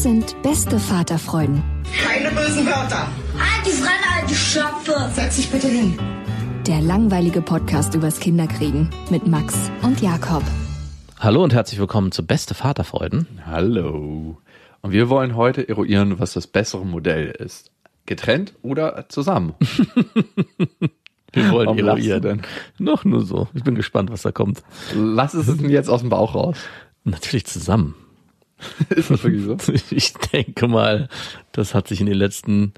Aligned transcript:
Das 0.00 0.04
sind 0.04 0.42
beste 0.42 0.78
Vaterfreuden. 0.78 1.62
Keine 2.02 2.30
bösen 2.30 2.64
Wörter. 2.64 3.06
Die 3.66 3.70
Fremde, 3.70 4.06
alte 4.18 4.34
Schöpfe! 4.34 5.10
Setz 5.12 5.36
dich 5.36 5.50
bitte 5.50 5.68
hin. 5.68 5.98
Der 6.66 6.80
langweilige 6.80 7.42
Podcast 7.42 7.94
übers 7.94 8.18
Kinderkriegen 8.18 8.88
mit 9.10 9.26
Max 9.26 9.70
und 9.82 10.00
Jakob. 10.00 10.42
Hallo 11.18 11.44
und 11.44 11.52
herzlich 11.52 11.78
willkommen 11.78 12.12
zu 12.12 12.26
Beste 12.26 12.54
Vaterfreuden. 12.54 13.26
Hallo. 13.44 14.38
Und 14.80 14.92
wir 14.92 15.10
wollen 15.10 15.36
heute 15.36 15.68
eruieren, 15.68 16.18
was 16.18 16.32
das 16.32 16.46
bessere 16.46 16.86
Modell 16.86 17.32
ist. 17.32 17.70
Getrennt 18.06 18.54
oder 18.62 19.06
zusammen? 19.10 19.52
Wir 21.34 21.50
wollen 21.50 21.66
Warum 21.66 21.78
eruieren. 21.78 22.40
Noch 22.78 23.04
nur 23.04 23.20
so. 23.20 23.48
Ich 23.52 23.64
bin 23.64 23.74
gespannt, 23.74 24.10
was 24.10 24.22
da 24.22 24.32
kommt. 24.32 24.62
Lass 24.94 25.34
es 25.34 25.58
denn 25.58 25.68
jetzt 25.68 25.90
aus 25.90 26.00
dem 26.00 26.08
Bauch 26.08 26.34
raus. 26.34 26.56
Natürlich 27.04 27.44
zusammen. 27.44 27.94
Ist 28.90 29.10
das 29.10 29.24
wirklich 29.24 29.44
so? 29.44 29.56
Ich 29.90 30.12
denke 30.14 30.68
mal, 30.68 31.08
das 31.52 31.74
hat 31.74 31.88
sich 31.88 32.00
in 32.00 32.06
den 32.06 32.16
letzten, 32.16 32.72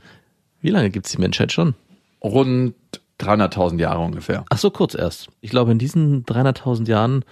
wie 0.61 0.71
lange 0.71 0.91
gibt's 0.91 1.13
die 1.13 1.19
Menschheit 1.21 1.53
schon? 1.53 1.75
Rund 2.23 2.75
300.000 3.21 3.79
Jahre 3.79 4.01
ungefähr. 4.01 4.45
Ach 4.51 4.59
so, 4.59 4.71
kurz 4.71 4.95
erst. 4.95 5.29
Ich 5.41 5.51
glaube, 5.51 5.73
in 5.73 5.79
diesen 5.79 6.25
300.000 6.25 6.89
Jahren 6.89 7.25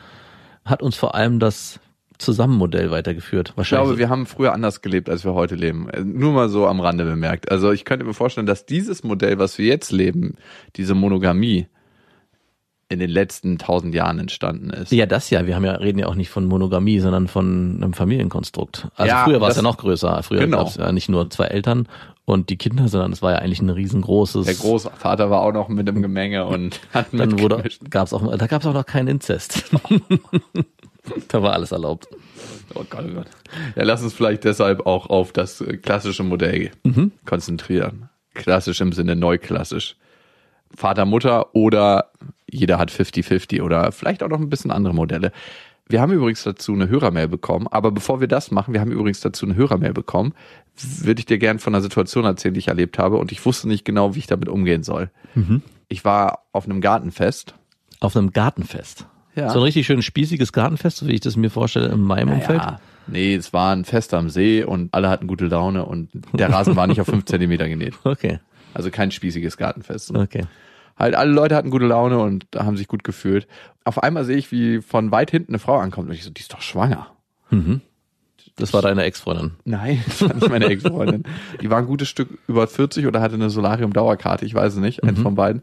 hat 0.64 0.82
uns 0.82 0.96
vor 0.96 1.14
allem 1.14 1.38
das 1.38 1.80
Zusammenmodell 2.18 2.90
weitergeführt. 2.90 3.50
Ich 3.50 3.56
Wahrscheinlich. 3.56 3.86
glaube, 3.86 3.98
wir 3.98 4.08
haben 4.10 4.26
früher 4.26 4.52
anders 4.52 4.82
gelebt, 4.82 5.08
als 5.08 5.24
wir 5.24 5.34
heute 5.34 5.54
leben. 5.54 5.88
Äh, 5.88 6.02
Nur 6.04 6.32
mal 6.32 6.48
so 6.48 6.66
am 6.66 6.80
Rande 6.80 7.04
bemerkt. 7.04 7.50
Also 7.50 7.72
ich 7.72 7.84
könnte 7.84 8.04
mir 8.04 8.14
vorstellen, 8.14 8.46
dass 8.46 8.66
dieses 8.66 9.02
Modell, 9.02 9.38
was 9.38 9.58
wir 9.58 9.66
jetzt 9.66 9.90
leben, 9.90 10.34
diese 10.76 10.94
Monogamie, 10.94 11.66
in 12.90 12.98
den 12.98 13.08
letzten 13.08 13.56
tausend 13.56 13.94
Jahren 13.94 14.18
entstanden 14.18 14.70
ist. 14.70 14.90
ja, 14.90 15.06
das 15.06 15.30
ja. 15.30 15.46
Wir 15.46 15.54
haben 15.54 15.64
ja, 15.64 15.72
reden 15.74 16.00
ja 16.00 16.08
auch 16.08 16.16
nicht 16.16 16.28
von 16.28 16.44
Monogamie, 16.44 16.98
sondern 16.98 17.28
von 17.28 17.76
einem 17.80 17.92
Familienkonstrukt. 17.92 18.88
Also 18.96 19.08
Ja, 19.08 19.24
früher 19.24 19.40
war 19.40 19.48
es 19.48 19.56
ja 19.56 19.62
noch 19.62 19.78
größer. 19.78 20.22
Früher 20.24 20.40
Genau. 20.40 20.58
gab 20.58 20.66
es 20.66 20.74
ja 20.74 20.90
nicht 20.90 21.08
nur 21.08 21.30
zwei 21.30 21.44
Eltern 21.46 21.86
und 22.24 22.50
die 22.50 22.56
Kinder, 22.56 22.88
sondern 22.88 23.12
es 23.12 23.22
war 23.22 23.30
ja 23.32 23.38
eigentlich 23.38 23.62
ein 23.62 23.70
riesengroßes. 23.70 24.44
Der 24.44 24.54
Großvater 24.56 25.30
war 25.30 25.40
auch 25.42 25.52
noch 25.52 25.68
mit 25.68 25.88
im 25.88 26.02
Gemenge 26.02 26.46
und 26.46 26.80
hat 26.92 27.06
Dann 27.12 27.38
wurde, 27.38 27.62
gab's 27.88 28.12
auch, 28.12 28.36
da 28.36 28.46
gab 28.48 28.62
es 28.62 28.66
auch 28.66 28.74
noch 28.74 28.86
keinen 28.86 29.06
Inzest. 29.06 29.64
da 31.28 31.42
war 31.42 31.52
alles 31.52 31.70
erlaubt. 31.70 32.08
Oh 32.74 32.82
Gott, 32.90 33.04
oh 33.08 33.14
Gott. 33.14 33.26
Ja, 33.76 33.84
lass 33.84 34.02
uns 34.02 34.14
vielleicht 34.14 34.42
deshalb 34.42 34.84
auch 34.86 35.08
auf 35.08 35.32
das 35.32 35.60
äh, 35.60 35.76
klassische 35.76 36.24
Modell 36.24 36.72
konzentrieren. 37.24 38.08
Klassisch 38.34 38.80
im 38.80 38.92
Sinne 38.92 39.14
neuklassisch. 39.14 39.96
Vater, 40.76 41.04
Mutter 41.04 41.54
oder 41.54 42.10
jeder 42.52 42.78
hat 42.78 42.90
50-50 42.90 43.62
oder 43.62 43.92
vielleicht 43.92 44.22
auch 44.22 44.28
noch 44.28 44.40
ein 44.40 44.48
bisschen 44.50 44.70
andere 44.70 44.94
Modelle. 44.94 45.32
Wir 45.88 46.00
haben 46.00 46.12
übrigens 46.12 46.44
dazu 46.44 46.72
eine 46.72 46.88
Hörermail 46.88 47.26
bekommen, 47.26 47.66
aber 47.68 47.90
bevor 47.90 48.20
wir 48.20 48.28
das 48.28 48.50
machen, 48.52 48.72
wir 48.74 48.80
haben 48.80 48.92
übrigens 48.92 49.20
dazu 49.20 49.44
eine 49.44 49.56
Hörermail 49.56 49.92
bekommen, 49.92 50.34
würde 50.76 51.18
ich 51.18 51.26
dir 51.26 51.38
gern 51.38 51.58
von 51.58 51.74
einer 51.74 51.82
Situation 51.82 52.24
erzählen, 52.24 52.54
die 52.54 52.60
ich 52.60 52.68
erlebt 52.68 52.98
habe 52.98 53.16
und 53.16 53.32
ich 53.32 53.44
wusste 53.44 53.66
nicht 53.66 53.84
genau, 53.84 54.14
wie 54.14 54.20
ich 54.20 54.26
damit 54.28 54.48
umgehen 54.48 54.84
soll. 54.84 55.10
Ich 55.88 56.04
war 56.04 56.44
auf 56.52 56.64
einem 56.64 56.80
Gartenfest. 56.80 57.54
Auf 57.98 58.16
einem 58.16 58.30
Gartenfest. 58.30 59.06
Ja. 59.34 59.50
So 59.50 59.58
ein 59.58 59.64
richtig 59.64 59.86
schön 59.86 60.00
spießiges 60.00 60.52
Gartenfest, 60.52 60.98
so 60.98 61.06
wie 61.08 61.12
ich 61.12 61.20
das 61.20 61.36
mir 61.36 61.50
vorstelle, 61.50 61.88
in 61.88 62.00
meinem 62.02 62.32
Umfeld. 62.34 62.60
Ja, 62.62 62.80
nee, 63.08 63.34
es 63.34 63.52
war 63.52 63.74
ein 63.74 63.84
Fest 63.84 64.14
am 64.14 64.30
See 64.30 64.62
und 64.62 64.94
alle 64.94 65.08
hatten 65.08 65.26
gute 65.26 65.46
Laune 65.46 65.84
und 65.84 66.08
der 66.32 66.50
Rasen 66.52 66.76
war 66.76 66.86
nicht 66.86 67.00
auf 67.00 67.08
fünf 67.08 67.24
Zentimeter 67.26 67.68
genäht. 67.68 67.94
Okay, 68.04 68.38
Also 68.74 68.90
kein 68.90 69.10
spießiges 69.10 69.56
Gartenfest. 69.56 70.14
okay. 70.16 70.44
Halt 70.96 71.14
alle 71.14 71.32
Leute 71.32 71.56
hatten 71.56 71.70
gute 71.70 71.86
Laune 71.86 72.18
und 72.18 72.46
haben 72.56 72.76
sich 72.76 72.88
gut 72.88 73.04
gefühlt. 73.04 73.46
Auf 73.84 74.02
einmal 74.02 74.24
sehe 74.24 74.36
ich, 74.36 74.52
wie 74.52 74.80
von 74.80 75.10
weit 75.10 75.30
hinten 75.30 75.52
eine 75.52 75.58
Frau 75.58 75.78
ankommt 75.78 76.08
und 76.08 76.14
ich 76.14 76.24
so, 76.24 76.30
die 76.30 76.40
ist 76.40 76.52
doch 76.52 76.60
schwanger. 76.60 77.06
Das 78.56 78.72
war 78.74 78.82
deine 78.82 79.04
Ex-Freundin. 79.04 79.52
Nein, 79.64 80.02
das 80.06 80.22
war 80.22 80.34
nicht 80.34 80.48
meine 80.48 80.66
Ex-Freundin. 80.66 81.24
Die 81.60 81.70
war 81.70 81.78
ein 81.78 81.86
gutes 81.86 82.08
Stück 82.08 82.38
über 82.46 82.66
40 82.66 83.06
oder 83.06 83.20
hatte 83.20 83.34
eine 83.34 83.50
Solarium-Dauerkarte, 83.50 84.44
ich 84.44 84.54
weiß 84.54 84.74
es 84.74 84.78
nicht, 84.80 85.02
eins 85.02 85.20
von 85.20 85.34
beiden. 85.34 85.62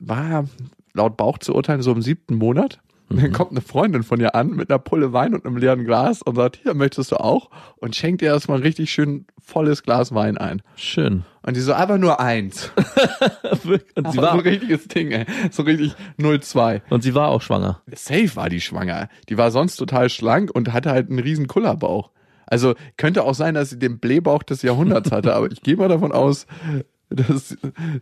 War 0.00 0.46
laut 0.94 1.16
Bauch 1.16 1.38
zu 1.38 1.54
urteilen 1.54 1.82
so 1.82 1.92
im 1.92 2.02
siebten 2.02 2.34
Monat. 2.34 2.80
Und 3.08 3.22
dann 3.22 3.32
kommt 3.32 3.50
eine 3.50 3.60
Freundin 3.60 4.04
von 4.04 4.20
ihr 4.20 4.34
an 4.34 4.50
mit 4.50 4.70
einer 4.70 4.78
Pulle 4.78 5.12
Wein 5.12 5.34
und 5.34 5.44
einem 5.44 5.58
leeren 5.58 5.84
Glas 5.84 6.22
und 6.22 6.34
sagt, 6.34 6.58
hier, 6.62 6.72
möchtest 6.72 7.12
du 7.12 7.16
auch? 7.16 7.50
Und 7.76 7.94
schenkt 7.94 8.22
ihr 8.22 8.28
erstmal 8.28 8.58
ein 8.58 8.62
richtig 8.62 8.90
schön 8.90 9.26
volles 9.38 9.82
Glas 9.82 10.14
Wein 10.14 10.38
ein. 10.38 10.62
Schön. 10.76 11.24
Und 11.44 11.56
die 11.56 11.60
so, 11.60 11.74
aber 11.74 11.98
nur 11.98 12.20
eins. 12.20 12.70
Und 13.52 13.62
sie 13.62 13.80
Aber 13.96 14.12
so 14.12 14.22
war, 14.22 14.32
ein 14.32 14.40
richtiges 14.40 14.86
Ding, 14.88 15.10
ey. 15.10 15.26
So 15.50 15.62
richtig 15.62 15.94
0,2. 16.18 16.82
und 16.90 17.02
sie 17.02 17.14
war 17.14 17.28
auch 17.28 17.42
schwanger. 17.42 17.82
Safe 17.94 18.36
war 18.36 18.48
die 18.48 18.60
schwanger. 18.60 19.08
Die 19.28 19.36
war 19.36 19.50
sonst 19.50 19.76
total 19.76 20.08
schlank 20.08 20.50
und 20.54 20.72
hatte 20.72 20.90
halt 20.90 21.10
einen 21.10 21.18
riesen 21.18 21.48
Kullerbauch. 21.48 22.10
Also 22.46 22.74
könnte 22.96 23.24
auch 23.24 23.34
sein, 23.34 23.54
dass 23.54 23.70
sie 23.70 23.78
den 23.78 23.98
Blähbauch 23.98 24.42
des 24.42 24.62
Jahrhunderts 24.62 25.10
hatte, 25.10 25.34
aber 25.34 25.50
ich 25.50 25.62
gehe 25.62 25.76
mal 25.76 25.88
davon 25.88 26.12
aus, 26.12 26.46
dass 27.14 27.56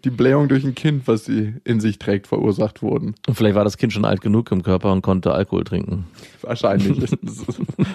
die 0.05 0.11
Blähung 0.11 0.49
durch 0.49 0.65
ein 0.65 0.75
Kind, 0.75 1.07
was 1.09 1.25
sie 1.25 1.55
in 1.65 1.81
sich 1.81 1.99
trägt, 1.99 2.27
verursacht 2.27 2.83
wurden. 2.83 3.15
Und 3.27 3.35
vielleicht 3.35 3.55
war 3.55 3.65
das 3.65 3.77
Kind 3.77 3.93
schon 3.93 4.05
alt 4.05 4.21
genug 4.21 4.51
im 4.53 4.63
Körper 4.63 4.93
und 4.93 5.03
konnte 5.03 5.33
Alkohol 5.33 5.65
trinken. 5.65 6.07
Wahrscheinlich. 6.43 7.01
Es 7.23 7.45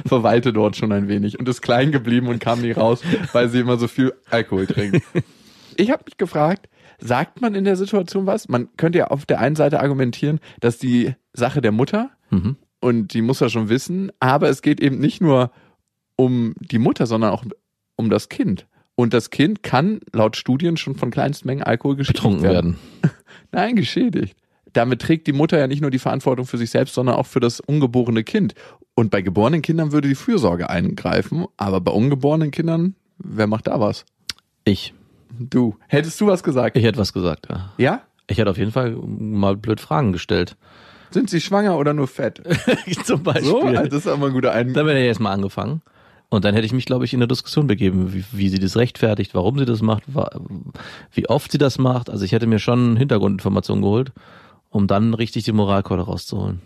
verweilte 0.05 0.53
dort 0.53 0.75
schon 0.75 0.91
ein 0.91 1.07
wenig 1.07 1.39
und 1.39 1.47
ist 1.49 1.61
klein 1.61 1.91
geblieben 1.91 2.27
und 2.27 2.39
kam 2.39 2.61
nie 2.61 2.71
raus, 2.71 3.01
weil 3.33 3.49
sie 3.49 3.59
immer 3.59 3.77
so 3.77 3.87
viel 3.87 4.13
Alkohol 4.29 4.67
trinkt. 4.67 5.01
Ich 5.77 5.91
habe 5.91 6.03
mich 6.05 6.17
gefragt, 6.17 6.69
sagt 6.99 7.41
man 7.41 7.55
in 7.55 7.63
der 7.65 7.75
Situation 7.75 8.25
was? 8.25 8.47
Man 8.47 8.69
könnte 8.77 8.99
ja 8.99 9.07
auf 9.07 9.25
der 9.25 9.39
einen 9.39 9.55
Seite 9.55 9.79
argumentieren, 9.81 10.39
dass 10.59 10.77
die 10.77 11.13
Sache 11.33 11.61
der 11.61 11.71
Mutter 11.71 12.11
Mhm. 12.31 12.55
und 12.79 13.13
die 13.13 13.21
muss 13.21 13.39
ja 13.39 13.49
schon 13.49 13.69
wissen, 13.69 14.11
aber 14.19 14.49
es 14.49 14.61
geht 14.61 14.79
eben 14.81 14.97
nicht 14.99 15.21
nur 15.21 15.51
um 16.15 16.53
die 16.59 16.79
Mutter, 16.79 17.05
sondern 17.07 17.31
auch 17.31 17.43
um 17.97 18.09
das 18.09 18.29
Kind. 18.29 18.67
Und 18.95 19.13
das 19.13 19.29
Kind 19.29 19.61
kann 19.61 20.00
laut 20.13 20.38
Studien 20.38 20.78
schon 20.78 20.95
von 20.95 21.11
kleinsten 21.11 21.47
Mengen 21.47 21.63
Alkohol 21.63 21.97
geschädigt 21.97 22.23
Betrunken 22.23 22.44
werden. 22.44 22.78
Nein, 23.51 23.75
geschädigt. 23.75 24.38
Damit 24.72 25.01
trägt 25.01 25.28
die 25.28 25.33
Mutter 25.33 25.57
ja 25.57 25.67
nicht 25.67 25.81
nur 25.81 25.91
die 25.91 26.00
Verantwortung 26.00 26.45
für 26.45 26.57
sich 26.57 26.69
selbst, 26.69 26.95
sondern 26.95 27.16
auch 27.16 27.25
für 27.25 27.40
das 27.40 27.59
ungeborene 27.59 28.23
Kind. 28.23 28.55
Und 28.93 29.11
bei 29.11 29.22
geborenen 29.22 29.61
Kindern 29.61 29.91
würde 29.91 30.08
die 30.08 30.16
Fürsorge 30.16 30.69
eingreifen, 30.69 31.46
aber 31.58 31.81
bei 31.81 31.91
ungeborenen 31.91 32.52
Kindern, 32.52 32.96
wer 33.17 33.47
macht 33.47 33.67
da 33.67 33.79
was? 33.79 34.05
Ich. 34.64 34.93
Du. 35.37 35.75
Hättest 35.87 36.19
du 36.22 36.28
was 36.28 36.43
gesagt? 36.43 36.78
Ich 36.78 36.84
hätte 36.84 36.97
was 36.97 37.11
gesagt, 37.11 37.47
ja. 37.49 37.73
Ja? 37.78 38.02
Ich 38.28 38.37
hätte 38.37 38.49
auf 38.49 38.58
jeden 38.58 38.72
Fall 38.72 38.96
mal 38.96 39.55
blöd 39.58 39.81
Fragen 39.81 40.14
gestellt. 40.14 40.55
Sind 41.11 41.29
sie 41.29 41.41
schwanger 41.41 41.78
oder 41.78 41.93
nur 41.93 42.08
fett? 42.08 42.41
Zum 43.03 43.23
Beispiel. 43.23 43.46
So, 43.49 43.61
also 43.61 43.84
das 43.84 43.93
ist 43.99 44.08
aber 44.08 44.28
ein 44.28 44.34
guter 44.34 44.52
Ein. 44.53 44.73
Dann 44.73 44.85
wäre 44.85 44.97
er 44.97 45.05
jetzt 45.05 45.19
mal 45.19 45.31
angefangen. 45.31 45.81
Und 46.29 46.43
dann 46.43 46.53
hätte 46.53 46.66
ich 46.66 46.73
mich, 46.73 46.85
glaube 46.85 47.05
ich, 47.05 47.13
in 47.13 47.19
eine 47.19 47.27
Diskussion 47.27 47.67
begeben, 47.67 48.13
wie, 48.13 48.25
wie 48.31 48.49
sie 48.49 48.59
das 48.59 48.77
rechtfertigt, 48.77 49.33
warum 49.35 49.57
sie 49.59 49.66
das 49.66 49.81
macht, 49.81 50.03
wie 51.11 51.29
oft 51.29 51.51
sie 51.51 51.57
das 51.57 51.77
macht. 51.77 52.09
Also 52.09 52.25
ich 52.25 52.31
hätte 52.31 52.47
mir 52.47 52.59
schon 52.59 52.97
Hintergrundinformationen 52.97 53.81
geholt, 53.81 54.11
um 54.69 54.87
dann 54.87 55.13
richtig 55.13 55.43
die 55.43 55.51
Moralkeule 55.51 56.01
rauszuholen. 56.01 56.61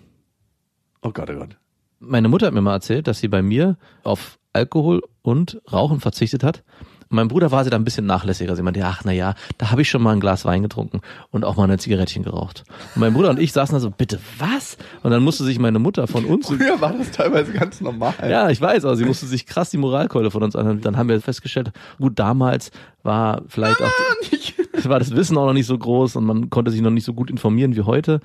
Oh 1.02 1.12
Gott, 1.12 1.30
oh 1.30 1.36
Gott. 1.36 1.58
Meine 2.00 2.30
Mutter 2.30 2.48
hat 2.48 2.54
mir 2.54 2.62
mal 2.62 2.74
erzählt, 2.74 3.08
dass 3.08 3.20
sie 3.20 3.28
bei 3.28 3.42
mir 3.42 3.78
auf 4.04 4.40
Alkohol 4.54 5.02
und 5.22 5.62
Rauchen 5.72 6.00
verzichtet 6.00 6.44
hat, 6.44 6.64
mein 7.10 7.28
Bruder 7.28 7.52
war 7.52 7.64
sie 7.64 7.70
da 7.70 7.76
ein 7.76 7.84
bisschen 7.84 8.06
nachlässiger. 8.06 8.56
Sie 8.56 8.62
meinte, 8.62 8.86
ach 8.86 9.02
na 9.04 9.12
ja, 9.12 9.34
da 9.58 9.72
habe 9.72 9.82
ich 9.82 9.90
schon 9.90 10.02
mal 10.02 10.14
ein 10.14 10.20
Glas 10.20 10.46
Wein 10.46 10.62
getrunken 10.62 11.02
und 11.32 11.44
auch 11.44 11.58
mal 11.58 11.64
eine 11.64 11.78
Zigarettchen 11.78 12.24
geraucht. 12.24 12.64
Und 12.96 13.02
mein 13.02 13.14
Bruder 13.14 13.32
und 13.32 13.40
ich 13.40 13.52
saßen 13.52 13.74
da 13.74 13.80
so, 13.80 13.90
bitte 13.90 14.20
was? 14.38 14.78
Und 15.04 15.12
dann 15.12 15.24
musste 15.24 15.44
sich 15.44 15.60
meine 15.60 15.80
Mutter 15.80 16.08
von 16.08 16.26
uns 16.26 16.48
Früher 16.48 16.80
war 16.80 16.94
das 16.94 17.12
teilweise 17.12 17.52
ganz 17.52 17.82
normal. 17.82 18.14
ja, 18.30 18.50
ich 18.50 18.62
weiß, 18.62 18.86
aber 18.86 18.96
sie 18.96 19.06
musste 19.06 19.26
sich 19.26 19.46
krass 19.46 19.70
die 19.72 19.78
Moralkeule 19.78 20.32
von 20.32 20.44
uns 20.44 20.56
anhören. 20.56 20.82
Dann 20.82 20.98
haben 20.98 21.10
wir 21.10 21.20
festgestellt, 21.20 21.72
gut, 21.98 22.18
damals 22.20 22.72
war 23.04 23.42
vielleicht 23.48 23.82
auch, 23.82 23.92
war 24.86 25.00
das 25.00 25.16
Wissen 25.16 25.38
auch 25.38 25.46
noch 25.46 25.54
nicht 25.54 25.68
so 25.68 25.78
groß 25.78 26.16
und 26.16 26.26
man 26.26 26.50
konnte 26.50 26.72
sich 26.72 26.82
noch 26.82 26.92
nicht 26.92 27.06
so 27.06 27.14
gut 27.14 27.30
informieren 27.30 27.76
wie 27.76 27.82
heute. 27.82 28.20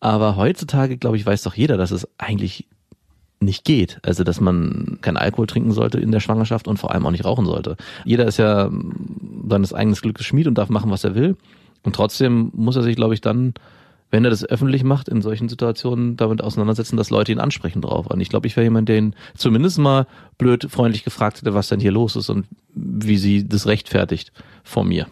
Aber 0.00 0.36
heutzutage, 0.36 0.98
glaube 0.98 1.16
ich, 1.16 1.24
weiß 1.24 1.42
doch 1.42 1.54
jeder, 1.54 1.76
dass 1.76 1.90
es 1.90 2.08
eigentlich 2.18 2.66
nicht 3.44 3.64
geht. 3.64 3.98
Also, 4.02 4.24
dass 4.24 4.40
man 4.40 4.98
keinen 5.00 5.16
Alkohol 5.16 5.46
trinken 5.46 5.72
sollte 5.72 5.98
in 5.98 6.12
der 6.12 6.20
Schwangerschaft 6.20 6.68
und 6.68 6.78
vor 6.78 6.92
allem 6.92 7.06
auch 7.06 7.10
nicht 7.10 7.24
rauchen 7.24 7.46
sollte. 7.46 7.76
Jeder 8.04 8.26
ist 8.26 8.38
ja 8.38 8.68
mm, 8.68 9.46
seines 9.48 9.72
eigenes 9.72 10.02
Glückes 10.02 10.26
Schmied 10.26 10.46
und 10.46 10.56
darf 10.56 10.68
machen, 10.68 10.90
was 10.90 11.04
er 11.04 11.14
will. 11.14 11.36
Und 11.82 11.94
trotzdem 11.94 12.50
muss 12.54 12.76
er 12.76 12.82
sich, 12.82 12.96
glaube 12.96 13.14
ich, 13.14 13.20
dann, 13.20 13.54
wenn 14.10 14.24
er 14.24 14.30
das 14.30 14.44
öffentlich 14.44 14.84
macht, 14.84 15.08
in 15.08 15.22
solchen 15.22 15.48
Situationen 15.48 16.16
damit 16.16 16.42
auseinandersetzen, 16.42 16.96
dass 16.96 17.10
Leute 17.10 17.32
ihn 17.32 17.40
ansprechen 17.40 17.82
drauf. 17.82 18.06
Und 18.06 18.20
ich 18.20 18.28
glaube, 18.28 18.46
ich 18.46 18.56
wäre 18.56 18.64
jemand, 18.64 18.88
der 18.88 18.98
ihn 18.98 19.14
zumindest 19.36 19.78
mal 19.78 20.06
blöd 20.38 20.66
freundlich 20.70 21.04
gefragt 21.04 21.38
hätte, 21.38 21.54
was 21.54 21.68
denn 21.68 21.80
hier 21.80 21.92
los 21.92 22.16
ist 22.16 22.30
und 22.30 22.46
wie 22.74 23.18
sie 23.18 23.46
das 23.46 23.66
rechtfertigt 23.66 24.32
vor 24.62 24.84
mir. 24.84 25.06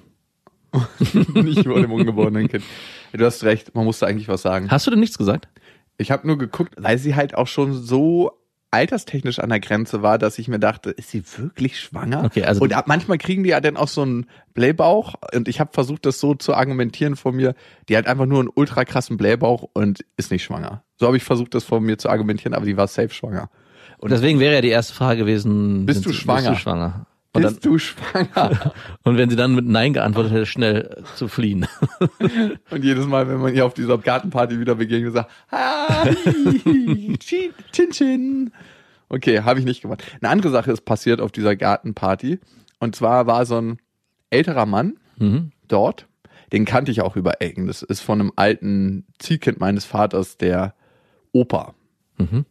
nicht 1.34 1.64
vor 1.64 1.80
dem 1.80 1.92
ungeborenen 1.92 2.48
Kind. 2.48 2.64
Du 3.12 3.24
hast 3.24 3.44
recht, 3.44 3.74
man 3.74 3.84
musste 3.84 4.06
eigentlich 4.06 4.28
was 4.28 4.42
sagen. 4.42 4.70
Hast 4.70 4.86
du 4.86 4.90
denn 4.90 5.00
nichts 5.00 5.18
gesagt? 5.18 5.48
Ich 5.98 6.10
habe 6.10 6.26
nur 6.26 6.38
geguckt, 6.38 6.74
weil 6.78 6.98
sie 6.98 7.14
halt 7.14 7.34
auch 7.34 7.46
schon 7.46 7.74
so 7.74 8.32
alterstechnisch 8.70 9.38
an 9.38 9.50
der 9.50 9.60
Grenze 9.60 10.02
war, 10.02 10.16
dass 10.16 10.38
ich 10.38 10.48
mir 10.48 10.58
dachte, 10.58 10.90
ist 10.90 11.10
sie 11.10 11.22
wirklich 11.36 11.78
schwanger? 11.78 12.24
Okay, 12.24 12.42
also- 12.44 12.62
und 12.62 12.72
ab- 12.72 12.86
manchmal 12.88 13.18
kriegen 13.18 13.44
die 13.44 13.50
ja 13.50 13.60
dann 13.60 13.76
auch 13.76 13.88
so 13.88 14.00
einen 14.00 14.26
Blähbauch 14.54 15.14
und 15.34 15.46
ich 15.46 15.60
habe 15.60 15.70
versucht, 15.74 16.06
das 16.06 16.18
so 16.18 16.34
zu 16.34 16.54
argumentieren 16.54 17.14
von 17.16 17.36
mir, 17.36 17.54
die 17.90 17.96
hat 17.98 18.06
einfach 18.06 18.24
nur 18.24 18.40
einen 18.40 18.48
ultra 18.54 18.86
krassen 18.86 19.18
Blähbauch 19.18 19.68
und 19.74 20.04
ist 20.16 20.30
nicht 20.30 20.42
schwanger. 20.44 20.82
So 20.96 21.06
habe 21.06 21.18
ich 21.18 21.22
versucht, 21.24 21.54
das 21.54 21.64
von 21.64 21.82
mir 21.82 21.98
zu 21.98 22.08
argumentieren, 22.08 22.54
aber 22.54 22.64
die 22.64 22.78
war 22.78 22.86
safe 22.86 23.10
schwanger. 23.10 23.50
Und 23.98 24.10
deswegen 24.10 24.40
wäre 24.40 24.54
ja 24.54 24.60
die 24.62 24.70
erste 24.70 24.94
Frage 24.94 25.18
gewesen, 25.20 25.84
Bist 25.84 26.06
du 26.06 26.08
Sie- 26.10 26.16
schwanger? 26.16 26.48
Bist 26.50 26.60
du 26.60 26.62
schwanger? 26.62 27.06
Und, 27.34 27.42
dann, 27.42 27.54
Bist 27.54 27.64
du 27.64 27.78
schwanger? 27.78 28.74
und 29.04 29.16
wenn 29.16 29.30
sie 29.30 29.36
dann 29.36 29.54
mit 29.54 29.66
Nein 29.66 29.94
geantwortet 29.94 30.32
hätte, 30.32 30.46
schnell 30.46 30.98
äh, 30.98 31.02
zu 31.16 31.28
fliehen. 31.28 31.66
und 32.70 32.84
jedes 32.84 33.06
Mal, 33.06 33.26
wenn 33.28 33.38
man 33.38 33.54
ihr 33.54 33.64
auf 33.64 33.72
dieser 33.72 33.96
Gartenparty 33.96 34.60
wieder 34.60 34.74
begegnet, 34.74 35.14
sagt, 35.14 35.30
hi, 35.50 36.14
chin, 37.18 37.52
chin, 37.72 37.90
chin. 37.90 38.52
Okay, 39.08 39.40
habe 39.42 39.58
ich 39.60 39.64
nicht 39.64 39.80
gemacht. 39.82 40.02
Eine 40.20 40.30
andere 40.30 40.50
Sache 40.50 40.72
ist 40.72 40.84
passiert 40.84 41.20
auf 41.20 41.32
dieser 41.32 41.56
Gartenparty. 41.56 42.38
Und 42.80 42.96
zwar 42.96 43.26
war 43.26 43.46
so 43.46 43.58
ein 43.60 43.78
älterer 44.30 44.66
Mann 44.66 44.94
Mhm. 45.18 45.52
dort. 45.68 46.08
Den 46.52 46.64
kannte 46.66 46.90
ich 46.90 47.00
auch 47.00 47.16
über 47.16 47.40
Ecken. 47.40 47.66
Das 47.66 47.82
ist 47.82 48.00
von 48.00 48.20
einem 48.20 48.32
alten 48.36 49.06
Ziehkind 49.18 49.58
meines 49.60 49.84
Vaters, 49.86 50.36
der 50.36 50.74
Opa. 51.32 51.74
Mhm. 52.18 52.44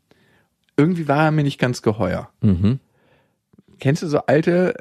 Irgendwie 0.77 1.07
war 1.07 1.25
er 1.25 1.31
mir 1.31 1.43
nicht 1.43 1.59
ganz 1.59 1.81
geheuer. 1.83 2.29
Mhm. 2.41 2.79
Kennst 3.81 4.03
du 4.03 4.07
so 4.07 4.19
alte, 4.27 4.75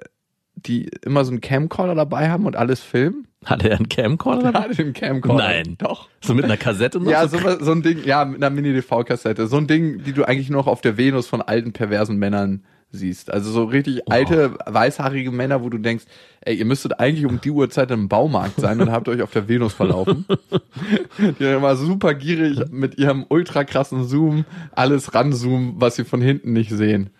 die 0.55 0.91
immer 1.05 1.25
so 1.25 1.31
einen 1.31 1.41
Camcorder 1.41 1.95
dabei 1.95 2.29
haben 2.29 2.45
und 2.45 2.55
alles 2.55 2.81
filmen? 2.81 3.27
Hat 3.47 3.65
er 3.65 3.77
einen 3.77 3.89
Camcorder 3.89 4.53
dabei? 4.53 4.61
Gerade 4.69 4.75
den 4.77 4.93
Camcorder. 4.93 5.43
Nein. 5.43 5.77
Doch. 5.79 6.09
So 6.21 6.35
mit 6.35 6.45
einer 6.45 6.59
Kassette 6.59 7.01
noch? 7.01 7.11
Ja, 7.11 7.27
so, 7.27 7.39
so 7.61 7.73
ein 7.73 7.83
Ding, 7.83 8.05
ja, 8.05 8.27
mit 8.27 8.43
einer 8.43 8.55
Mini-DV-Kassette. 8.55 9.47
So 9.47 9.57
ein 9.57 9.67
Ding, 9.67 10.05
die 10.05 10.13
du 10.13 10.25
eigentlich 10.25 10.51
noch 10.51 10.67
auf 10.67 10.83
der 10.83 10.99
Venus 10.99 11.27
von 11.27 11.41
alten, 11.41 11.73
perversen 11.73 12.19
Männern 12.19 12.63
siehst. 12.93 13.33
Also 13.33 13.51
so 13.51 13.65
richtig 13.65 14.11
alte, 14.11 14.59
weißhaarige 14.67 15.31
Männer, 15.31 15.63
wo 15.63 15.71
du 15.71 15.79
denkst, 15.79 16.05
ey, 16.43 16.57
ihr 16.57 16.67
müsstet 16.67 17.01
eigentlich 17.01 17.25
um 17.25 17.41
die 17.41 17.51
Uhrzeit 17.51 17.91
im 17.93 18.09
Baumarkt 18.09 18.61
sein 18.61 18.83
und 18.83 18.93
habt 18.93 19.09
euch 19.09 19.23
auf 19.23 19.31
der 19.31 19.49
Venus 19.49 19.73
verlaufen. 19.73 20.27
die 21.19 21.43
dann 21.43 21.57
immer 21.57 21.77
super 21.77 22.13
gierig 22.13 22.71
mit 22.71 22.99
ihrem 22.99 23.25
ultra 23.31 23.65
krassen 23.65 24.05
Zoom 24.05 24.45
alles 24.73 25.15
ranzoomen, 25.15 25.75
was 25.77 25.97
sie 25.97 26.05
von 26.05 26.21
hinten 26.21 26.53
nicht 26.53 26.71
sehen. 26.71 27.11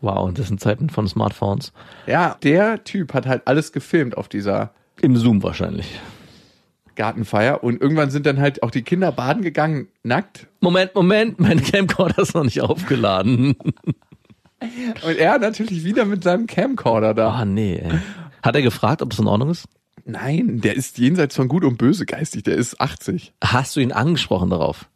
Wow, 0.00 0.28
und 0.28 0.38
das 0.38 0.48
sind 0.48 0.60
Zeiten 0.60 0.90
von 0.90 1.08
Smartphones. 1.08 1.72
Ja, 2.06 2.36
der 2.42 2.84
Typ 2.84 3.14
hat 3.14 3.26
halt 3.26 3.42
alles 3.46 3.72
gefilmt 3.72 4.16
auf 4.16 4.28
dieser 4.28 4.72
Im 5.00 5.16
Zoom 5.16 5.42
wahrscheinlich. 5.42 5.98
Gartenfeier 6.94 7.62
und 7.62 7.80
irgendwann 7.80 8.10
sind 8.10 8.26
dann 8.26 8.40
halt 8.40 8.62
auch 8.62 8.70
die 8.70 8.82
Kinder 8.82 9.12
baden 9.12 9.42
gegangen, 9.42 9.88
nackt. 10.02 10.48
Moment, 10.60 10.94
Moment, 10.94 11.40
mein 11.40 11.62
Camcorder 11.62 12.22
ist 12.22 12.34
noch 12.34 12.44
nicht 12.44 12.60
aufgeladen. 12.60 13.56
Und 14.60 15.16
er 15.16 15.38
natürlich 15.38 15.84
wieder 15.84 16.04
mit 16.04 16.24
seinem 16.24 16.48
Camcorder 16.48 17.14
da. 17.14 17.30
Ah, 17.30 17.44
nee, 17.44 17.76
ey. 17.76 17.92
Hat 18.42 18.56
er 18.56 18.62
gefragt, 18.62 19.02
ob 19.02 19.10
das 19.10 19.20
in 19.20 19.28
Ordnung 19.28 19.50
ist? 19.50 19.68
Nein, 20.04 20.60
der 20.60 20.74
ist 20.74 20.98
jenseits 20.98 21.36
von 21.36 21.48
gut 21.48 21.64
und 21.64 21.76
böse 21.76 22.06
geistig, 22.06 22.42
der 22.42 22.56
ist 22.56 22.80
80. 22.80 23.34
Hast 23.44 23.76
du 23.76 23.80
ihn 23.80 23.92
angesprochen 23.92 24.50
darauf? 24.50 24.88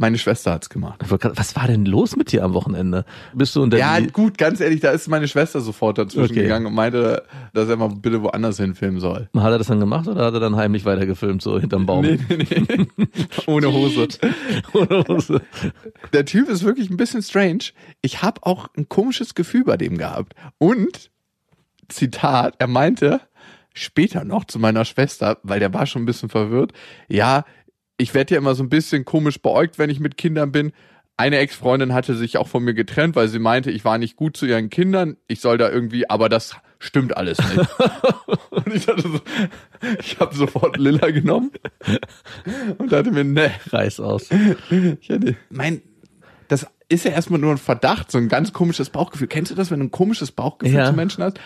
Meine 0.00 0.16
Schwester 0.16 0.52
hat's 0.52 0.70
gemacht. 0.70 0.98
Was 1.10 1.56
war 1.56 1.66
denn 1.66 1.84
los 1.84 2.16
mit 2.16 2.32
dir 2.32 2.42
am 2.42 2.54
Wochenende? 2.54 3.04
Bist 3.34 3.54
du 3.54 3.62
unter 3.62 3.76
Ja, 3.76 4.00
gut, 4.00 4.38
ganz 4.38 4.58
ehrlich, 4.60 4.80
da 4.80 4.92
ist 4.92 5.08
meine 5.08 5.28
Schwester 5.28 5.60
sofort 5.60 5.98
dazwischen 5.98 6.32
Okay. 6.32 6.44
gegangen 6.44 6.64
und 6.64 6.72
meinte, 6.74 7.24
dass 7.52 7.68
er 7.68 7.76
mal 7.76 7.88
bitte 7.90 8.22
woanders 8.22 8.56
hinfilmen 8.56 8.98
soll. 8.98 9.28
Hat 9.36 9.52
er 9.52 9.58
das 9.58 9.66
dann 9.66 9.78
gemacht 9.78 10.08
oder 10.08 10.24
hat 10.24 10.32
er 10.32 10.40
dann 10.40 10.56
heimlich 10.56 10.86
weitergefilmt, 10.86 11.42
so 11.42 11.60
hinterm 11.60 11.84
Baum? 11.84 12.00
Nee, 12.00 12.18
nee, 12.30 12.46
nee. 12.66 12.86
Ohne 13.46 13.70
Hose. 13.70 14.08
Ohne 14.72 15.04
Hose. 15.06 15.42
Der 16.14 16.24
Typ 16.24 16.48
ist 16.48 16.64
wirklich 16.64 16.88
ein 16.88 16.96
bisschen 16.96 17.22
strange. 17.22 17.64
Ich 18.00 18.22
habe 18.22 18.40
auch 18.46 18.68
ein 18.78 18.88
komisches 18.88 19.34
Gefühl 19.34 19.64
bei 19.64 19.76
dem 19.76 19.98
gehabt. 19.98 20.32
Und, 20.56 21.10
Zitat, 21.88 22.54
er 22.58 22.68
meinte 22.68 23.20
später 23.72 24.24
noch 24.24 24.44
zu 24.46 24.58
meiner 24.58 24.84
Schwester, 24.84 25.38
weil 25.42 25.60
der 25.60 25.72
war 25.72 25.86
schon 25.86 26.02
ein 26.02 26.06
bisschen 26.06 26.28
verwirrt, 26.28 26.72
ja, 27.08 27.44
ich 28.00 28.14
werde 28.14 28.34
ja 28.34 28.38
immer 28.38 28.54
so 28.54 28.62
ein 28.62 28.68
bisschen 28.68 29.04
komisch 29.04 29.40
beäugt, 29.40 29.78
wenn 29.78 29.90
ich 29.90 30.00
mit 30.00 30.16
Kindern 30.16 30.52
bin. 30.52 30.72
Eine 31.16 31.36
Ex-Freundin 31.38 31.92
hatte 31.92 32.14
sich 32.14 32.38
auch 32.38 32.48
von 32.48 32.62
mir 32.64 32.72
getrennt, 32.74 33.14
weil 33.14 33.28
sie 33.28 33.38
meinte, 33.38 33.70
ich 33.70 33.84
war 33.84 33.98
nicht 33.98 34.16
gut 34.16 34.36
zu 34.38 34.46
ihren 34.46 34.70
Kindern. 34.70 35.16
Ich 35.28 35.40
soll 35.40 35.58
da 35.58 35.68
irgendwie, 35.70 36.08
aber 36.08 36.30
das 36.30 36.56
stimmt 36.78 37.14
alles 37.16 37.36
nicht. 37.38 37.68
und 38.50 38.74
ich 38.74 38.86
dachte 38.86 39.02
so, 39.02 39.20
ich 40.00 40.18
habe 40.18 40.34
sofort 40.34 40.78
Lilla 40.78 41.10
genommen 41.10 41.50
und 42.78 42.90
dachte 42.90 43.10
mir, 43.10 43.24
ne, 43.24 43.50
Reiß 43.70 44.00
aus. 44.00 44.28
ich 45.00 45.08
hätte, 45.10 45.36
mein, 45.50 45.82
das 46.48 46.66
ist 46.88 47.04
ja 47.04 47.10
erstmal 47.12 47.38
nur 47.38 47.50
ein 47.52 47.58
Verdacht, 47.58 48.10
so 48.10 48.16
ein 48.16 48.28
ganz 48.30 48.54
komisches 48.54 48.88
Bauchgefühl. 48.88 49.28
Kennst 49.28 49.50
du 49.50 49.54
das, 49.54 49.70
wenn 49.70 49.80
du 49.80 49.86
ein 49.86 49.90
komisches 49.90 50.32
Bauchgefühl 50.32 50.74
Ja. 50.78 50.86
zu 50.86 50.94
Menschen 50.94 51.22
hast? 51.22 51.38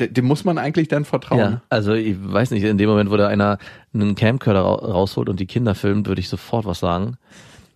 De- 0.00 0.08
Dem 0.08 0.24
muss 0.24 0.44
man 0.44 0.58
eigentlich 0.58 0.88
dann 0.88 1.04
vertrauen. 1.04 1.38
Ja, 1.38 1.62
also 1.68 1.92
ich 1.92 2.16
weiß 2.20 2.50
nicht, 2.50 2.64
in 2.64 2.78
dem 2.78 2.88
Moment, 2.88 3.10
wo 3.10 3.16
da 3.16 3.28
einer 3.28 3.58
einen 3.94 4.14
Camcorder 4.16 4.62
ra- 4.62 4.74
rausholt 4.74 5.28
und 5.28 5.38
die 5.38 5.46
Kinder 5.46 5.74
filmt, 5.74 6.08
würde 6.08 6.20
ich 6.20 6.28
sofort 6.28 6.64
was 6.66 6.80
sagen. 6.80 7.16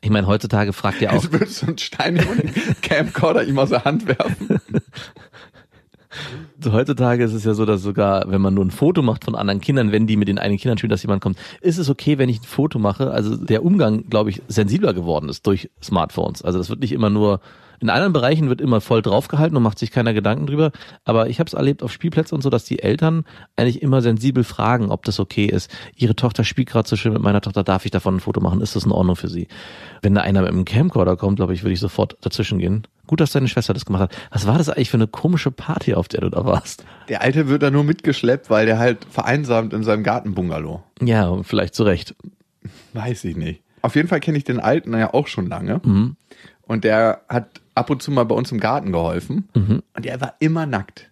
Ich 0.00 0.10
meine, 0.10 0.26
heutzutage 0.26 0.72
fragt 0.72 1.00
ja 1.00 1.10
auch, 1.10 1.22
Jetzt 1.22 1.32
würdest 1.32 1.62
du 1.62 1.66
einen 1.68 1.78
Stein 1.78 2.16
über 2.16 2.34
den 2.34 2.52
Camcorder 2.82 3.44
ihm 3.44 3.58
aus 3.58 3.68
der 3.70 3.84
Hand 3.84 4.06
werfen. 4.06 4.48
so 6.60 6.72
heutzutage 6.72 7.24
ist 7.24 7.32
es 7.32 7.44
ja 7.44 7.54
so, 7.54 7.64
dass 7.64 7.82
sogar, 7.82 8.30
wenn 8.30 8.40
man 8.40 8.54
nur 8.54 8.64
ein 8.64 8.70
Foto 8.70 9.02
macht 9.02 9.24
von 9.24 9.34
anderen 9.34 9.60
Kindern, 9.60 9.92
wenn 9.92 10.06
die 10.06 10.16
mit 10.16 10.28
den 10.28 10.38
eigenen 10.38 10.58
Kindern 10.58 10.78
spielen, 10.78 10.90
dass 10.90 11.02
jemand 11.02 11.22
kommt, 11.22 11.38
ist 11.60 11.78
es 11.78 11.88
okay, 11.88 12.18
wenn 12.18 12.28
ich 12.28 12.40
ein 12.40 12.44
Foto 12.44 12.78
mache? 12.78 13.10
Also 13.10 13.36
der 13.36 13.64
Umgang, 13.64 14.08
glaube 14.08 14.30
ich, 14.30 14.42
sensibler 14.48 14.94
geworden 14.94 15.28
ist 15.28 15.46
durch 15.46 15.70
Smartphones. 15.82 16.42
Also 16.42 16.58
das 16.58 16.70
wird 16.70 16.80
nicht 16.80 16.92
immer 16.92 17.10
nur, 17.10 17.40
in 17.80 17.90
anderen 17.90 18.12
Bereichen 18.12 18.48
wird 18.48 18.60
immer 18.60 18.80
voll 18.80 19.02
draufgehalten 19.02 19.56
und 19.56 19.62
macht 19.62 19.78
sich 19.78 19.90
keiner 19.90 20.14
Gedanken 20.14 20.46
drüber. 20.46 20.72
Aber 21.04 21.28
ich 21.28 21.38
habe 21.38 21.48
es 21.48 21.54
erlebt 21.54 21.82
auf 21.82 21.92
Spielplätzen 21.92 22.34
und 22.34 22.42
so, 22.42 22.50
dass 22.50 22.64
die 22.64 22.78
Eltern 22.78 23.24
eigentlich 23.56 23.82
immer 23.82 24.00
sensibel 24.00 24.44
fragen, 24.44 24.90
ob 24.90 25.04
das 25.04 25.20
okay 25.20 25.46
ist. 25.46 25.70
Ihre 25.96 26.16
Tochter 26.16 26.44
spielt 26.44 26.68
gerade 26.68 26.88
so 26.88 26.96
schön 26.96 27.12
mit 27.12 27.22
meiner 27.22 27.40
Tochter, 27.40 27.62
darf 27.62 27.84
ich 27.84 27.90
davon 27.90 28.16
ein 28.16 28.20
Foto 28.20 28.40
machen? 28.40 28.60
Ist 28.60 28.76
das 28.76 28.86
in 28.86 28.92
Ordnung 28.92 29.16
für 29.16 29.28
sie? 29.28 29.48
Wenn 30.02 30.14
da 30.14 30.22
einer 30.22 30.42
mit 30.42 30.50
einem 30.50 30.64
Camcorder 30.64 31.16
kommt, 31.16 31.36
glaube 31.36 31.54
ich, 31.54 31.62
würde 31.62 31.74
ich 31.74 31.80
sofort 31.80 32.16
dazwischen 32.20 32.58
gehen. 32.58 32.86
Gut, 33.06 33.20
dass 33.20 33.32
deine 33.32 33.48
Schwester 33.48 33.74
das 33.74 33.84
gemacht 33.84 34.02
hat. 34.02 34.16
Was 34.30 34.46
war 34.46 34.58
das 34.58 34.68
eigentlich 34.68 34.90
für 34.90 34.96
eine 34.96 35.06
komische 35.06 35.50
Party, 35.50 35.94
auf 35.94 36.08
der 36.08 36.22
du 36.22 36.30
da 36.30 36.44
warst? 36.44 36.84
Der 37.08 37.22
Alte 37.22 37.48
wird 37.48 37.62
da 37.62 37.70
nur 37.70 37.84
mitgeschleppt, 37.84 38.48
weil 38.50 38.66
der 38.66 38.78
halt 38.78 39.06
vereinsamt 39.10 39.72
in 39.72 39.82
seinem 39.82 40.02
Gartenbungalow. 40.02 40.82
Ja, 41.02 41.42
vielleicht 41.42 41.74
zu 41.74 41.82
Recht. 41.82 42.14
Weiß 42.94 43.24
ich 43.24 43.36
nicht. 43.36 43.62
Auf 43.82 43.96
jeden 43.96 44.08
Fall 44.08 44.20
kenne 44.20 44.38
ich 44.38 44.44
den 44.44 44.60
Alten 44.60 44.96
ja 44.96 45.12
auch 45.12 45.26
schon 45.26 45.46
lange. 45.46 45.80
Mhm. 45.84 46.16
Und 46.62 46.84
der 46.84 47.22
hat 47.28 47.60
ab 47.74 47.90
und 47.90 48.02
zu 48.02 48.10
mal 48.10 48.24
bei 48.24 48.34
uns 48.34 48.50
im 48.50 48.60
Garten 48.60 48.92
geholfen. 48.92 49.48
Mhm. 49.54 49.82
Und 49.94 50.06
er 50.06 50.20
war 50.20 50.34
immer 50.38 50.64
nackt. 50.64 51.10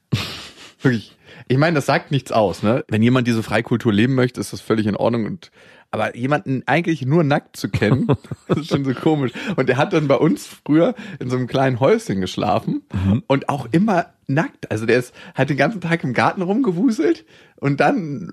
Wirklich. 0.80 1.16
Ich 1.48 1.58
meine, 1.58 1.74
das 1.74 1.86
sagt 1.86 2.10
nichts 2.10 2.32
aus, 2.32 2.62
ne? 2.62 2.84
Wenn 2.88 3.02
jemand 3.02 3.26
diese 3.26 3.42
Freikultur 3.42 3.92
leben 3.92 4.14
möchte, 4.14 4.40
ist 4.40 4.52
das 4.52 4.60
völlig 4.60 4.86
in 4.86 4.96
Ordnung. 4.96 5.26
Und 5.26 5.50
aber 5.92 6.16
jemanden 6.16 6.62
eigentlich 6.66 7.06
nur 7.06 7.22
nackt 7.22 7.56
zu 7.56 7.68
kennen, 7.68 8.08
das 8.48 8.58
ist 8.58 8.68
schon 8.70 8.84
so 8.84 8.92
komisch. 8.94 9.30
Und 9.56 9.70
er 9.70 9.76
hat 9.76 9.92
dann 9.92 10.08
bei 10.08 10.16
uns 10.16 10.46
früher 10.46 10.94
in 11.20 11.30
so 11.30 11.36
einem 11.36 11.46
kleinen 11.46 11.78
Häuschen 11.78 12.20
geschlafen 12.20 12.82
Mhm. 12.92 13.22
und 13.28 13.48
auch 13.48 13.68
immer 13.70 14.06
nackt. 14.26 14.70
Also 14.70 14.86
der 14.86 14.98
ist 14.98 15.14
hat 15.34 15.48
den 15.50 15.56
ganzen 15.56 15.80
Tag 15.80 16.02
im 16.02 16.12
Garten 16.14 16.42
rumgewuselt 16.42 17.24
und 17.56 17.78
dann 17.80 18.32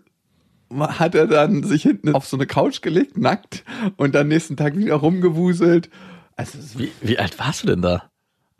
hat 0.72 1.16
er 1.16 1.28
dann 1.28 1.64
sich 1.64 1.84
hinten 1.84 2.14
auf 2.16 2.26
so 2.28 2.38
eine 2.38 2.46
Couch 2.46 2.82
gelegt, 2.82 3.18
nackt, 3.18 3.64
und 3.98 4.14
dann 4.16 4.28
nächsten 4.28 4.56
Tag 4.56 4.76
wieder 4.78 4.96
rumgewuselt. 4.96 5.90
Also, 6.36 6.58
Wie, 6.80 6.92
wie 7.02 7.18
alt 7.20 7.40
warst 7.40 7.64
du 7.64 7.68
denn 7.68 7.82
da? 7.82 8.04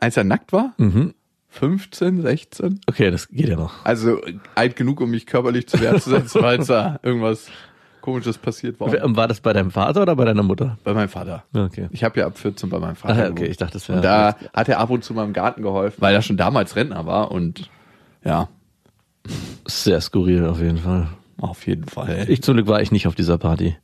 als 0.00 0.16
er 0.16 0.24
nackt 0.24 0.52
war, 0.52 0.74
Mhm. 0.78 1.14
15, 1.52 2.22
16. 2.22 2.80
Okay, 2.86 3.10
das 3.10 3.28
geht 3.28 3.48
ja 3.48 3.56
noch. 3.56 3.84
Also 3.84 4.20
alt 4.54 4.76
genug, 4.76 5.00
um 5.00 5.10
mich 5.10 5.26
körperlich 5.26 5.66
zu 5.68 5.80
Wehr 5.80 5.98
zu 6.00 6.10
setzen, 6.10 6.28
falls 6.40 6.66
da 6.68 6.98
irgendwas 7.02 7.48
komisches 8.00 8.38
passiert 8.38 8.78
war. 8.80 8.92
War 8.92 9.28
das 9.28 9.40
bei 9.40 9.52
deinem 9.52 9.70
Vater 9.70 10.02
oder 10.02 10.16
bei 10.16 10.24
deiner 10.24 10.42
Mutter? 10.42 10.78
Bei 10.84 10.94
meinem 10.94 11.08
Vater. 11.08 11.44
Okay. 11.54 11.88
Ich 11.90 12.02
habe 12.04 12.20
ja 12.20 12.26
ab 12.26 12.38
14 12.38 12.68
bei 12.70 12.78
meinem 12.78 12.96
Vater. 12.96 13.26
Ah, 13.26 13.30
okay, 13.30 13.46
ich 13.46 13.56
dachte, 13.56 13.74
das 13.74 13.88
Und 13.88 13.96
wäre. 13.96 14.02
da 14.02 14.36
hat 14.54 14.68
er 14.68 14.78
ab 14.80 14.90
und 14.90 15.04
zu 15.04 15.14
mal 15.14 15.24
im 15.24 15.32
Garten 15.32 15.62
geholfen, 15.62 16.00
weil 16.00 16.14
er 16.14 16.22
schon 16.22 16.36
damals 16.36 16.76
Rentner 16.76 17.06
war 17.06 17.30
und 17.30 17.70
ja, 18.24 18.48
Sehr 19.66 20.00
skurril 20.00 20.46
auf 20.46 20.60
jeden 20.60 20.78
Fall. 20.78 21.08
auf 21.40 21.66
jeden 21.66 21.84
Fall. 21.86 22.26
Ich 22.28 22.42
zum 22.42 22.54
Glück 22.54 22.66
war 22.66 22.80
ich 22.82 22.90
nicht 22.92 23.06
auf 23.06 23.14
dieser 23.14 23.38
Party. 23.38 23.76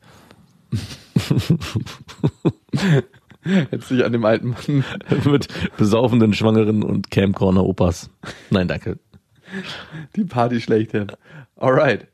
Hättest 3.43 3.91
dich 3.91 4.05
an 4.05 4.13
dem 4.13 4.25
alten 4.25 4.49
Mann 4.51 4.85
Mit 5.25 5.49
besaufenden 5.77 6.33
Schwangeren 6.35 6.83
und 6.83 7.11
Camcorner 7.11 7.65
Opas. 7.65 8.11
Nein, 8.51 8.67
danke. 8.69 8.99
die 10.17 10.25
Party 10.25 10.61
schlechthin. 10.61 11.07
Alright. 11.57 12.09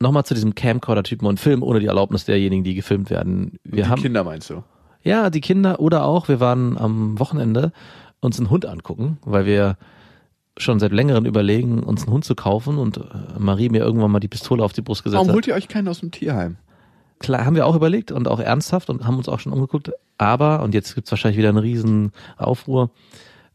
Nochmal 0.00 0.24
zu 0.24 0.34
diesem 0.34 0.54
Camcorder-Typen 0.54 1.26
und 1.26 1.38
Film 1.38 1.62
ohne 1.62 1.78
die 1.78 1.86
Erlaubnis 1.86 2.24
derjenigen, 2.24 2.64
die 2.64 2.74
gefilmt 2.74 3.10
werden. 3.10 3.58
Wir 3.64 3.84
die 3.84 3.88
haben, 3.90 4.00
Kinder 4.02 4.24
meinst 4.24 4.48
du? 4.50 4.62
ja, 5.02 5.30
die 5.30 5.40
Kinder 5.40 5.80
oder 5.80 6.04
auch, 6.04 6.28
wir 6.28 6.40
waren 6.40 6.76
am 6.78 7.18
Wochenende 7.18 7.72
uns 8.20 8.38
einen 8.38 8.50
Hund 8.50 8.66
angucken, 8.66 9.18
weil 9.24 9.46
wir 9.46 9.76
schon 10.58 10.78
seit 10.78 10.92
längerem 10.92 11.24
überlegen, 11.24 11.82
uns 11.82 12.02
einen 12.02 12.12
Hund 12.12 12.24
zu 12.24 12.34
kaufen 12.34 12.76
und 12.78 12.98
äh, 12.98 13.02
Marie 13.38 13.70
mir 13.70 13.80
irgendwann 13.80 14.10
mal 14.10 14.20
die 14.20 14.28
Pistole 14.28 14.62
auf 14.62 14.72
die 14.72 14.82
Brust 14.82 15.04
gesetzt 15.04 15.16
Warum 15.16 15.28
hat. 15.28 15.34
holt 15.34 15.46
ihr 15.46 15.54
euch 15.54 15.68
keinen 15.68 15.88
aus 15.88 16.00
dem 16.00 16.10
Tierheim? 16.10 16.56
Klar, 17.18 17.44
haben 17.44 17.54
wir 17.54 17.66
auch 17.66 17.76
überlegt 17.76 18.12
und 18.12 18.28
auch 18.28 18.40
ernsthaft 18.40 18.90
und 18.90 19.06
haben 19.06 19.16
uns 19.16 19.28
auch 19.28 19.40
schon 19.40 19.52
umgeguckt. 19.52 19.90
Aber, 20.18 20.62
und 20.62 20.74
jetzt 20.74 20.94
gibt's 20.94 21.10
wahrscheinlich 21.10 21.38
wieder 21.38 21.50
einen 21.50 21.58
riesen 21.58 22.12
Aufruhr, 22.36 22.90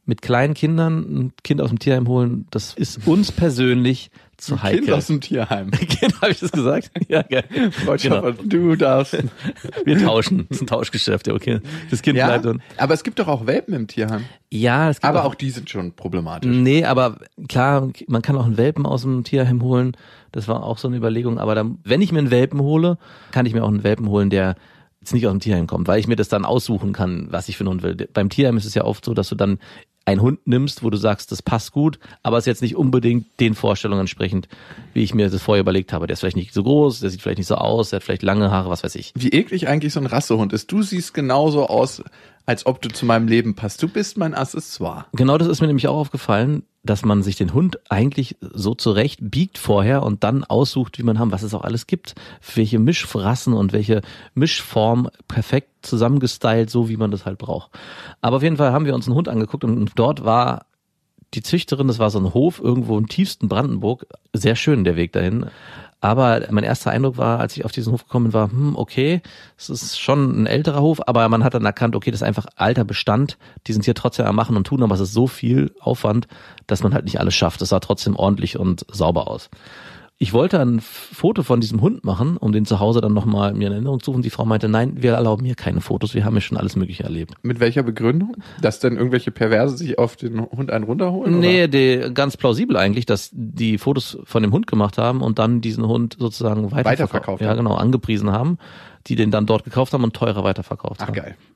mit 0.06 0.22
kleinen 0.22 0.54
Kindern 0.54 1.00
ein 1.00 1.34
Kind 1.44 1.62
aus 1.62 1.70
dem 1.70 1.80
Tierheim 1.80 2.08
holen, 2.08 2.48
das 2.52 2.74
ist 2.74 3.08
uns 3.08 3.32
persönlich 3.32 4.12
zu 4.38 4.62
heikel. 4.62 4.82
Kind 4.82 4.92
aus 4.92 5.08
dem 5.08 5.22
Tierheim. 5.22 5.72
Kind, 5.72 6.22
habe 6.22 6.32
ich 6.32 6.40
das 6.40 6.52
gesagt? 6.52 6.92
Ja, 7.08 7.22
geil. 7.22 7.44
Genau. 8.02 8.32
du 8.32 8.76
darfst. 8.76 9.18
Wir 9.86 9.98
tauschen. 9.98 10.46
Das 10.50 10.58
ist 10.58 10.64
ein 10.64 10.68
Tauschgeschäft, 10.68 11.28
ja, 11.28 11.34
okay. 11.34 11.60
Das 11.90 12.02
Kind 12.02 12.18
Ja, 12.18 12.28
bleibt 12.28 12.46
und. 12.46 12.62
aber 12.78 12.94
es 12.94 13.04
gibt 13.04 13.20
doch 13.20 13.28
auch 13.28 13.46
Welpen 13.48 13.74
im 13.74 13.88
Tierheim. 13.88 14.26
Ja, 14.52 14.90
es 14.90 14.98
gibt 14.98 15.06
Aber 15.06 15.24
auch 15.26 15.36
die 15.36 15.50
sind 15.52 15.70
schon 15.70 15.94
problematisch. 15.94 16.52
Nee, 16.54 16.84
aber 16.84 17.18
klar, 17.48 17.90
man 18.08 18.22
kann 18.22 18.36
auch 18.38 18.46
einen 18.46 18.58
Welpen 18.58 18.86
aus 18.86 19.04
dem 19.04 19.24
Tierheim 19.24 19.62
holen. 19.64 19.96
Das 20.32 20.48
war 20.48 20.64
auch 20.64 20.78
so 20.78 20.88
eine 20.88 20.98
Überlegung. 20.98 21.40
Aber 21.40 21.56
dann, 21.56 21.80
wenn 21.84 22.02
ich 22.02 22.12
mir 22.12 22.20
einen 22.20 22.32
Welpen 22.32 22.60
hole, 22.60 22.98
kann 23.32 23.46
ich 23.46 23.54
mir 23.54 23.64
auch 23.64 23.70
einen 23.70 23.84
Welpen 23.84 24.10
holen, 24.10 24.30
der 24.30 24.56
jetzt 25.00 25.14
nicht 25.14 25.28
aus 25.28 25.34
dem 25.34 25.40
Tierheim 25.40 25.68
kommt, 25.68 25.88
weil 25.88 26.00
ich 26.00 26.08
mir 26.08 26.16
das 26.16 26.28
dann 26.30 26.46
aussuchen 26.46 26.92
kann, 26.92 27.28
was 27.30 27.48
ich 27.48 27.58
für 27.58 27.62
einen 27.62 27.70
Hund 27.70 27.84
will. 27.84 27.96
Beim 28.12 28.30
Tierheim 28.30 28.58
ist 28.58 28.66
es 28.66 28.74
ja 28.74 28.84
oft 28.84 29.06
so, 29.06 29.14
dass 29.14 29.30
du 29.30 29.36
dann 29.36 29.60
einen 30.06 30.22
Hund 30.22 30.46
nimmst, 30.46 30.84
wo 30.84 30.90
du 30.90 30.98
sagst, 30.98 31.32
das 31.32 31.42
passt 31.42 31.72
gut, 31.72 32.00
aber 32.24 32.38
es 32.38 32.44
ist 32.44 32.48
jetzt 32.48 32.62
nicht 32.62 32.76
unbedingt 32.76 33.40
den 33.40 33.56
Vorstellungen 33.56 34.02
entsprechend, 34.02 34.48
wie 34.94 35.04
ich 35.04 35.14
mir 35.14 35.30
das 35.30 35.42
vorher 35.42 35.62
überlegt 35.62 35.94
habe. 35.94 36.08
Der 36.08 36.14
ist 36.14 36.20
vielleicht 36.20 36.38
nicht 36.38 36.54
so 36.54 36.64
groß, 36.64 37.00
der 37.00 37.10
sieht 37.10 37.22
vielleicht 37.22 37.40
nicht 37.40 37.48
so 37.48 37.56
aus, 37.56 37.90
der 37.90 37.98
hat 37.98 38.04
vielleicht 38.04 38.24
lange 38.24 38.52
Haare, 38.52 38.70
was 38.70 38.84
weiß 38.84 38.96
ich. 38.96 39.12
Wie 39.16 39.30
eklig 39.30 39.68
eigentlich 39.68 39.94
so 39.94 40.00
ein 40.00 40.06
Rassehund 40.06 40.54
ist. 40.54 40.72
Du 40.72 40.84
siehst 40.84 41.14
genauso 41.14 41.68
aus, 41.68 42.04
als 42.46 42.66
ob 42.66 42.82
du 42.82 42.90
zu 42.90 43.06
meinem 43.06 43.28
Leben 43.28 43.56
passt. 43.56 43.82
Du 43.82 43.88
bist 43.88 44.18
mein 44.18 44.36
Accessoire. 44.36 45.06
Genau 45.14 45.38
das 45.38 45.48
ist 45.48 45.62
mir 45.62 45.68
nämlich 45.68 45.88
auch 45.88 45.98
aufgefallen, 45.98 46.64
dass 46.86 47.04
man 47.04 47.24
sich 47.24 47.36
den 47.36 47.54
Hund 47.54 47.80
eigentlich 47.89 48.38
so 48.42 48.75
zurecht 48.75 49.20
biegt 49.22 49.58
vorher 49.58 50.04
und 50.04 50.24
dann 50.24 50.44
aussucht, 50.44 50.98
wie 51.00 51.04
man 51.04 51.20
haben, 51.20 51.32
was 51.32 51.44
es 51.44 51.54
auch 51.54 51.63
alles 51.63 51.88
gibt, 51.88 52.15
welche 52.56 52.80
Mischrassen 52.80 53.54
und 53.54 53.74
welche 53.74 54.01
Mischform 54.34 55.10
perfekt 55.27 55.86
zusammengestylt, 55.86 56.70
so 56.70 56.89
wie 56.89 56.98
man 56.98 57.12
das 57.12 57.25
halt 57.25 57.38
braucht. 57.38 57.72
Aber 58.22 58.38
auf 58.38 58.44
jeden 58.44 58.58
Fall 58.58 58.72
haben 58.72 58.86
wir 58.86 58.96
uns 58.96 59.08
einen 59.08 59.15
Hund 59.15 59.27
angeguckt 59.27 59.63
und 59.63 59.92
dort 59.96 60.24
war 60.24 60.68
die 61.34 61.44
Züchterin, 61.44 61.88
das 61.88 62.00
war 62.00 62.10
so 62.10 62.20
ein 62.20 62.34
Hof 62.34 62.62
irgendwo 62.63 62.98
im 62.98 63.08
tiefsten 63.08 63.50
Brandenburg, 63.50 64.06
sehr 64.34 64.56
schön 64.56 64.84
der 64.84 64.96
Weg 64.96 65.12
dahin. 65.12 65.48
Aber 66.06 66.40
mein 66.52 66.64
erster 66.64 66.92
Eindruck 66.92 67.18
war, 67.18 67.40
als 67.40 67.58
ich 67.58 67.66
auf 67.66 67.72
diesen 67.72 67.92
Hof 67.92 68.04
gekommen 68.04 68.32
war, 68.32 68.52
hm, 68.52 68.76
okay, 68.76 69.24
es 69.58 69.72
ist 69.72 70.00
schon 70.00 70.44
ein 70.44 70.46
älterer 70.46 70.80
Hof, 70.80 71.02
aber 71.08 71.28
man 71.30 71.44
hat 71.44 71.56
dann 71.56 71.66
erkannt, 71.66 71.96
okay, 71.96 72.12
das 72.12 72.22
ist 72.22 72.28
einfach 72.28 72.46
alter 72.56 72.84
Bestand. 72.84 73.40
Die 73.66 73.74
sind 73.74 73.86
hier 73.86 73.96
trotzdem 73.96 74.28
am 74.28 74.36
Machen 74.36 74.56
und 74.56 74.68
Tun, 74.68 74.84
aber 74.84 74.94
es 74.94 75.02
ist 75.02 75.14
so 75.14 75.26
viel 75.26 75.74
Aufwand, 75.80 76.28
dass 76.68 76.84
man 76.84 76.94
halt 76.94 77.06
nicht 77.06 77.20
alles 77.20 77.34
schafft. 77.34 77.60
Es 77.64 77.70
sah 77.70 77.80
trotzdem 77.80 78.16
ordentlich 78.16 78.60
und 78.60 78.86
sauber 78.92 79.28
aus. 79.28 79.50
Ich 80.17 80.31
wollte 80.31 80.62
ein 80.62 80.79
Foto 80.79 81.43
von 81.43 81.60
diesem 81.60 81.81
Hund 81.81 82.05
machen, 82.05 82.38
um 82.38 82.53
den 82.53 82.65
zu 82.65 82.79
Hause 82.79 83.01
dann 83.01 83.13
nochmal 83.13 83.53
mir 83.53 83.67
in 83.67 83.74
Erinnerung 83.74 84.00
zu 84.00 84.12
suchen. 84.12 84.22
Die 84.22 84.29
Frau 84.29 84.45
meinte, 84.45 84.69
nein, 84.69 84.93
wir 85.01 85.15
erlauben 85.15 85.43
hier 85.43 85.55
keine 85.55 85.81
Fotos, 85.81 86.13
wir 86.13 86.24
haben 86.24 86.36
hier 86.36 86.41
schon 86.41 86.57
alles 86.57 86.77
Mögliche 86.77 87.03
erlebt. 87.03 87.34
Mit 87.41 87.60
welcher 87.60 87.84
Begründung? 87.84 88.38
Dass 88.62 88.79
dann 88.79 88.95
irgendwelche 88.95 89.31
Perverse 89.31 89.75
sich 89.75 90.00
auf 90.00 90.15
den 90.15 90.39
Hund 90.39 90.72
einen 90.72 90.86
runterholen? 90.86 91.41
Nee, 91.41 91.67
die, 91.67 92.12
ganz 92.13 92.38
plausibel 92.38 92.77
eigentlich, 92.77 93.05
dass 93.05 93.29
die 93.34 93.77
Fotos 93.77 94.17
von 94.24 94.41
dem 94.41 94.53
Hund 94.53 94.67
gemacht 94.67 94.98
haben 94.98 95.22
und 95.22 95.38
dann 95.38 95.60
diesen 95.60 95.86
Hund 95.86 96.15
sozusagen 96.17 96.72
weiterverkauft, 96.72 96.86
Weiterverkauft 96.86 97.41
ja, 97.41 97.53
genau, 97.53 97.75
angepriesen 97.75 98.31
haben, 98.31 98.57
die 99.08 99.16
den 99.16 99.32
dann 99.32 99.46
dort 99.46 99.64
gekauft 99.64 99.94
haben 99.94 100.04
und 100.04 100.16
teurer 100.16 100.44
weiterverkauft 100.44 101.02
Ach 101.02 101.08
haben. 101.08 101.14
geil. 101.14 101.36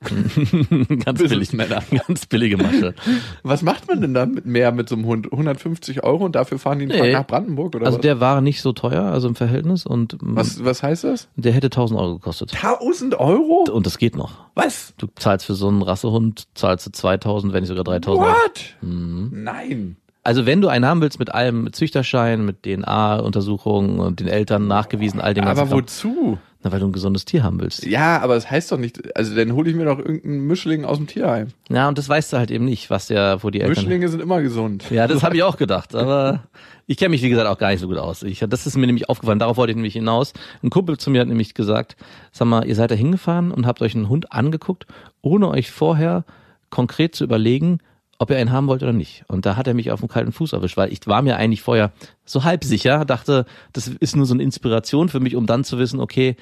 ganz 1.04 1.18
billig, 1.18 1.50
Businessmänner. 1.50 1.82
ganz 2.06 2.26
billige 2.26 2.56
Masche. 2.56 2.94
Was 3.42 3.62
macht 3.62 3.88
man 3.88 4.00
denn 4.00 4.14
da 4.14 4.26
mit 4.26 4.46
mehr 4.46 4.72
mit 4.72 4.88
so 4.88 4.94
einem 4.94 5.06
Hund? 5.06 5.30
150 5.32 6.04
Euro 6.04 6.24
und 6.24 6.34
dafür 6.36 6.58
fahren 6.58 6.78
die 6.78 6.86
Nee. 6.86 7.12
Nach 7.12 7.26
Brandenburg 7.26 7.74
oder 7.74 7.86
Also 7.86 7.98
was? 7.98 8.02
der 8.02 8.20
war 8.20 8.40
nicht 8.40 8.62
so 8.62 8.72
teuer, 8.72 9.02
also 9.04 9.28
im 9.28 9.34
Verhältnis 9.34 9.86
und 9.86 10.16
was? 10.20 10.64
Was 10.64 10.82
heißt 10.82 11.04
das? 11.04 11.28
der 11.36 11.52
hätte 11.52 11.66
1000 11.68 11.98
Euro 11.98 12.14
gekostet. 12.14 12.52
1000 12.54 13.14
Euro? 13.18 13.64
Und 13.70 13.86
das 13.86 13.98
geht 13.98 14.16
noch. 14.16 14.32
Was? 14.54 14.94
Du 14.98 15.06
zahlst 15.16 15.46
für 15.46 15.54
so 15.54 15.68
einen 15.68 15.82
Rassehund, 15.82 16.46
zahlst 16.54 16.86
du 16.86 16.90
2000, 16.92 17.52
wenn 17.52 17.60
nicht 17.60 17.68
sogar 17.68 17.84
3000 17.84 18.24
Euro. 18.26 18.34
What? 18.34 18.76
Mhm. 18.82 19.30
Nein. 19.32 19.96
Also 20.22 20.44
wenn 20.44 20.60
du 20.60 20.68
einen 20.68 20.84
haben 20.84 21.00
willst 21.00 21.18
mit 21.18 21.32
allem, 21.32 21.64
mit 21.64 21.76
Züchterschein, 21.76 22.44
mit 22.44 22.62
DNA-Untersuchungen 22.62 24.00
und 24.00 24.20
den 24.20 24.28
Eltern 24.28 24.66
nachgewiesen, 24.66 25.20
all 25.20 25.32
dem 25.32 25.44
ganzen 25.44 25.60
Aber 25.60 25.70
wozu? 25.70 26.38
Na, 26.62 26.70
weil 26.70 26.80
du 26.80 26.86
ein 26.86 26.92
gesundes 26.92 27.24
Tier 27.24 27.42
haben 27.42 27.58
willst. 27.58 27.86
Ja, 27.86 28.20
aber 28.20 28.34
das 28.34 28.50
heißt 28.50 28.70
doch 28.70 28.76
nicht, 28.76 29.16
also 29.16 29.34
dann 29.34 29.52
hole 29.54 29.70
ich 29.70 29.76
mir 29.76 29.86
doch 29.86 29.98
irgendeinen 29.98 30.46
Mischling 30.46 30.84
aus 30.84 30.98
dem 30.98 31.06
Tierheim. 31.06 31.48
Ja, 31.70 31.88
und 31.88 31.96
das 31.96 32.06
weißt 32.06 32.34
du 32.34 32.36
halt 32.36 32.50
eben 32.50 32.66
nicht, 32.66 32.90
was 32.90 33.06
der, 33.06 33.42
wo 33.42 33.48
die 33.48 33.62
Eltern. 33.62 33.76
Mischlinge 33.84 34.08
sind 34.10 34.20
immer 34.20 34.42
gesund. 34.42 34.84
Ja, 34.90 35.06
das 35.08 35.22
habe 35.22 35.36
ich 35.36 35.42
auch 35.42 35.56
gedacht, 35.56 35.94
aber 35.94 36.44
ich 36.86 36.98
kenne 36.98 37.10
mich, 37.10 37.22
wie 37.22 37.30
gesagt, 37.30 37.48
auch 37.48 37.56
gar 37.56 37.70
nicht 37.70 37.80
so 37.80 37.88
gut 37.88 37.96
aus. 37.96 38.22
Ich, 38.22 38.44
das 38.46 38.66
ist 38.66 38.76
mir 38.76 38.86
nämlich 38.86 39.08
aufgefallen, 39.08 39.38
darauf 39.38 39.56
wollte 39.56 39.70
ich 39.70 39.76
nämlich 39.76 39.94
hinaus. 39.94 40.34
Ein 40.62 40.68
Kumpel 40.68 40.98
zu 40.98 41.10
mir 41.10 41.22
hat 41.22 41.28
nämlich 41.28 41.54
gesagt, 41.54 41.96
sag 42.30 42.46
mal, 42.46 42.66
ihr 42.66 42.74
seid 42.74 42.90
da 42.90 42.94
hingefahren 42.94 43.52
und 43.52 43.66
habt 43.66 43.80
euch 43.80 43.94
einen 43.94 44.10
Hund 44.10 44.30
angeguckt, 44.30 44.86
ohne 45.22 45.48
euch 45.48 45.70
vorher 45.70 46.24
konkret 46.68 47.14
zu 47.14 47.24
überlegen, 47.24 47.78
ob 48.20 48.30
ihr 48.30 48.36
einen 48.36 48.52
haben 48.52 48.66
wollt 48.68 48.82
oder 48.82 48.92
nicht. 48.92 49.24
Und 49.28 49.46
da 49.46 49.56
hat 49.56 49.66
er 49.66 49.72
mich 49.74 49.90
auf 49.90 50.00
dem 50.00 50.08
kalten 50.08 50.30
Fuß 50.30 50.52
erwischt, 50.52 50.76
weil 50.76 50.92
ich 50.92 51.00
war 51.06 51.22
mir 51.22 51.36
eigentlich 51.36 51.62
vorher 51.62 51.90
so 52.26 52.44
halb 52.44 52.64
sicher, 52.64 53.04
dachte, 53.06 53.46
das 53.72 53.88
ist 53.88 54.14
nur 54.14 54.26
so 54.26 54.34
eine 54.34 54.42
Inspiration 54.42 55.08
für 55.08 55.20
mich, 55.20 55.36
um 55.36 55.46
dann 55.46 55.64
zu 55.64 55.78
wissen, 55.78 56.00
okay, 56.00 56.36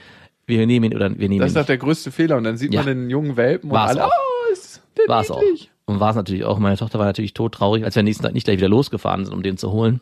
wir 0.46 0.66
nehmen 0.66 0.90
ihn 0.90 0.96
oder 0.96 1.08
wir 1.16 1.28
nehmen 1.28 1.38
Das 1.40 1.50
ihn 1.52 1.56
ist 1.56 1.56
doch 1.56 1.66
der 1.66 1.78
größte 1.78 2.10
Fehler. 2.10 2.36
Und 2.36 2.44
dann 2.44 2.56
sieht 2.56 2.74
Ja. 2.74 2.80
man 2.80 2.88
den 2.88 3.10
jungen 3.10 3.36
Welpen 3.36 3.70
und 3.70 3.76
War's 3.76 3.90
alle, 3.90 4.06
auch. 4.06 4.10
oh, 4.10 4.52
ist 4.52 4.82
der 4.98 5.04
War 5.08 5.20
es 5.20 5.30
auch. 5.30 5.40
Und 5.86 6.00
war 6.00 6.10
es 6.10 6.16
natürlich 6.16 6.44
auch. 6.44 6.58
Meine 6.58 6.76
Tochter 6.76 6.98
war 6.98 7.06
natürlich 7.06 7.32
todtraurig, 7.32 7.84
als 7.84 7.94
wir 7.94 8.00
am 8.00 8.04
nächsten 8.06 8.24
Tag 8.24 8.34
nicht 8.34 8.44
gleich 8.44 8.56
wieder 8.58 8.68
losgefahren 8.68 9.24
sind, 9.24 9.32
um 9.32 9.42
den 9.44 9.56
zu 9.56 9.70
holen. 9.70 10.00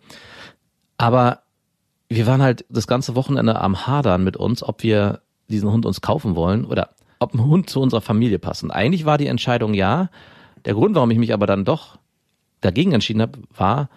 Aber 0.98 1.40
wir 2.08 2.26
waren 2.26 2.40
halt 2.42 2.64
das 2.70 2.86
ganze 2.86 3.14
Wochenende 3.14 3.60
am 3.60 3.86
Hadern 3.86 4.24
mit 4.24 4.36
uns, 4.36 4.62
ob 4.62 4.82
wir 4.82 5.20
diesen 5.48 5.70
Hund 5.70 5.84
uns 5.84 6.00
kaufen 6.00 6.34
wollen 6.36 6.64
oder 6.64 6.90
ob 7.18 7.34
ein 7.34 7.44
Hund 7.44 7.68
zu 7.68 7.80
unserer 7.80 8.00
Familie 8.00 8.38
passt. 8.38 8.62
Und 8.64 8.70
eigentlich 8.70 9.04
war 9.04 9.18
die 9.18 9.26
Entscheidung 9.26 9.74
ja. 9.74 10.08
Der 10.66 10.74
Grund, 10.74 10.94
warum 10.94 11.10
ich 11.10 11.18
mich 11.18 11.32
aber 11.32 11.46
dann 11.46 11.64
doch 11.64 11.98
dagegen 12.60 12.92
entschieden 12.92 13.22
habe, 13.22 13.38
war, 13.56 13.88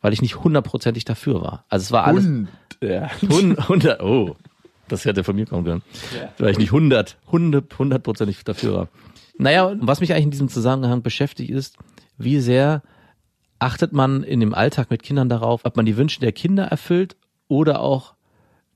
weil 0.00 0.12
ich 0.12 0.22
nicht 0.22 0.42
hundertprozentig 0.42 1.04
dafür 1.04 1.40
war. 1.42 1.64
Also 1.68 1.84
es 1.84 1.92
war 1.92 2.04
alles 2.04 2.24
Und, 2.24 2.48
ja. 2.80 3.10
Hund- 3.22 3.68
hundert, 3.68 4.02
oh, 4.02 4.36
das 4.88 5.04
hätte 5.04 5.24
von 5.24 5.36
mir 5.36 5.46
kommen 5.46 5.64
können. 5.64 5.82
Weil 6.38 6.50
ich 6.50 6.58
nicht 6.58 6.72
hundert, 6.72 7.16
hundert, 7.30 7.78
hundertprozentig 7.78 8.42
dafür 8.44 8.74
war. 8.74 8.88
Naja, 9.38 9.64
und 9.64 9.86
was 9.86 10.00
mich 10.00 10.12
eigentlich 10.12 10.24
in 10.24 10.30
diesem 10.30 10.48
Zusammenhang 10.48 11.02
beschäftigt 11.02 11.50
ist, 11.50 11.76
wie 12.18 12.40
sehr 12.40 12.82
achtet 13.58 13.92
man 13.92 14.22
in 14.22 14.40
dem 14.40 14.54
Alltag 14.54 14.90
mit 14.90 15.02
Kindern 15.02 15.28
darauf, 15.28 15.64
ob 15.64 15.76
man 15.76 15.86
die 15.86 15.96
Wünsche 15.96 16.20
der 16.20 16.32
Kinder 16.32 16.64
erfüllt 16.64 17.16
oder 17.48 17.80
auch 17.80 18.13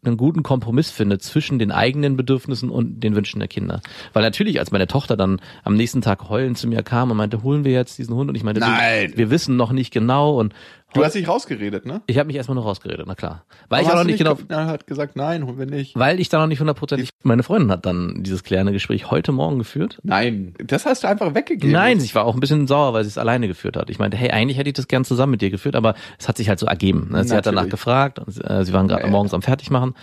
einen 0.04 0.16
guten 0.16 0.42
Kompromiss 0.42 0.90
findet 0.90 1.22
zwischen 1.22 1.58
den 1.58 1.72
eigenen 1.72 2.16
Bedürfnissen 2.16 2.70
und 2.70 3.00
den 3.00 3.16
Wünschen 3.16 3.40
der 3.40 3.48
Kinder. 3.48 3.80
Weil 4.12 4.22
natürlich, 4.22 4.58
als 4.60 4.70
meine 4.70 4.86
Tochter 4.86 5.16
dann 5.16 5.40
am 5.64 5.74
nächsten 5.74 6.00
Tag 6.00 6.28
heulend 6.28 6.56
zu 6.56 6.68
mir 6.68 6.82
kam 6.82 7.10
und 7.10 7.16
meinte, 7.16 7.42
holen 7.42 7.64
wir 7.64 7.72
jetzt 7.72 7.98
diesen 7.98 8.14
Hund? 8.14 8.28
Und 8.28 8.36
ich 8.36 8.44
meinte, 8.44 8.60
Nein. 8.60 9.12
wir 9.16 9.30
wissen 9.30 9.56
noch 9.56 9.72
nicht 9.72 9.92
genau 9.92 10.38
und 10.38 10.54
Du 10.95 11.04
hast 11.04 11.14
dich 11.14 11.28
rausgeredet, 11.28 11.85
ne? 11.85 12.00
ich 12.07 12.16
habe 12.18 12.28
mich 12.28 12.37
erstmal 12.37 12.54
noch 12.54 12.64
rausgeredet, 12.64 13.04
na 13.07 13.14
klar. 13.14 13.45
Weil 13.68 13.83
ich 13.83 13.88
Aber 13.88 13.97
auch 13.97 14.00
noch 14.02 14.07
nicht 14.09 14.16
genau, 14.18 14.37
ge- 14.37 14.47
Er 14.49 14.66
hat 14.66 14.87
gesagt, 14.87 15.16
nein, 15.16 15.45
holen 15.47 15.59
wir 15.59 15.66
nicht. 15.66 15.95
weil 15.99 16.18
ich 16.18 16.30
da 16.30 16.38
noch 16.38 16.47
nicht 16.47 16.61
hundertprozentig. 16.61 17.11
Meine 17.23 17.42
Freundin 17.42 17.71
hat 17.71 17.85
dann 17.85 18.23
dieses 18.23 18.42
klärende 18.42 18.73
Gespräch 18.73 19.11
heute 19.11 19.30
Morgen 19.33 19.59
geführt. 19.59 19.99
Nein, 20.02 20.54
das 20.64 20.87
hast 20.87 21.04
du 21.04 21.09
einfach 21.09 21.35
weggegeben. 21.35 21.73
Nein, 21.73 21.99
ich 21.99 22.14
war 22.14 22.25
auch 22.25 22.33
ein 22.35 22.40
bisschen 22.40 22.66
sauer, 22.66 22.95
weil 22.95 23.04
sie 23.04 23.09
es 23.11 23.18
alleine 23.18 23.49
geführt 23.49 23.76
hat. 23.76 23.90
Ich 23.90 23.99
meinte, 23.99 24.16
hey, 24.16 24.30
eigentlich 24.30 24.57
hätte 24.57 24.71
ich 24.71 24.75
das 24.76 24.88
gern 24.88 25.04
zusammen 25.04 25.33
mit 25.33 25.42
dir 25.42 25.50
geführt, 25.50 25.76
aber 25.76 25.95
es 26.18 26.26
hat 26.26 26.38
sich 26.38 26.49
halt 26.49 26.59
so 26.59 26.64
ergeben. 26.66 27.09
ne? 27.11 27.23
Sie 27.25 27.37
hat 27.37 27.45
danach 27.45 27.62
Natürlich. 27.64 27.71
gefragt 27.73 28.18
und 28.18 28.28
äh, 28.50 28.64
sie 28.64 28.73
waren 28.73 28.88
gerade 28.88 29.02
Ja, 29.02 29.07
ja. 29.09 29.12
morgens 29.12 29.35
am 29.35 29.42
Fertigmachen. 29.42 29.95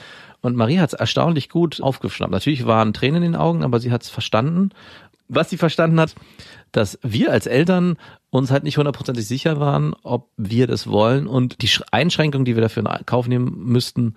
Und 0.42 0.56
Marie 0.56 0.78
hat 0.78 0.94
es 0.94 1.00
erstaunlich 1.00 1.50
gut 1.50 1.82
aufgeschnappt. 1.82 2.32
Natürlich 2.32 2.68
waren 2.68 2.94
Tränen 2.94 3.24
in 3.24 3.32
den 3.32 3.36
Augen, 3.36 3.64
aber 3.64 3.80
sie 3.80 3.92
hat 3.92 4.04
es 4.04 4.10
verstanden. 4.12 4.70
Was 5.28 5.50
sie 5.50 5.58
verstanden 5.58 6.00
hat, 6.00 6.14
dass 6.72 7.00
wir 7.02 7.32
als 7.32 7.48
Eltern 7.48 7.98
uns 8.36 8.52
halt 8.52 8.64
nicht 8.64 8.78
hundertprozentig 8.78 9.28
sicher 9.28 9.60
waren, 9.60 9.94
ob 10.04 10.30
wir 10.38 10.68
das 10.68 10.88
wollen 10.88 11.28
und 11.28 11.62
die 11.62 11.68
Sch- 11.68 11.84
Einschränkungen, 11.92 12.46
die 12.46 12.56
wir 12.56 12.62
dafür 12.62 12.84
in 12.84 13.06
Kauf 13.06 13.28
nehmen 13.28 13.54
müssten, 13.66 14.16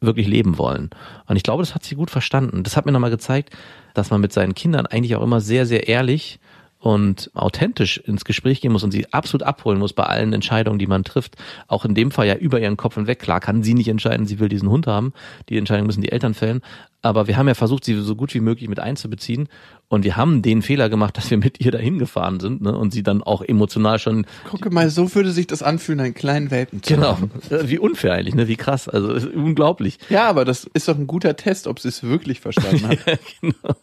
wirklich 0.00 0.26
leben 0.26 0.56
wollen. 0.58 0.90
Und 1.26 1.36
ich 1.36 1.42
glaube, 1.42 1.62
das 1.62 1.74
hat 1.74 1.84
sie 1.84 1.94
gut 1.94 2.10
verstanden. 2.10 2.62
Das 2.62 2.76
hat 2.76 2.86
mir 2.86 2.92
nochmal 2.92 3.10
gezeigt, 3.10 3.50
dass 3.94 4.10
man 4.10 4.20
mit 4.20 4.32
seinen 4.32 4.54
Kindern 4.54 4.86
eigentlich 4.86 5.14
auch 5.16 5.22
immer 5.22 5.40
sehr, 5.40 5.66
sehr 5.66 5.88
ehrlich 5.88 6.40
und 6.78 7.30
authentisch 7.34 7.98
ins 7.98 8.24
Gespräch 8.24 8.62
gehen 8.62 8.72
muss 8.72 8.82
und 8.82 8.90
sie 8.90 9.12
absolut 9.12 9.42
abholen 9.42 9.78
muss 9.78 9.92
bei 9.92 10.04
allen 10.04 10.32
Entscheidungen, 10.32 10.78
die 10.78 10.86
man 10.86 11.04
trifft. 11.04 11.36
Auch 11.68 11.84
in 11.84 11.94
dem 11.94 12.10
Fall 12.10 12.26
ja 12.26 12.34
über 12.34 12.58
ihren 12.58 12.78
Kopf 12.78 12.94
hinweg. 12.94 13.18
Klar 13.18 13.40
kann 13.40 13.62
sie 13.62 13.74
nicht 13.74 13.88
entscheiden, 13.88 14.24
sie 14.24 14.38
will 14.38 14.48
diesen 14.48 14.70
Hund 14.70 14.86
haben. 14.86 15.12
Die 15.50 15.58
Entscheidung 15.58 15.86
müssen 15.86 16.00
die 16.00 16.10
Eltern 16.10 16.32
fällen. 16.32 16.62
Aber 17.02 17.26
wir 17.26 17.36
haben 17.36 17.48
ja 17.48 17.54
versucht, 17.54 17.84
sie 17.84 17.94
so 18.00 18.14
gut 18.14 18.34
wie 18.34 18.40
möglich 18.40 18.68
mit 18.68 18.78
einzubeziehen. 18.78 19.48
Und 19.88 20.04
wir 20.04 20.16
haben 20.16 20.42
den 20.42 20.62
Fehler 20.62 20.88
gemacht, 20.88 21.16
dass 21.16 21.30
wir 21.30 21.38
mit 21.38 21.60
ihr 21.64 21.72
dahin 21.72 21.98
gefahren 21.98 22.38
sind 22.40 22.62
ne? 22.62 22.76
und 22.76 22.92
sie 22.92 23.02
dann 23.02 23.22
auch 23.22 23.42
emotional 23.42 23.98
schon 23.98 24.26
Gucke 24.48 24.70
mal, 24.70 24.88
so 24.90 25.12
würde 25.14 25.32
sich 25.32 25.46
das 25.46 25.62
anfühlen, 25.62 25.98
einen 26.00 26.14
kleinen 26.14 26.50
Welpen 26.50 26.82
zu 26.82 26.94
Genau. 26.94 27.16
haben. 27.16 27.30
Wie 27.68 27.78
unfair 27.78 28.12
eigentlich, 28.14 28.34
ne? 28.34 28.46
Wie 28.48 28.56
krass. 28.56 28.88
Also 28.88 29.28
unglaublich. 29.30 29.98
Ja, 30.10 30.28
aber 30.28 30.44
das 30.44 30.64
ist 30.74 30.86
doch 30.88 30.96
ein 30.96 31.06
guter 31.06 31.36
Test, 31.36 31.66
ob 31.66 31.80
sie 31.80 31.88
es 31.88 32.02
wirklich 32.02 32.40
verstanden 32.40 32.88
hat. 32.88 32.98
genau. 33.40 33.74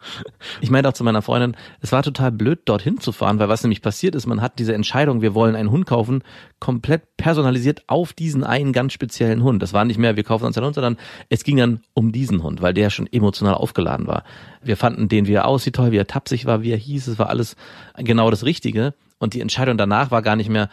Ich 0.60 0.70
meinte 0.70 0.88
auch 0.88 0.92
zu 0.94 1.04
meiner 1.04 1.22
Freundin, 1.22 1.56
es 1.80 1.92
war 1.92 2.02
total 2.02 2.32
blöd, 2.32 2.60
dorthin 2.64 2.98
zu 2.98 3.12
fahren, 3.12 3.38
weil 3.38 3.48
was 3.48 3.62
nämlich 3.62 3.82
passiert 3.82 4.14
ist, 4.14 4.26
man 4.26 4.40
hat 4.42 4.58
diese 4.58 4.74
Entscheidung, 4.74 5.22
wir 5.22 5.34
wollen 5.34 5.56
einen 5.56 5.70
Hund 5.70 5.86
kaufen, 5.86 6.22
komplett 6.58 7.16
personalisiert 7.16 7.82
auf 7.86 8.12
diesen 8.12 8.44
einen 8.44 8.72
ganz 8.72 8.92
speziellen 8.92 9.42
Hund. 9.42 9.62
Das 9.62 9.72
war 9.72 9.84
nicht 9.84 9.98
mehr, 9.98 10.16
wir 10.16 10.24
kaufen 10.24 10.44
uns 10.44 10.56
einen 10.56 10.66
Hund, 10.66 10.74
sondern 10.74 10.96
es 11.28 11.44
ging 11.44 11.56
dann 11.56 11.80
um 11.94 12.12
diesen 12.12 12.42
Hund, 12.42 12.62
weil 12.62 12.74
der 12.74 12.90
schon 12.90 13.06
emotional 13.10 13.54
aufgeladen 13.54 14.06
war. 14.06 14.24
Wir 14.62 14.76
fanden 14.76 15.08
den, 15.08 15.26
wie 15.26 15.32
er 15.34 15.46
aussieht, 15.46 15.76
toll, 15.76 15.92
wie 15.92 15.98
er 15.98 16.06
tapsig 16.06 16.46
war, 16.46 16.62
wie 16.62 16.72
er 16.72 16.78
hieß, 16.78 17.06
es 17.06 17.18
war 17.18 17.28
alles 17.28 17.56
genau 17.96 18.30
das 18.30 18.44
Richtige. 18.44 18.94
Und 19.18 19.34
die 19.34 19.40
Entscheidung 19.40 19.76
danach 19.76 20.10
war 20.10 20.22
gar 20.22 20.36
nicht 20.36 20.48
mehr, 20.48 20.68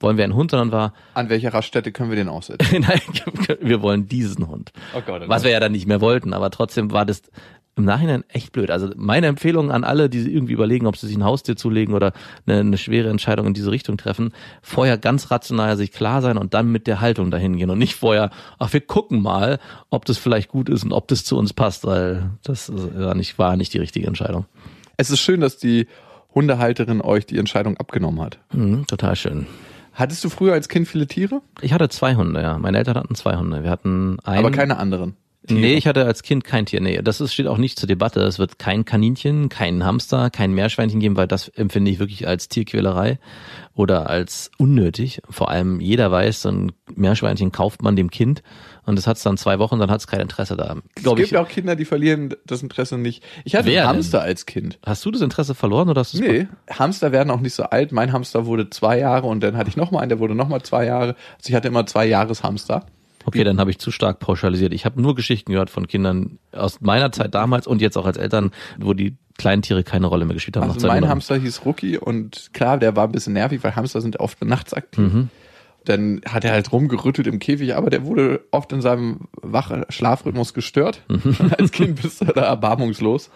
wollen 0.00 0.16
wir 0.16 0.24
einen 0.24 0.34
Hund, 0.34 0.50
sondern 0.50 0.72
war, 0.72 0.92
An 1.14 1.28
welcher 1.28 1.54
Raststätte 1.54 1.92
können 1.92 2.10
wir 2.10 2.16
den 2.16 2.28
aussetzen? 2.28 2.80
Nein, 2.88 3.00
wir 3.60 3.82
wollen 3.82 4.08
diesen 4.08 4.48
Hund. 4.48 4.72
Oh 4.94 5.00
Gott, 5.04 5.22
oh 5.24 5.28
Was 5.28 5.42
Gott. 5.42 5.44
wir 5.44 5.50
ja 5.52 5.60
dann 5.60 5.72
nicht 5.72 5.86
mehr 5.86 6.00
wollten, 6.00 6.32
aber 6.32 6.50
trotzdem 6.50 6.90
war 6.90 7.06
das 7.06 7.22
im 7.74 7.84
Nachhinein 7.84 8.24
echt 8.28 8.52
blöd. 8.52 8.70
Also 8.70 8.90
meine 8.96 9.28
Empfehlung 9.28 9.70
an 9.70 9.82
alle, 9.82 10.10
die 10.10 10.18
irgendwie 10.18 10.52
überlegen, 10.52 10.86
ob 10.86 10.96
sie 10.96 11.06
sich 11.06 11.16
ein 11.16 11.24
Haustier 11.24 11.56
zulegen 11.56 11.94
oder 11.94 12.12
eine, 12.46 12.60
eine 12.60 12.78
schwere 12.78 13.08
Entscheidung 13.08 13.46
in 13.46 13.54
diese 13.54 13.70
Richtung 13.70 13.96
treffen, 13.96 14.32
vorher 14.60 14.98
ganz 14.98 15.30
rational 15.30 15.76
sich 15.76 15.90
klar 15.90 16.20
sein 16.20 16.36
und 16.36 16.52
dann 16.52 16.70
mit 16.70 16.86
der 16.86 17.00
Haltung 17.00 17.30
dahin 17.30 17.56
gehen 17.56 17.70
und 17.70 17.78
nicht 17.78 17.94
vorher, 17.94 18.30
ach, 18.58 18.72
wir 18.72 18.82
gucken 18.82 19.22
mal, 19.22 19.58
ob 19.88 20.04
das 20.04 20.18
vielleicht 20.18 20.48
gut 20.48 20.68
ist 20.68 20.84
und 20.84 20.92
ob 20.92 21.08
das 21.08 21.24
zu 21.24 21.38
uns 21.38 21.54
passt, 21.54 21.86
weil 21.86 22.30
das 22.42 22.70
war 22.72 23.14
nicht, 23.14 23.38
war 23.38 23.56
nicht 23.56 23.72
die 23.72 23.78
richtige 23.78 24.06
Entscheidung. 24.06 24.44
Es 24.98 25.10
ist 25.10 25.20
schön, 25.20 25.40
dass 25.40 25.56
die 25.56 25.86
Hundehalterin 26.34 27.00
euch 27.00 27.26
die 27.26 27.38
Entscheidung 27.38 27.78
abgenommen 27.78 28.20
hat. 28.20 28.38
Mhm, 28.52 28.86
total 28.86 29.16
schön. 29.16 29.46
Hattest 29.94 30.24
du 30.24 30.30
früher 30.30 30.54
als 30.54 30.68
Kind 30.68 30.88
viele 30.88 31.06
Tiere? 31.06 31.42
Ich 31.60 31.72
hatte 31.72 31.88
zwei 31.90 32.14
Hunde, 32.14 32.40
ja. 32.40 32.56
Meine 32.58 32.78
Eltern 32.78 32.96
hatten 32.96 33.14
zwei 33.14 33.36
Hunde. 33.36 33.62
Wir 33.62 33.70
hatten 33.70 34.18
einen. 34.24 34.38
Aber 34.38 34.50
keine 34.50 34.78
anderen. 34.78 35.16
Nee, 35.48 35.74
ich 35.74 35.86
hatte 35.86 36.04
als 36.06 36.22
Kind 36.22 36.44
kein 36.44 36.66
Tier. 36.66 36.80
Nee, 36.80 37.02
das 37.02 37.20
ist, 37.20 37.32
steht 37.32 37.48
auch 37.48 37.58
nicht 37.58 37.78
zur 37.78 37.88
Debatte. 37.88 38.20
Es 38.20 38.38
wird 38.38 38.58
kein 38.58 38.84
Kaninchen, 38.84 39.48
kein 39.48 39.84
Hamster, 39.84 40.30
kein 40.30 40.52
Meerschweinchen 40.52 41.00
geben, 41.00 41.16
weil 41.16 41.26
das 41.26 41.48
empfinde 41.48 41.90
ich 41.90 41.98
wirklich 41.98 42.28
als 42.28 42.48
Tierquälerei 42.48 43.18
oder 43.74 44.08
als 44.08 44.50
unnötig. 44.58 45.20
Vor 45.28 45.48
allem 45.48 45.80
jeder 45.80 46.10
weiß, 46.10 46.42
so 46.42 46.50
ein 46.50 46.72
Meerschweinchen 46.94 47.50
kauft 47.50 47.82
man 47.82 47.96
dem 47.96 48.10
Kind 48.10 48.42
und 48.84 48.96
das 48.96 49.06
hat 49.06 49.16
es 49.16 49.22
dann 49.22 49.36
zwei 49.36 49.58
Wochen, 49.58 49.78
dann 49.78 49.90
hat 49.90 50.00
es 50.00 50.06
kein 50.06 50.20
Interesse 50.20 50.56
da. 50.56 50.76
Es 50.96 51.02
gibt 51.02 51.20
ich, 51.20 51.36
auch 51.36 51.48
Kinder, 51.48 51.76
die 51.76 51.84
verlieren 51.84 52.34
das 52.46 52.62
Interesse 52.62 52.98
nicht. 52.98 53.24
Ich 53.44 53.54
hatte 53.54 53.66
Wer 53.66 53.82
einen 53.82 53.88
denn? 53.88 53.96
Hamster 53.96 54.22
als 54.22 54.46
Kind. 54.46 54.78
hast 54.84 55.04
du 55.04 55.10
das 55.10 55.22
Interesse 55.22 55.54
verloren 55.54 55.88
oder 55.88 56.00
hast 56.00 56.14
du 56.14 56.18
es 56.18 56.24
Nee, 56.24 56.48
Hamster 56.70 57.12
werden 57.12 57.30
auch 57.30 57.40
nicht 57.40 57.54
so 57.54 57.64
alt. 57.64 57.92
Mein 57.92 58.12
Hamster 58.12 58.46
wurde 58.46 58.70
zwei 58.70 58.98
Jahre 58.98 59.26
und 59.26 59.42
dann 59.42 59.56
hatte 59.56 59.70
ich 59.70 59.76
noch 59.76 59.90
mal 59.90 60.00
einen, 60.00 60.10
der 60.10 60.18
wurde 60.18 60.34
noch 60.34 60.48
mal 60.48 60.62
zwei 60.62 60.86
Jahre. 60.86 61.16
Also 61.36 61.48
ich 61.48 61.54
hatte 61.54 61.68
immer 61.68 61.86
zwei 61.86 62.06
Jahreshamster. 62.06 62.86
Okay, 63.24 63.44
dann 63.44 63.58
habe 63.58 63.70
ich 63.70 63.78
zu 63.78 63.90
stark 63.90 64.18
pauschalisiert. 64.18 64.72
Ich 64.72 64.84
habe 64.84 65.00
nur 65.00 65.14
Geschichten 65.14 65.52
gehört 65.52 65.70
von 65.70 65.86
Kindern 65.86 66.38
aus 66.52 66.80
meiner 66.80 67.12
Zeit 67.12 67.34
damals 67.34 67.66
und 67.66 67.80
jetzt 67.80 67.96
auch 67.96 68.06
als 68.06 68.16
Eltern, 68.16 68.50
wo 68.78 68.94
die 68.94 69.16
kleinen 69.38 69.62
Tiere 69.62 69.82
keine 69.82 70.06
Rolle 70.06 70.24
mehr 70.24 70.34
gespielt 70.34 70.56
haben. 70.56 70.70
Also 70.70 70.86
mein. 70.86 71.08
Hamster 71.08 71.36
hieß 71.36 71.64
Rookie 71.64 71.98
und 71.98 72.50
klar, 72.52 72.78
der 72.78 72.96
war 72.96 73.06
ein 73.06 73.12
bisschen 73.12 73.32
nervig, 73.32 73.62
weil 73.62 73.76
Hamster 73.76 74.00
sind 74.00 74.20
oft 74.20 74.44
nachts 74.44 74.74
aktiv. 74.74 75.12
Mhm. 75.12 75.28
Dann 75.84 76.20
hat 76.28 76.44
er 76.44 76.52
halt 76.52 76.70
rumgerüttelt 76.70 77.26
im 77.26 77.38
Käfig, 77.38 77.74
aber 77.74 77.90
der 77.90 78.06
wurde 78.06 78.44
oft 78.52 78.72
in 78.72 78.80
seinem 78.80 79.22
wache 79.34 79.86
Schlafrhythmus 79.88 80.54
gestört. 80.54 81.02
Mhm. 81.08 81.36
Als 81.58 81.72
Kind 81.72 82.00
bist 82.00 82.20
du 82.20 82.26
da 82.26 82.42
erbarmungslos. 82.42 83.30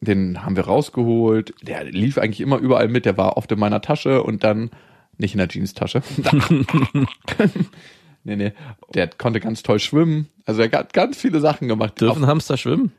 Den 0.00 0.44
haben 0.44 0.56
wir 0.56 0.64
rausgeholt. 0.64 1.54
Der 1.62 1.84
lief 1.84 2.18
eigentlich 2.18 2.40
immer 2.40 2.58
überall 2.58 2.88
mit. 2.88 3.04
Der 3.06 3.16
war 3.16 3.36
oft 3.36 3.50
in 3.52 3.58
meiner 3.58 3.80
Tasche 3.80 4.22
und 4.22 4.44
dann 4.44 4.70
nicht 5.16 5.34
in 5.34 5.38
der 5.38 5.48
Jeanstasche. 5.48 6.02
nee, 8.26 8.36
nee. 8.36 8.52
Der 8.94 9.08
konnte 9.08 9.40
ganz 9.40 9.62
toll 9.62 9.78
schwimmen. 9.78 10.28
Also 10.44 10.62
er 10.62 10.70
hat 10.72 10.92
ganz 10.92 11.16
viele 11.16 11.40
Sachen 11.40 11.68
gemacht. 11.68 12.00
Dürfen 12.00 12.26
Hamster 12.26 12.56
schwimmen? 12.56 12.92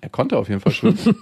Er 0.00 0.08
konnte 0.08 0.38
auf 0.38 0.48
jeden 0.48 0.60
Fall 0.60 0.72
schwimmen. 0.72 0.98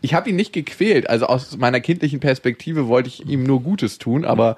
ich 0.00 0.14
habe 0.14 0.30
ihn 0.30 0.36
nicht 0.36 0.52
gequält. 0.52 1.08
Also 1.08 1.26
aus 1.26 1.56
meiner 1.56 1.80
kindlichen 1.80 2.20
Perspektive 2.20 2.88
wollte 2.88 3.08
ich 3.08 3.28
ihm 3.28 3.44
nur 3.44 3.62
Gutes 3.62 3.98
tun, 3.98 4.24
aber 4.24 4.56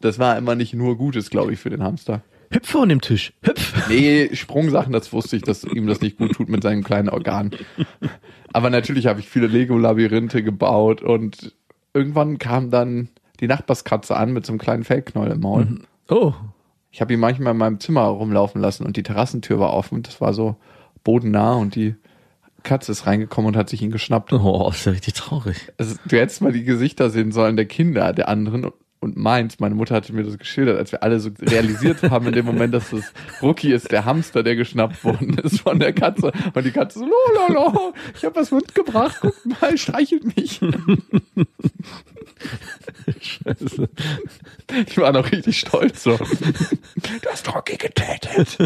das 0.00 0.18
war 0.18 0.38
immer 0.38 0.54
nicht 0.54 0.72
nur 0.72 0.96
Gutes, 0.96 1.30
glaube 1.30 1.52
ich, 1.52 1.58
für 1.58 1.70
den 1.70 1.82
Hamster. 1.82 2.22
Hüpf 2.52 2.68
von 2.68 2.88
dem 2.88 3.00
Tisch. 3.00 3.32
Hüpf. 3.42 3.88
Nee, 3.88 4.30
Sprungsachen, 4.34 4.92
das 4.92 5.12
wusste 5.12 5.36
ich, 5.36 5.42
dass 5.42 5.62
ihm 5.64 5.86
das 5.86 6.00
nicht 6.00 6.18
gut 6.18 6.32
tut 6.32 6.48
mit 6.48 6.62
seinem 6.62 6.82
kleinen 6.82 7.08
Organ. 7.08 7.50
Aber 8.52 8.70
natürlich 8.70 9.06
habe 9.06 9.20
ich 9.20 9.28
viele 9.28 9.46
Lego-Labyrinthe 9.46 10.42
gebaut 10.42 11.02
und 11.02 11.54
irgendwann 11.94 12.38
kam 12.38 12.70
dann 12.70 13.08
die 13.38 13.46
Nachbarskatze 13.46 14.16
an 14.16 14.32
mit 14.32 14.46
so 14.46 14.52
einem 14.52 14.58
kleinen 14.58 14.84
Fellknäuel 14.84 15.32
im 15.32 15.40
Maul. 15.40 15.80
Oh, 16.08 16.34
Ich 16.90 17.00
habe 17.00 17.12
ihn 17.12 17.20
manchmal 17.20 17.52
in 17.52 17.58
meinem 17.58 17.80
Zimmer 17.80 18.02
rumlaufen 18.02 18.60
lassen 18.60 18.84
und 18.84 18.96
die 18.96 19.02
Terrassentür 19.02 19.58
war 19.60 19.72
offen. 19.72 20.02
Das 20.02 20.20
war 20.20 20.34
so 20.34 20.56
bodennah 21.04 21.54
und 21.54 21.74
die 21.74 21.94
Katze 22.62 22.92
ist 22.92 23.06
reingekommen 23.06 23.48
und 23.48 23.56
hat 23.56 23.68
sich 23.68 23.82
ihn 23.82 23.90
geschnappt. 23.90 24.32
oh, 24.32 24.70
ist 24.70 24.84
ja 24.84 24.92
richtig 24.92 25.14
traurig. 25.14 25.72
Also, 25.78 25.96
du 26.04 26.18
hättest 26.18 26.42
mal 26.42 26.52
die 26.52 26.64
Gesichter 26.64 27.10
sehen 27.10 27.32
sollen 27.32 27.56
der 27.56 27.66
Kinder, 27.66 28.12
der 28.12 28.28
anderen 28.28 28.70
und 29.00 29.16
meins. 29.16 29.58
Meine 29.58 29.74
Mutter 29.74 29.94
hatte 29.94 30.12
mir 30.12 30.24
das 30.24 30.38
geschildert, 30.38 30.78
als 30.78 30.92
wir 30.92 31.02
alle 31.02 31.20
so 31.20 31.30
realisiert 31.40 32.02
haben 32.02 32.26
in 32.26 32.34
dem 32.34 32.44
Moment, 32.44 32.74
dass 32.74 32.90
das 32.90 33.12
Rookie 33.42 33.72
ist, 33.72 33.90
der 33.90 34.04
Hamster, 34.04 34.42
der 34.42 34.56
geschnappt 34.56 35.02
worden 35.04 35.38
ist 35.38 35.60
von 35.60 35.78
der 35.80 35.92
Katze. 35.92 36.32
Und 36.54 36.64
die 36.64 36.70
Katze 36.70 37.00
so, 37.00 37.06
lo, 37.06 37.12
lo, 37.48 37.54
lo, 37.54 37.94
ich 38.14 38.24
habe 38.24 38.36
was 38.36 38.50
mitgebracht, 38.50 39.16
guck 39.20 39.34
mal, 39.60 39.76
streichelt 39.76 40.36
mich. 40.36 40.60
Scheiße. 43.20 43.88
Ich 44.86 44.98
war 44.98 45.12
noch 45.12 45.30
richtig 45.30 45.58
stolz 45.60 46.02
so. 46.04 46.16
Du 46.16 47.28
hast 47.30 47.54
Rocky 47.54 47.76
getötet. 47.76 48.58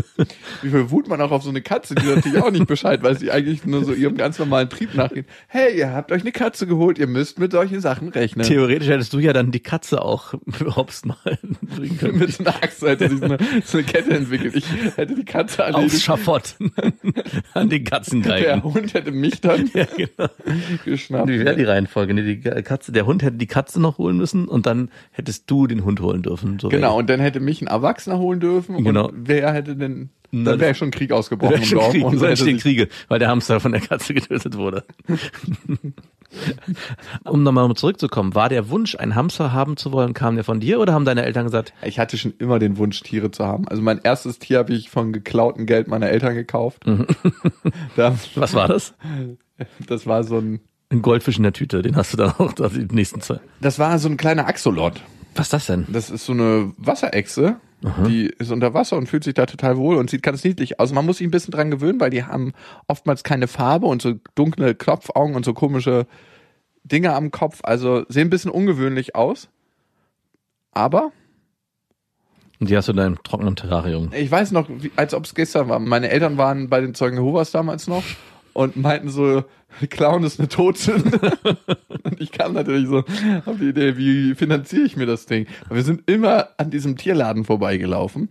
Wie 0.62 0.71
viel 0.71 0.90
Wut 0.90 1.09
man 1.09 1.21
auch 1.21 1.31
auf 1.31 1.43
so 1.43 1.51
eine 1.51 1.62
Katze, 1.62 1.95
die 1.95 2.07
natürlich 2.07 2.43
auch 2.43 2.51
nicht 2.51 2.67
Bescheid 2.67 3.03
weiß, 3.03 3.19
die 3.19 3.31
eigentlich 3.31 3.64
nur 3.64 3.85
so 3.85 3.93
ihrem 3.93 4.17
ganz 4.17 4.38
normalen 4.38 4.69
Trieb 4.69 4.95
nachgeht. 4.95 5.27
Hey, 5.49 5.79
ihr 5.79 5.90
habt 5.93 6.12
euch 6.12 6.23
eine 6.23 6.33
Katze 6.33 6.67
geholt, 6.67 6.99
ihr 6.99 7.07
müsst 7.07 7.38
mit 7.38 7.53
solchen 7.53 7.81
Sachen 7.81 8.09
rechnen. 8.09 8.47
Theoretisch 8.47 8.88
hättest 8.88 9.12
du 9.12 9.19
ja 9.19 9.33
dann 9.33 9.51
die 9.51 9.61
Katze 9.61 10.03
auch 10.03 10.35
hops 10.77 11.05
mal 11.05 11.17
bringen 11.62 11.99
können. 11.99 12.19
mit 12.19 12.38
einer 12.40 12.55
Axt 12.62 12.83
hätte 12.83 13.09
sich 13.09 13.19
so 13.19 13.25
eine, 13.25 13.38
so 13.64 13.79
eine 13.79 13.87
Kette 13.87 14.11
entwickelt. 14.14 14.55
Ich 14.57 14.67
hätte 14.97 15.14
die 15.14 15.25
Katze 15.25 15.64
Aufs 15.67 15.75
erledigt. 15.75 16.03
Schafott. 16.03 16.55
An 17.55 17.69
den 17.71 17.85
Katzen 17.85 18.23
Der. 18.23 18.62
Hund 18.62 18.95
hätte 18.95 19.11
mich 19.12 19.40
dann 19.40 19.71
Ja, 19.75 19.87
genau. 19.97 20.29
geschnappt. 20.85 21.29
Wie 21.29 21.38
wäre 21.40 21.57
die 21.57 21.64
Reihenfolge? 21.64 22.14
Nee, 22.14 22.37
die 22.37 22.40
Katze, 22.62 22.93
der 22.93 23.07
Hund 23.07 23.23
hätte 23.23 23.37
die 23.37 23.43
Katze 23.46 23.80
noch 23.80 23.98
holen 23.98 24.16
müssen 24.16 24.48
und 24.48 24.66
dann 24.66 24.90
hättest 25.11 25.50
du 25.50 25.66
den 25.66 25.85
Hund 25.85 26.00
holen 26.00 26.22
dürfen. 26.22 26.59
So 26.59 26.68
Genau, 26.68 26.98
und 26.98 27.11
dann 27.11 27.20
hätte 27.20 27.40
mich 27.40 27.62
ein 27.62 27.66
Erwachsener 27.66 28.18
holen 28.18 28.40
dürfen. 28.40 28.83
Genau. 28.83 29.09
Und 29.09 29.28
wer 29.28 29.52
hätte 29.52 29.76
denn, 29.76 30.11
dann 30.33 30.59
wäre 30.59 30.74
schon 30.74 30.90
Krieg 30.90 31.12
ausgebrochen 31.12 31.57
im 31.57 31.64
schon 31.64 31.78
Dorf. 31.78 31.92
Krieg, 31.92 32.04
und 32.04 32.18
so 32.18 32.24
entstehen 32.24 32.59
Kriege, 32.59 32.88
weil 33.09 33.18
der 33.18 33.28
Hamster 33.28 33.61
von 33.61 33.72
der 33.72 33.80
Katze 33.80 34.14
getötet 34.14 34.57
wurde. 34.57 34.85
um 37.24 37.42
nochmal 37.42 37.72
zurückzukommen, 37.74 38.35
war 38.35 38.48
der 38.48 38.68
Wunsch, 38.68 38.96
einen 38.96 39.14
Hamster 39.14 39.52
haben 39.52 39.76
zu 39.76 39.92
wollen, 39.92 40.14
kam 40.14 40.35
der 40.35 40.44
von 40.44 40.61
dir 40.61 40.80
oder 40.80 40.92
haben 40.92 41.04
deine 41.04 41.24
Eltern 41.24 41.44
gesagt, 41.44 41.72
ich 41.83 41.98
hatte 41.98 42.18
schon 42.18 42.35
immer 42.38 42.59
den 42.59 42.76
Wunsch, 42.78 43.00
Tiere 43.02 43.30
zu 43.30 43.46
haben. 43.46 43.68
Also 43.68 43.83
mein 43.83 44.00
erstes 44.02 44.38
Tier 44.38 44.59
habe 44.59 44.72
ich 44.72 44.90
von 44.90 45.12
geklautem 45.12 45.66
Geld 45.66 45.88
meiner 45.88 46.09
Eltern 46.09 46.35
gekauft. 46.35 46.87
Mhm. 46.87 47.07
da, 47.96 48.16
was 48.35 48.54
war 48.54 48.68
das? 48.68 48.94
das 49.87 50.07
war 50.07 50.24
so 50.24 50.38
ein, 50.38 50.61
Ein 50.90 51.03
Goldfisch 51.03 51.37
in 51.37 51.42
der 51.42 51.53
Tüte, 51.53 51.83
den 51.83 51.97
hast 51.97 52.12
du 52.12 52.16
dann 52.16 52.31
auch 52.38 52.53
da 52.53 52.68
die 52.68 52.87
nächsten 52.94 53.20
zwei. 53.20 53.40
das 53.61 53.79
war 53.79 53.99
so 53.99 54.09
ein 54.09 54.16
kleiner 54.16 54.47
Axolot. 54.47 55.01
Was 55.35 55.47
ist 55.47 55.53
das 55.53 55.66
denn? 55.66 55.87
Das 55.88 56.11
ist 56.11 56.27
so 56.27 56.33
eine 56.33 56.73
Wasserechse, 56.77 57.57
die 58.07 58.27
ist 58.38 58.51
unter 58.51 58.73
Wasser 58.73 58.97
und 58.97 59.09
fühlt 59.09 59.25
sich 59.25 59.35
da 59.35 59.44
total 59.44 59.77
wohl 59.77 59.97
und 59.97 60.09
sieht 60.09 60.23
ganz 60.23 60.42
niedlich 60.42 60.81
aus. 60.81 60.92
Man 60.92 61.05
muss 61.05 61.18
sich 61.18 61.27
ein 61.27 61.31
bisschen 61.31 61.51
dran 61.53 61.70
gewöhnen, 61.70 62.01
weil 62.01 62.09
die 62.09 62.25
haben 62.25 62.53
oftmals 62.87 63.25
keine 63.25 63.47
Farbe 63.47 63.87
und 63.87 64.01
so 64.01 64.14
dunkle 64.35 64.75
Klopfaugen 64.75 65.35
und 65.37 65.44
so 65.44 65.53
komische 65.53 66.07
Dinge 66.85 67.12
am 67.14 67.31
Kopf. 67.31 67.61
Also 67.62 68.05
sehen 68.09 68.29
ein 68.29 68.31
bisschen 68.31 68.51
ungewöhnlich 68.51 69.14
aus. 69.16 69.49
Aber 70.73 71.11
Und 72.61 72.70
die 72.70 72.77
hast 72.77 72.88
du 72.88 72.92
in 72.92 72.97
deinem 72.97 73.23
trockenen 73.23 73.57
Terrarium. 73.57 74.11
ich 74.14 74.31
weiß 74.31 74.53
noch, 74.53 74.66
als 74.97 75.12
ob 75.12 75.25
es 75.27 75.35
gestern 75.35 75.68
war. 75.68 75.79
Meine 75.79 76.09
Eltern 76.09 76.38
waren 76.38 76.70
bei 76.70 76.81
den 76.81 76.94
Zeugen 76.94 77.16
Jehovas 77.18 77.51
damals 77.51 77.87
noch 77.87 78.05
und 78.55 78.77
meinten 78.77 79.11
so, 79.11 79.45
Clown 79.90 80.25
ist 80.25 80.38
eine 80.38 80.49
Todsünde. 80.49 81.37
und 82.05 82.21
ich 82.21 82.33
kam 82.33 82.55
natürlich 82.55 82.88
so 82.88 82.99
auf 83.45 83.59
die 83.61 83.69
Idee, 83.69 83.97
wie 83.97 84.35
finanziere 84.35 84.85
ich 84.85 84.97
mir 84.97 85.07
das 85.07 85.27
Ding? 85.27 85.47
Weil 85.69 85.79
wir 85.79 85.85
sind 85.85 86.09
immer 86.09 86.49
an 86.57 86.71
diesem 86.71 86.97
Tierladen 86.97 87.45
vorbeigelaufen. 87.45 88.29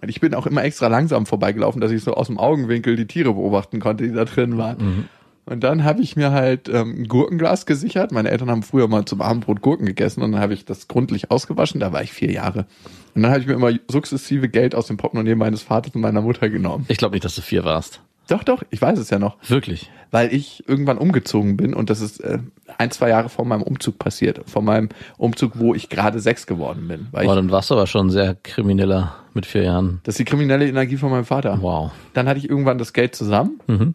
Und 0.00 0.08
ich 0.08 0.20
bin 0.20 0.34
auch 0.34 0.46
immer 0.46 0.62
extra 0.62 0.88
langsam 0.88 1.26
vorbeigelaufen, 1.26 1.80
dass 1.80 1.90
ich 1.90 2.04
so 2.04 2.14
aus 2.14 2.28
dem 2.28 2.38
Augenwinkel 2.38 2.96
die 2.96 3.06
Tiere 3.06 3.32
beobachten 3.32 3.80
konnte, 3.80 4.04
die 4.04 4.12
da 4.12 4.24
drin 4.24 4.58
waren. 4.58 5.08
Und 5.44 5.64
dann 5.64 5.82
habe 5.82 6.02
ich 6.02 6.14
mir 6.14 6.30
halt 6.30 6.68
ähm, 6.68 7.00
ein 7.00 7.08
Gurkenglas 7.08 7.66
gesichert. 7.66 8.12
Meine 8.12 8.30
Eltern 8.30 8.48
haben 8.48 8.62
früher 8.62 8.86
mal 8.86 9.04
zum 9.06 9.20
Abendbrot 9.20 9.60
Gurken 9.60 9.86
gegessen 9.86 10.22
und 10.22 10.32
dann 10.32 10.40
habe 10.40 10.54
ich 10.54 10.64
das 10.64 10.86
gründlich 10.86 11.32
ausgewaschen. 11.32 11.80
Da 11.80 11.92
war 11.92 12.02
ich 12.02 12.12
vier 12.12 12.30
Jahre. 12.30 12.66
Und 13.14 13.22
dann 13.22 13.32
habe 13.32 13.40
ich 13.40 13.48
mir 13.48 13.54
immer 13.54 13.72
sukzessive 13.88 14.48
Geld 14.48 14.74
aus 14.74 14.86
dem 14.86 14.98
Portemonnaie 14.98 15.34
meines 15.34 15.62
Vaters 15.62 15.94
und 15.94 16.00
meiner 16.00 16.20
Mutter 16.20 16.48
genommen. 16.48 16.84
Ich 16.88 16.98
glaube 16.98 17.14
nicht, 17.14 17.24
dass 17.24 17.34
du 17.34 17.42
vier 17.42 17.64
warst. 17.64 18.00
Doch, 18.28 18.44
doch, 18.44 18.62
ich 18.70 18.80
weiß 18.80 18.98
es 18.98 19.10
ja 19.10 19.18
noch. 19.18 19.36
Wirklich. 19.48 19.90
Weil 20.10 20.32
ich 20.32 20.66
irgendwann 20.68 20.98
umgezogen 20.98 21.56
bin 21.56 21.74
und 21.74 21.90
das 21.90 22.00
ist 22.00 22.20
äh, 22.20 22.38
ein, 22.78 22.90
zwei 22.90 23.08
Jahre 23.08 23.28
vor 23.28 23.44
meinem 23.44 23.62
Umzug 23.62 23.98
passiert. 23.98 24.40
Vor 24.48 24.62
meinem 24.62 24.90
Umzug, 25.18 25.52
wo 25.58 25.74
ich 25.74 25.88
gerade 25.88 26.20
sechs 26.20 26.46
geworden 26.46 26.86
bin. 26.88 27.08
Weil 27.12 27.26
Boah, 27.26 27.34
dann 27.34 27.50
warst 27.50 27.70
du 27.70 27.74
aber 27.74 27.86
schon 27.86 28.10
sehr 28.10 28.34
krimineller 28.34 29.14
mit 29.34 29.46
vier 29.46 29.62
Jahren. 29.64 30.00
das 30.04 30.14
ist 30.14 30.18
die 30.20 30.24
kriminelle 30.24 30.68
Energie 30.68 30.96
von 30.96 31.10
meinem 31.10 31.24
Vater. 31.24 31.58
Wow. 31.60 31.90
Dann 32.14 32.28
hatte 32.28 32.38
ich 32.38 32.48
irgendwann 32.48 32.78
das 32.78 32.92
Geld 32.92 33.14
zusammen, 33.14 33.60
Mhm. 33.66 33.94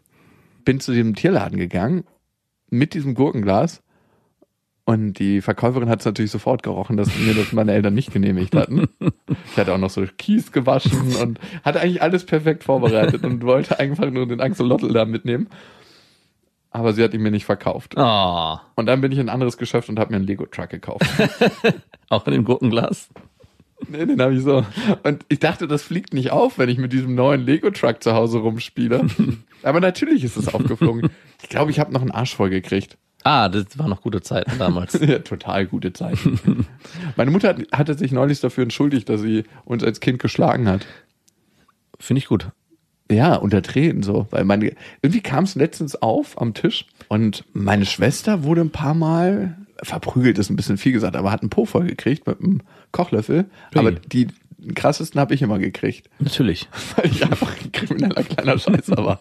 bin 0.66 0.80
zu 0.80 0.92
diesem 0.92 1.16
Tierladen 1.16 1.58
gegangen 1.58 2.04
mit 2.70 2.94
diesem 2.94 3.13
Gurkenglas 3.16 3.82
und 4.88 5.19
die 5.19 5.41
Verkäuferin 5.41 5.89
hat 5.89 6.00
es 6.00 6.06
natürlich 6.06 6.32
sofort 6.32 6.63
gerochen, 6.63 6.95
dass 6.95 7.13
mir 7.19 7.34
das 7.34 7.52
meine 7.52 7.73
Eltern 7.73 7.93
nicht 7.93 8.13
genehmigt 8.13 8.56
hatten. 8.56 8.88
Ich 9.52 9.58
hatte 9.58 9.73
auch 9.73 9.78
noch 9.78 9.89
so 9.89 10.06
Kies 10.17 10.54
gewaschen 10.54 11.13
und 11.21 11.41
hatte 11.65 11.82
eigentlich 11.82 12.02
alles 12.02 12.26
perfekt 12.26 12.63
vorbereitet 12.63 13.26
und 13.26 13.43
wollte 13.43 13.80
einfach 13.80 14.10
nur 14.10 14.26
den 14.26 14.39
Axolotl 14.39 14.93
da 14.93 15.04
mitnehmen. 15.04 15.50
Aber 16.71 16.93
sie 16.93 17.04
hat 17.04 17.13
ihn 17.13 17.21
mir 17.21 17.32
nicht 17.32 17.43
verkauft. 17.43 17.97
Ah, 17.97 18.62
Und 18.76 18.86
dann 18.86 19.02
bin 19.02 19.12
ich 19.12 19.17
in 19.17 19.26
ein 19.28 19.34
anderes 19.34 19.58
Geschäft 19.58 19.89
und 19.89 20.00
habe 20.00 20.12
mir 20.12 20.17
einen 20.17 20.28
Lego-Truck 20.28 20.69
gekauft. 20.69 21.06
auch 22.10 22.26
in 22.26 22.32
dem 22.32 22.45
Gurkenglas. 22.45 23.10
nee, 23.89 24.06
den 24.06 24.21
habe 24.21 24.36
ich 24.36 24.41
so. 24.41 24.65
Und 25.04 25.26
ich 25.28 25.39
dachte, 25.39 25.67
das 25.67 25.84
fliegt 25.84 26.13
nicht 26.13 26.32
auf, 26.32 26.58
wenn 26.58 26.69
ich 26.69 26.78
mit 26.78 26.93
diesem 26.93 27.13
neuen 27.13 27.41
Lego-Truck 27.41 28.02
zu 28.02 28.13
Hause 28.13 28.38
rumspiele. 28.38 29.06
Aber 29.63 29.82
natürlich 29.82 30.23
ist 30.23 30.38
es 30.38 30.54
aufgeflogen. 30.54 31.10
Ich 31.43 31.50
glaube, 31.50 31.71
ich 31.71 31.80
habe 31.82 31.91
noch 31.91 32.02
einen 32.02 32.12
Arsch 32.12 32.36
voll 32.36 32.50
gekriegt. 32.52 32.97
Ah, 33.28 33.50
das 33.50 33.66
waren 33.78 33.90
noch 33.90 34.02
gute 34.02 34.22
Zeiten 34.22 34.58
damals. 34.58 34.94
Ja, 35.02 35.20
total 35.20 35.66
gute 35.66 35.92
Zeit. 35.92 36.18
Meine 37.18 37.30
Mutter 37.32 37.50
hat- 37.50 37.72
hatte 37.74 37.94
sich 37.98 38.13
neulich 38.13 38.40
dafür 38.40 38.63
entschuldigt, 38.63 39.10
dass 39.10 39.20
sie 39.22 39.44
uns 39.66 39.84
als 39.84 40.00
Kind 40.00 40.20
geschlagen 40.20 40.68
hat. 40.70 40.86
Finde 42.00 42.20
ich 42.20 42.28
gut. 42.28 42.48
Ja, 43.12 43.36
unter 43.36 43.62
Tränen 43.62 44.02
so. 44.04 44.28
Weil 44.32 44.46
meine, 44.46 44.74
irgendwie 45.02 45.22
kam 45.22 45.44
es 45.44 45.56
letztens 45.56 45.96
auf 46.02 46.40
am 46.42 46.54
Tisch 46.54 46.86
und 47.10 47.44
meine 47.54 47.86
Schwester 47.86 48.44
wurde 48.44 48.62
ein 48.62 48.70
paar 48.72 48.94
Mal 48.94 49.58
verprügelt, 49.84 50.38
ist 50.38 50.50
ein 50.50 50.56
bisschen 50.56 50.78
viel 50.78 50.94
gesagt, 50.94 51.16
aber 51.18 51.32
hat 51.32 51.42
einen 51.42 51.50
Po 51.50 51.66
voll 51.66 51.86
gekriegt 51.86 52.28
mit 52.28 52.40
einem 52.42 52.62
Kochlöffel. 52.94 53.46
Ui. 53.76 53.80
Aber 53.80 53.92
die 53.92 54.28
krassesten 54.74 55.20
habe 55.22 55.34
ich 55.36 55.42
immer 55.42 55.60
gekriegt, 55.60 56.10
Natürlich. 56.20 56.68
weil 56.96 57.08
ich 57.12 57.24
einfach 57.24 57.54
ein 57.63 57.72
krimineller 57.74 58.24
kleiner 58.24 58.58
Scheißer 58.58 58.98
war. 58.98 59.20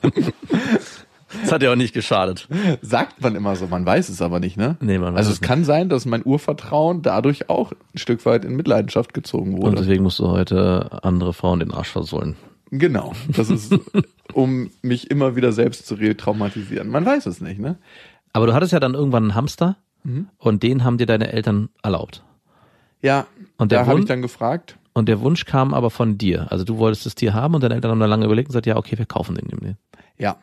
Das 1.43 1.53
hat 1.53 1.63
ja 1.63 1.73
auch 1.73 1.77
nicht 1.77 1.95
geschadet. 1.95 2.49
Sagt 2.83 3.21
man 3.21 3.35
immer 3.35 3.57
so, 3.57 3.67
man 3.67 3.85
weiß 3.85 4.09
es 4.09 4.23
aber 4.23 4.41
nicht, 4.41 4.57
ne? 4.57 4.77
Nee, 4.81 4.99
man 4.99 5.15
weiß 5.15 5.19
also 5.19 5.31
es 5.31 5.37
es 5.37 5.41
kann 5.41 5.65
sein, 5.65 5.89
dass 5.89 6.07
mein 6.07 6.25
Urvertrauen 6.25 7.03
dadurch 7.03 7.49
auch 7.49 7.73
ein 7.73 7.99
Stück 7.99 8.25
weit 8.27 8.45
in 8.45 8.57
Mitleidenschaft 8.57 9.15
gezogen 9.15 9.55
Und 9.55 9.63
wurde. 9.63 9.77
deswegen 9.77 10.03
musst 10.03 10.19
du 10.19 10.29
heute 10.29 11.03
andere 11.03 11.33
Frauen 11.33 11.61
den 11.61 11.73
Arsch 11.73 11.91
versohlen. 11.91 12.37
Genau. 12.71 13.13
Das 13.29 13.51
ist, 13.51 13.75
um 14.33 14.71
mich 14.83 15.11
immer 15.11 15.37
wieder 15.37 15.53
selbst 15.53 15.87
zu 15.87 15.95
retraumatisieren. 15.95 16.89
Man 16.89 17.07
weiß 17.07 17.27
es 17.27 17.41
nicht, 17.41 17.61
ne? 17.61 17.77
Aber 18.33 18.47
du 18.47 18.55
hattest 18.55 18.73
ja 18.73 18.81
dann 18.81 18.95
irgendwann 18.95 19.25
einen 19.25 19.35
Hamster 19.35 19.77
und 20.39 20.63
den 20.63 20.85
haben 20.85 20.99
dir 20.99 21.07
deine 21.07 21.33
Eltern 21.33 21.69
erlaubt. 21.83 22.23
Ja. 23.03 23.27
Und 23.57 23.73
der 23.73 23.81
da 23.81 23.87
habe 23.87 24.01
ich 24.01 24.07
dann 24.07 24.23
gefragt. 24.23 24.77
Und 24.93 25.09
der 25.09 25.21
Wunsch 25.21 25.45
kam 25.45 25.75
aber 25.75 25.91
von 25.91 26.17
dir. 26.17 26.51
Also 26.51 26.65
du 26.65 26.79
wolltest 26.79 27.07
das 27.07 27.15
Tier 27.15 27.35
haben 27.35 27.55
und 27.55 27.63
deine 27.63 27.75
Eltern 27.75 27.91
haben 27.91 28.01
da 28.01 28.07
lange 28.07 28.25
überlegt 28.25 28.49
und 28.49 28.53
gesagt, 28.53 28.67
ja, 28.67 28.77
okay, 28.77 28.97
wir 28.99 29.07
kaufen 29.07 29.35
den. 29.35 29.77
Ja. 30.17 30.37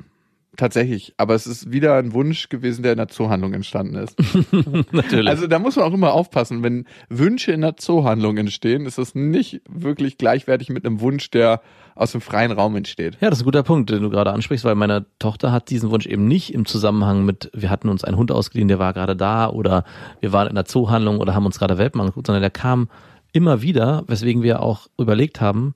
Tatsächlich. 0.56 1.16
Aber 1.18 1.34
es 1.34 1.48
ist 1.48 1.72
wieder 1.72 1.96
ein 1.96 2.14
Wunsch 2.14 2.48
gewesen, 2.48 2.84
der 2.84 2.92
in 2.92 3.00
der 3.00 3.08
Zoohandlung 3.08 3.54
entstanden 3.54 3.96
ist. 3.96 4.16
Natürlich. 4.92 5.28
Also 5.28 5.48
da 5.48 5.58
muss 5.58 5.76
man 5.76 5.86
auch 5.86 5.94
immer 5.94 6.14
aufpassen. 6.14 6.62
Wenn 6.62 6.86
Wünsche 7.10 7.52
in 7.52 7.62
der 7.62 7.76
Zoohandlung 7.78 8.38
entstehen, 8.38 8.86
ist 8.86 9.00
das 9.00 9.16
nicht 9.16 9.62
wirklich 9.68 10.20
gleichwertig 10.20 10.70
mit 10.70 10.86
einem 10.86 11.02
Wunsch, 11.02 11.32
der 11.32 11.62
aus 11.96 12.12
dem 12.12 12.22
freien 12.22 12.52
Raum 12.52 12.76
entsteht. 12.76 13.18
ja, 13.22 13.30
das 13.30 13.40
ist 13.40 13.44
ein 13.44 13.46
guter 13.46 13.64
Punkt, 13.64 13.90
den 13.90 14.02
du 14.02 14.10
gerade 14.10 14.32
ansprichst, 14.32 14.66
weil 14.66 14.76
meine 14.76 15.06
Tochter 15.20 15.52
hat 15.52 15.70
diesen 15.70 15.90
Wunsch 15.90 16.06
eben 16.06 16.28
nicht 16.28 16.54
im 16.54 16.66
Zusammenhang 16.66 17.26
mit, 17.26 17.52
wir 17.54 17.70
hatten 17.70 17.90
uns 17.90 18.04
einen 18.04 18.18
Hund 18.18 18.32
ausgeliehen, 18.32 18.68
der 18.68 18.80
war 18.80 18.94
gerade 18.94 19.16
da 19.16 19.50
oder 19.50 19.86
wir 20.20 20.34
waren 20.34 20.48
in 20.48 20.56
der 20.56 20.66
Zoohandlung 20.66 21.20
oder 21.20 21.36
haben 21.36 21.46
uns 21.46 21.60
gerade 21.60 21.78
Welpen 21.78 22.02
angeguckt, 22.02 22.28
sondern 22.28 22.42
der 22.42 22.50
kam 22.50 22.90
immer 23.32 23.62
wieder, 23.62 24.04
weswegen 24.08 24.44
wir 24.44 24.62
auch 24.62 24.88
überlegt 24.98 25.42
haben, 25.42 25.76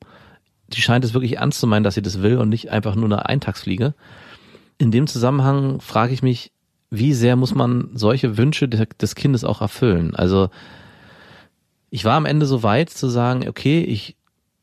die 0.70 0.82
scheint 0.82 1.06
es 1.06 1.14
wirklich 1.14 1.38
ernst 1.38 1.60
zu 1.60 1.68
meinen, 1.68 1.84
dass 1.84 1.96
sie 1.96 2.02
das 2.02 2.22
will 2.22 2.38
und 2.38 2.50
nicht 2.50 2.72
einfach 2.72 2.96
nur 2.96 3.06
eine 3.06 3.26
Eintagsfliege. 3.26 3.94
In 4.78 4.92
dem 4.92 5.08
Zusammenhang 5.08 5.80
frage 5.82 6.14
ich 6.14 6.22
mich, 6.22 6.52
wie 6.90 7.14
sehr 7.14 7.36
muss 7.36 7.54
man 7.56 7.90
solche 7.94 8.38
Wünsche 8.38 8.68
de- 8.68 8.88
des 9.02 9.16
Kindes 9.16 9.44
auch 9.44 9.62
erfüllen? 9.62 10.16
Also 10.16 10.50
ich 11.90 12.06
war 12.06 12.16
am 12.16 12.26
Ende 12.26 12.46
so 12.46 12.64
weit 12.64 12.90
zu 12.90 13.08
sagen, 13.08 13.48
okay, 13.48 13.82
ich 13.82 14.16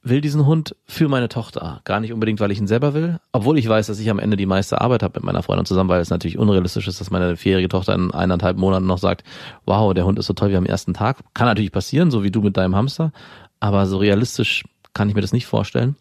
will 0.02 0.20
diesen 0.20 0.44
Hund 0.44 0.76
für 0.86 1.08
meine 1.08 1.30
Tochter. 1.30 1.80
Gar 1.84 2.00
nicht 2.00 2.12
unbedingt, 2.12 2.38
weil 2.38 2.50
ich 2.50 2.58
ihn 2.58 2.66
selber 2.66 2.92
will, 2.92 3.18
obwohl 3.32 3.58
ich 3.58 3.66
weiß, 3.66 3.86
dass 3.86 3.98
ich 3.98 4.10
am 4.10 4.18
Ende 4.18 4.36
die 4.36 4.44
meiste 4.44 4.80
Arbeit 4.80 5.02
habe 5.02 5.18
mit 5.18 5.24
meiner 5.24 5.42
Freundin 5.42 5.64
zusammen, 5.64 5.88
weil 5.88 6.02
es 6.02 6.10
natürlich 6.10 6.38
unrealistisch 6.38 6.86
ist, 6.86 7.00
dass 7.00 7.10
meine 7.10 7.36
vierjährige 7.36 7.70
Tochter 7.70 7.94
in 7.94 8.10
eineinhalb 8.10 8.58
Monaten 8.58 8.86
noch 8.86 8.98
sagt, 8.98 9.24
wow, 9.64 9.94
der 9.94 10.04
Hund 10.04 10.18
ist 10.18 10.26
so 10.26 10.34
toll 10.34 10.50
wie 10.50 10.56
am 10.56 10.66
ersten 10.66 10.92
Tag. 10.92 11.20
Kann 11.32 11.46
natürlich 11.46 11.72
passieren, 11.72 12.10
so 12.10 12.22
wie 12.22 12.30
du 12.30 12.42
mit 12.42 12.56
deinem 12.58 12.76
Hamster, 12.76 13.12
aber 13.60 13.86
so 13.86 13.96
realistisch 13.96 14.64
kann 14.92 15.08
ich 15.08 15.14
mir 15.14 15.22
das 15.22 15.32
nicht 15.32 15.46
vorstellen. 15.46 15.96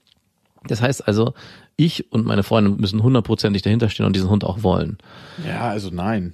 Das 0.67 0.81
heißt 0.81 1.07
also, 1.07 1.33
ich 1.75 2.11
und 2.11 2.25
meine 2.25 2.43
Freundin 2.43 2.77
müssen 2.77 3.01
hundertprozentig 3.03 3.61
dahinterstehen 3.61 4.05
und 4.05 4.15
diesen 4.15 4.29
Hund 4.29 4.43
auch 4.43 4.63
wollen. 4.63 4.97
Ja, 5.47 5.69
also 5.69 5.89
nein. 5.91 6.33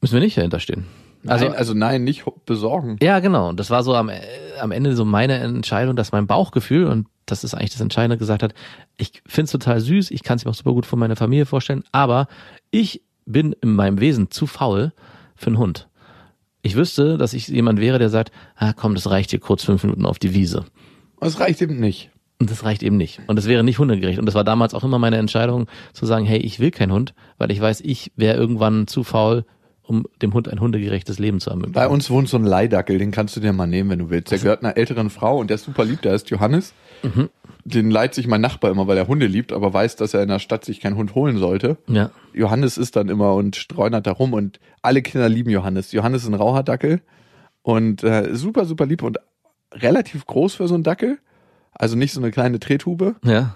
Müssen 0.00 0.14
wir 0.14 0.20
nicht 0.20 0.36
dahinterstehen. 0.36 0.86
Also, 1.26 1.32
Also, 1.32 1.44
nein, 1.46 1.58
also 1.58 1.74
nein, 1.74 2.04
nicht 2.04 2.24
besorgen. 2.46 2.96
ja, 3.02 3.18
genau. 3.18 3.48
Und 3.48 3.58
das 3.58 3.70
war 3.70 3.82
so 3.82 3.94
am, 3.94 4.08
äh, 4.08 4.20
am 4.60 4.70
Ende 4.70 4.94
so 4.94 5.04
meine 5.04 5.34
Entscheidung, 5.34 5.96
dass 5.96 6.12
mein 6.12 6.26
Bauchgefühl, 6.26 6.86
und 6.86 7.08
das 7.26 7.44
ist 7.44 7.54
eigentlich 7.54 7.72
das 7.72 7.80
Entscheidende, 7.80 8.18
gesagt 8.18 8.42
hat, 8.42 8.54
ich 8.96 9.22
find's 9.26 9.52
total 9.52 9.80
süß, 9.80 10.10
ich 10.10 10.22
kann 10.22 10.36
es 10.36 10.44
mir 10.44 10.50
auch 10.52 10.54
super 10.54 10.72
gut 10.72 10.86
von 10.86 10.98
meiner 10.98 11.16
Familie 11.16 11.44
vorstellen, 11.44 11.82
aber 11.92 12.28
ich 12.70 13.02
bin 13.26 13.54
in 13.60 13.74
meinem 13.74 14.00
Wesen 14.00 14.30
zu 14.30 14.46
faul 14.46 14.92
für 15.34 15.48
einen 15.48 15.58
Hund. 15.58 15.88
Ich 16.62 16.76
wüsste, 16.76 17.18
dass 17.18 17.34
ich 17.34 17.48
jemand 17.48 17.80
wäre, 17.80 17.98
der 17.98 18.08
sagt, 18.10 18.32
ah 18.56 18.72
komm, 18.72 18.94
das 18.94 19.10
reicht 19.10 19.30
hier 19.30 19.40
kurz 19.40 19.64
fünf 19.64 19.82
Minuten 19.82 20.06
auf 20.06 20.18
die 20.18 20.34
Wiese. 20.34 20.64
Es 21.20 21.38
reicht 21.40 21.60
eben 21.62 21.78
nicht. 21.80 22.10
Und 22.40 22.50
das 22.50 22.62
reicht 22.64 22.82
eben 22.82 22.96
nicht. 22.96 23.20
Und 23.26 23.36
das 23.36 23.46
wäre 23.46 23.64
nicht 23.64 23.78
hundegerecht. 23.78 24.18
Und 24.18 24.26
das 24.26 24.34
war 24.34 24.44
damals 24.44 24.72
auch 24.72 24.84
immer 24.84 24.98
meine 24.98 25.16
Entscheidung, 25.16 25.66
zu 25.92 26.06
sagen, 26.06 26.24
hey, 26.24 26.38
ich 26.38 26.60
will 26.60 26.70
keinen 26.70 26.92
Hund, 26.92 27.14
weil 27.36 27.50
ich 27.50 27.60
weiß, 27.60 27.80
ich 27.80 28.12
wäre 28.14 28.36
irgendwann 28.36 28.86
zu 28.86 29.02
faul, 29.02 29.44
um 29.82 30.06
dem 30.22 30.34
Hund 30.34 30.48
ein 30.48 30.60
hundegerechtes 30.60 31.18
Leben 31.18 31.40
zu 31.40 31.50
ermöglichen. 31.50 31.72
Bei 31.72 31.88
uns 31.88 32.10
wohnt 32.10 32.28
so 32.28 32.36
ein 32.36 32.44
Leidackel, 32.44 32.98
den 32.98 33.10
kannst 33.10 33.34
du 33.36 33.40
dir 33.40 33.52
mal 33.52 33.66
nehmen, 33.66 33.90
wenn 33.90 33.98
du 33.98 34.10
willst. 34.10 34.30
Der 34.30 34.38
gehört 34.38 34.62
einer 34.62 34.76
älteren 34.76 35.10
Frau 35.10 35.38
und 35.38 35.48
der 35.48 35.56
ist 35.56 35.64
super 35.64 35.84
lieb, 35.84 36.02
der 36.02 36.14
ist 36.14 36.30
Johannes. 36.30 36.74
Den 37.64 37.90
leiht 37.90 38.14
sich 38.14 38.26
mein 38.26 38.40
Nachbar 38.40 38.70
immer, 38.70 38.86
weil 38.86 38.98
er 38.98 39.08
Hunde 39.08 39.26
liebt, 39.26 39.52
aber 39.52 39.72
weiß, 39.72 39.96
dass 39.96 40.14
er 40.14 40.22
in 40.22 40.28
der 40.28 40.38
Stadt 40.40 40.64
sich 40.64 40.80
keinen 40.80 40.96
Hund 40.96 41.14
holen 41.14 41.38
sollte. 41.38 41.78
Ja. 41.86 42.10
Johannes 42.34 42.76
ist 42.76 42.96
dann 42.96 43.08
immer 43.08 43.34
und 43.34 43.56
streunert 43.56 44.06
da 44.06 44.12
rum 44.12 44.32
und 44.32 44.60
alle 44.82 45.02
Kinder 45.02 45.28
lieben 45.28 45.50
Johannes. 45.50 45.92
Johannes 45.92 46.22
ist 46.22 46.28
ein 46.28 46.34
Rauhardackel 46.34 47.00
und 47.62 48.04
äh, 48.04 48.34
super, 48.34 48.64
super 48.66 48.84
lieb 48.84 49.02
und 49.02 49.18
relativ 49.72 50.26
groß 50.26 50.54
für 50.56 50.68
so 50.68 50.74
einen 50.74 50.84
Dackel. 50.84 51.18
Also 51.78 51.96
nicht 51.96 52.12
so 52.12 52.20
eine 52.20 52.30
kleine 52.30 52.58
Trettube. 52.60 53.16
Ja. 53.24 53.54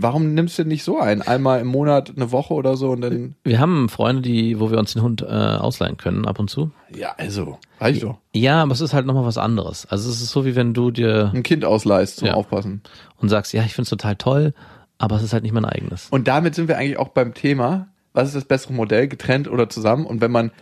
Warum 0.00 0.32
nimmst 0.32 0.58
du 0.58 0.64
nicht 0.64 0.84
so 0.84 1.00
ein? 1.00 1.22
Einmal 1.22 1.60
im 1.60 1.66
Monat 1.66 2.12
eine 2.14 2.30
Woche 2.30 2.54
oder 2.54 2.76
so 2.76 2.90
und 2.90 3.00
dann. 3.00 3.34
Wir 3.42 3.58
haben 3.58 3.88
Freunde, 3.88 4.22
die, 4.22 4.60
wo 4.60 4.70
wir 4.70 4.78
uns 4.78 4.92
den 4.92 5.02
Hund 5.02 5.22
äh, 5.22 5.26
ausleihen 5.26 5.96
können, 5.96 6.24
ab 6.24 6.38
und 6.38 6.48
zu. 6.48 6.70
Ja, 6.94 7.14
also, 7.18 7.58
reicht 7.80 8.04
doch. 8.04 8.18
Ja, 8.32 8.62
aber 8.62 8.72
es 8.72 8.80
ist 8.80 8.94
halt 8.94 9.06
nochmal 9.06 9.24
was 9.24 9.38
anderes. 9.38 9.86
Also 9.86 10.08
es 10.08 10.20
ist 10.20 10.30
so, 10.30 10.44
wie 10.44 10.54
wenn 10.54 10.72
du 10.72 10.92
dir 10.92 11.32
Ein 11.34 11.42
Kind 11.42 11.64
ausleihst 11.64 12.18
zum 12.18 12.28
Ja. 12.28 12.34
Aufpassen. 12.34 12.82
und 13.16 13.28
sagst, 13.28 13.52
ja, 13.52 13.64
ich 13.64 13.74
find's 13.74 13.90
total 13.90 14.14
toll, 14.14 14.54
aber 14.98 15.16
es 15.16 15.22
ist 15.24 15.32
halt 15.32 15.42
nicht 15.42 15.52
mein 15.52 15.64
eigenes. 15.64 16.06
Und 16.10 16.28
damit 16.28 16.54
sind 16.54 16.68
wir 16.68 16.78
eigentlich 16.78 16.98
auch 16.98 17.08
beim 17.08 17.34
Thema, 17.34 17.88
was 18.12 18.28
ist 18.28 18.36
das 18.36 18.44
bessere 18.44 18.74
Modell, 18.74 19.08
getrennt 19.08 19.48
oder 19.48 19.68
zusammen? 19.68 20.06
Und 20.06 20.20
wenn 20.20 20.30
man 20.30 20.52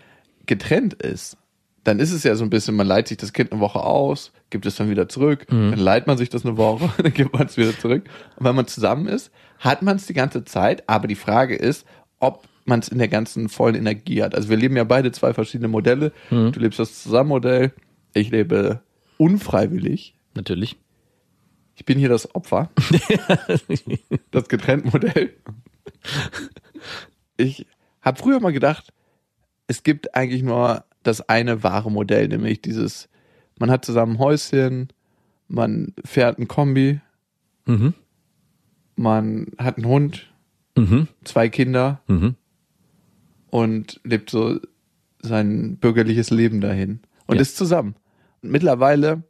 getrennt 0.46 0.94
ist, 0.94 1.36
dann 1.86 2.00
ist 2.00 2.10
es 2.10 2.24
ja 2.24 2.34
so 2.34 2.42
ein 2.42 2.50
bisschen, 2.50 2.74
man 2.74 2.86
leiht 2.86 3.06
sich 3.06 3.16
das 3.16 3.32
Kind 3.32 3.52
eine 3.52 3.60
Woche 3.60 3.80
aus, 3.80 4.32
gibt 4.50 4.66
es 4.66 4.74
dann 4.74 4.90
wieder 4.90 5.08
zurück, 5.08 5.46
dann 5.48 5.78
leiht 5.78 6.08
man 6.08 6.18
sich 6.18 6.28
das 6.28 6.44
eine 6.44 6.56
Woche, 6.56 6.90
dann 7.02 7.12
gibt 7.12 7.32
man 7.32 7.46
es 7.46 7.56
wieder 7.56 7.78
zurück. 7.78 8.08
Und 8.36 8.44
wenn 8.44 8.56
man 8.56 8.66
zusammen 8.66 9.06
ist, 9.06 9.30
hat 9.60 9.82
man 9.82 9.96
es 9.96 10.06
die 10.06 10.14
ganze 10.14 10.44
Zeit, 10.44 10.88
aber 10.88 11.06
die 11.06 11.14
Frage 11.14 11.54
ist, 11.54 11.86
ob 12.18 12.48
man 12.64 12.80
es 12.80 12.88
in 12.88 12.98
der 12.98 13.06
ganzen 13.06 13.48
vollen 13.48 13.76
Energie 13.76 14.22
hat. 14.22 14.34
Also 14.34 14.48
wir 14.48 14.56
leben 14.56 14.76
ja 14.76 14.82
beide 14.82 15.12
zwei 15.12 15.32
verschiedene 15.32 15.68
Modelle. 15.68 16.12
Du 16.30 16.58
lebst 16.58 16.80
das 16.80 17.02
Zusammenmodell, 17.04 17.72
ich 18.14 18.30
lebe 18.30 18.80
unfreiwillig. 19.18 20.16
Natürlich. 20.34 20.76
Ich 21.76 21.84
bin 21.84 21.98
hier 21.98 22.08
das 22.08 22.34
Opfer. 22.34 22.70
das 24.32 24.48
Getrenntmodell. 24.48 25.34
Ich 27.36 27.66
habe 28.02 28.18
früher 28.18 28.40
mal 28.40 28.52
gedacht, 28.52 28.92
es 29.68 29.84
gibt 29.84 30.14
eigentlich 30.14 30.42
nur 30.42 30.84
das 31.06 31.28
eine 31.28 31.62
wahre 31.62 31.90
Modell, 31.90 32.28
nämlich 32.28 32.60
dieses, 32.62 33.08
man 33.58 33.70
hat 33.70 33.84
zusammen 33.84 34.14
ein 34.16 34.18
Häuschen, 34.18 34.88
man 35.48 35.94
fährt 36.04 36.38
ein 36.38 36.48
Kombi, 36.48 37.00
Mhm. 37.66 37.94
man 38.96 39.48
hat 39.58 39.76
einen 39.76 39.86
Hund, 39.86 40.32
Mhm. 40.76 41.08
zwei 41.24 41.48
Kinder 41.48 42.00
Mhm. 42.06 42.34
und 43.50 44.00
lebt 44.04 44.30
so 44.30 44.58
sein 45.22 45.76
bürgerliches 45.78 46.30
Leben 46.30 46.60
dahin 46.60 47.00
und 47.26 47.36
Ja. 47.36 47.42
ist 47.42 47.56
zusammen. 47.56 47.96
Und 48.42 48.50
mittlerweile 48.50 49.22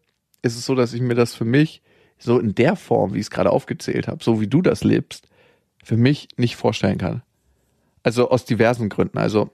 ist 0.42 0.56
es 0.56 0.66
so, 0.66 0.74
dass 0.74 0.92
ich 0.92 1.00
mir 1.00 1.14
das 1.14 1.34
für 1.34 1.44
mich 1.44 1.82
so 2.18 2.38
in 2.38 2.54
der 2.54 2.76
Form, 2.76 3.14
wie 3.14 3.18
ich 3.18 3.26
es 3.26 3.30
gerade 3.30 3.50
aufgezählt 3.50 4.08
habe, 4.08 4.22
so 4.22 4.40
wie 4.40 4.46
du 4.46 4.62
das 4.62 4.84
lebst, 4.84 5.28
für 5.84 5.96
mich 5.96 6.28
nicht 6.36 6.56
vorstellen 6.56 6.98
kann. 6.98 7.22
Also 8.02 8.30
aus 8.30 8.44
diversen 8.44 8.88
Gründen. 8.88 9.18
Also 9.18 9.50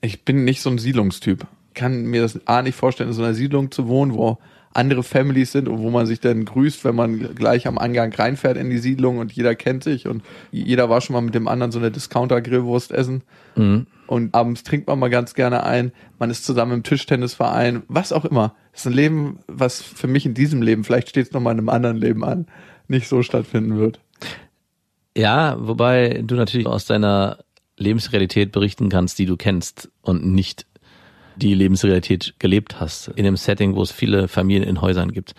ich 0.00 0.24
bin 0.24 0.44
nicht 0.44 0.62
so 0.62 0.70
ein 0.70 0.78
Siedlungstyp. 0.78 1.46
Kann 1.74 2.06
mir 2.06 2.22
das 2.22 2.46
A 2.46 2.62
nicht 2.62 2.76
vorstellen, 2.76 3.10
in 3.10 3.14
so 3.14 3.22
einer 3.22 3.34
Siedlung 3.34 3.70
zu 3.70 3.88
wohnen, 3.88 4.14
wo 4.14 4.38
andere 4.74 5.02
Families 5.02 5.52
sind 5.52 5.66
und 5.68 5.78
wo 5.78 5.90
man 5.90 6.06
sich 6.06 6.20
dann 6.20 6.44
grüßt, 6.44 6.84
wenn 6.84 6.94
man 6.94 7.34
gleich 7.34 7.66
am 7.66 7.78
Angang 7.78 8.12
reinfährt 8.12 8.56
in 8.56 8.70
die 8.70 8.78
Siedlung 8.78 9.18
und 9.18 9.32
jeder 9.32 9.54
kennt 9.54 9.82
sich 9.82 10.06
und 10.06 10.22
jeder 10.52 10.90
war 10.90 11.00
schon 11.00 11.14
mal 11.14 11.22
mit 11.22 11.34
dem 11.34 11.48
anderen 11.48 11.72
so 11.72 11.78
eine 11.78 11.90
Discounter-Grillwurst 11.90 12.92
essen. 12.92 13.22
Und 14.06 14.34
abends 14.34 14.62
trinkt 14.62 14.86
man 14.86 14.98
mal 14.98 15.10
ganz 15.10 15.34
gerne 15.34 15.64
ein, 15.64 15.92
man 16.18 16.30
ist 16.30 16.44
zusammen 16.44 16.72
im 16.72 16.82
Tischtennisverein, 16.82 17.82
was 17.88 18.12
auch 18.12 18.24
immer. 18.24 18.54
Das 18.72 18.82
ist 18.82 18.86
ein 18.86 18.92
Leben, 18.92 19.38
was 19.48 19.82
für 19.82 20.06
mich 20.06 20.26
in 20.26 20.34
diesem 20.34 20.62
Leben, 20.62 20.84
vielleicht 20.84 21.08
steht 21.08 21.26
es 21.26 21.32
nochmal 21.32 21.54
in 21.54 21.58
einem 21.58 21.68
anderen 21.70 21.96
Leben 21.96 22.24
an, 22.24 22.46
nicht 22.86 23.08
so 23.08 23.22
stattfinden 23.22 23.78
wird. 23.78 24.00
Ja, 25.16 25.56
wobei 25.58 26.22
du 26.24 26.36
natürlich 26.36 26.66
aus 26.66 26.86
deiner 26.86 27.38
Lebensrealität 27.78 28.52
berichten 28.52 28.88
kannst, 28.88 29.18
die 29.18 29.26
du 29.26 29.36
kennst 29.36 29.90
und 30.02 30.26
nicht 30.26 30.66
die 31.36 31.54
Lebensrealität 31.54 32.34
gelebt 32.38 32.80
hast, 32.80 33.08
in 33.08 33.24
einem 33.24 33.36
Setting, 33.36 33.74
wo 33.74 33.82
es 33.82 33.92
viele 33.92 34.28
Familien 34.28 34.64
in 34.64 34.80
Häusern 34.80 35.12
gibt. 35.12 35.34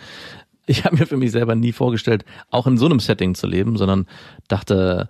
Ich 0.66 0.86
habe 0.86 0.98
mir 0.98 1.06
für 1.06 1.18
mich 1.18 1.32
selber 1.32 1.56
nie 1.56 1.72
vorgestellt, 1.72 2.26
auch 2.52 2.68
in 2.68 2.78
so 2.78 2.86
einem 2.86 3.00
Setting 3.00 3.36
zu 3.36 3.48
leben, 3.48 3.76
sondern 3.78 4.06
dachte, 4.48 5.10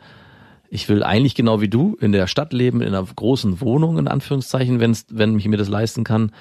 ich 0.70 0.88
will 0.88 1.04
eigentlich 1.04 1.36
genau 1.36 1.62
wie 1.62 1.68
du 1.68 1.98
in 2.00 2.12
der 2.12 2.28
Stadt 2.28 2.54
leben, 2.54 2.82
in 2.82 2.90
einer 2.90 3.04
großen 3.04 3.60
Wohnung, 3.60 3.98
in 3.98 4.08
Anführungszeichen, 4.08 4.80
wenn's, 4.80 5.06
wenn 5.10 5.38
ich 5.38 5.48
mir 5.48 5.58
das 5.58 5.70
leisten 5.70 6.04
kann. 6.04 6.32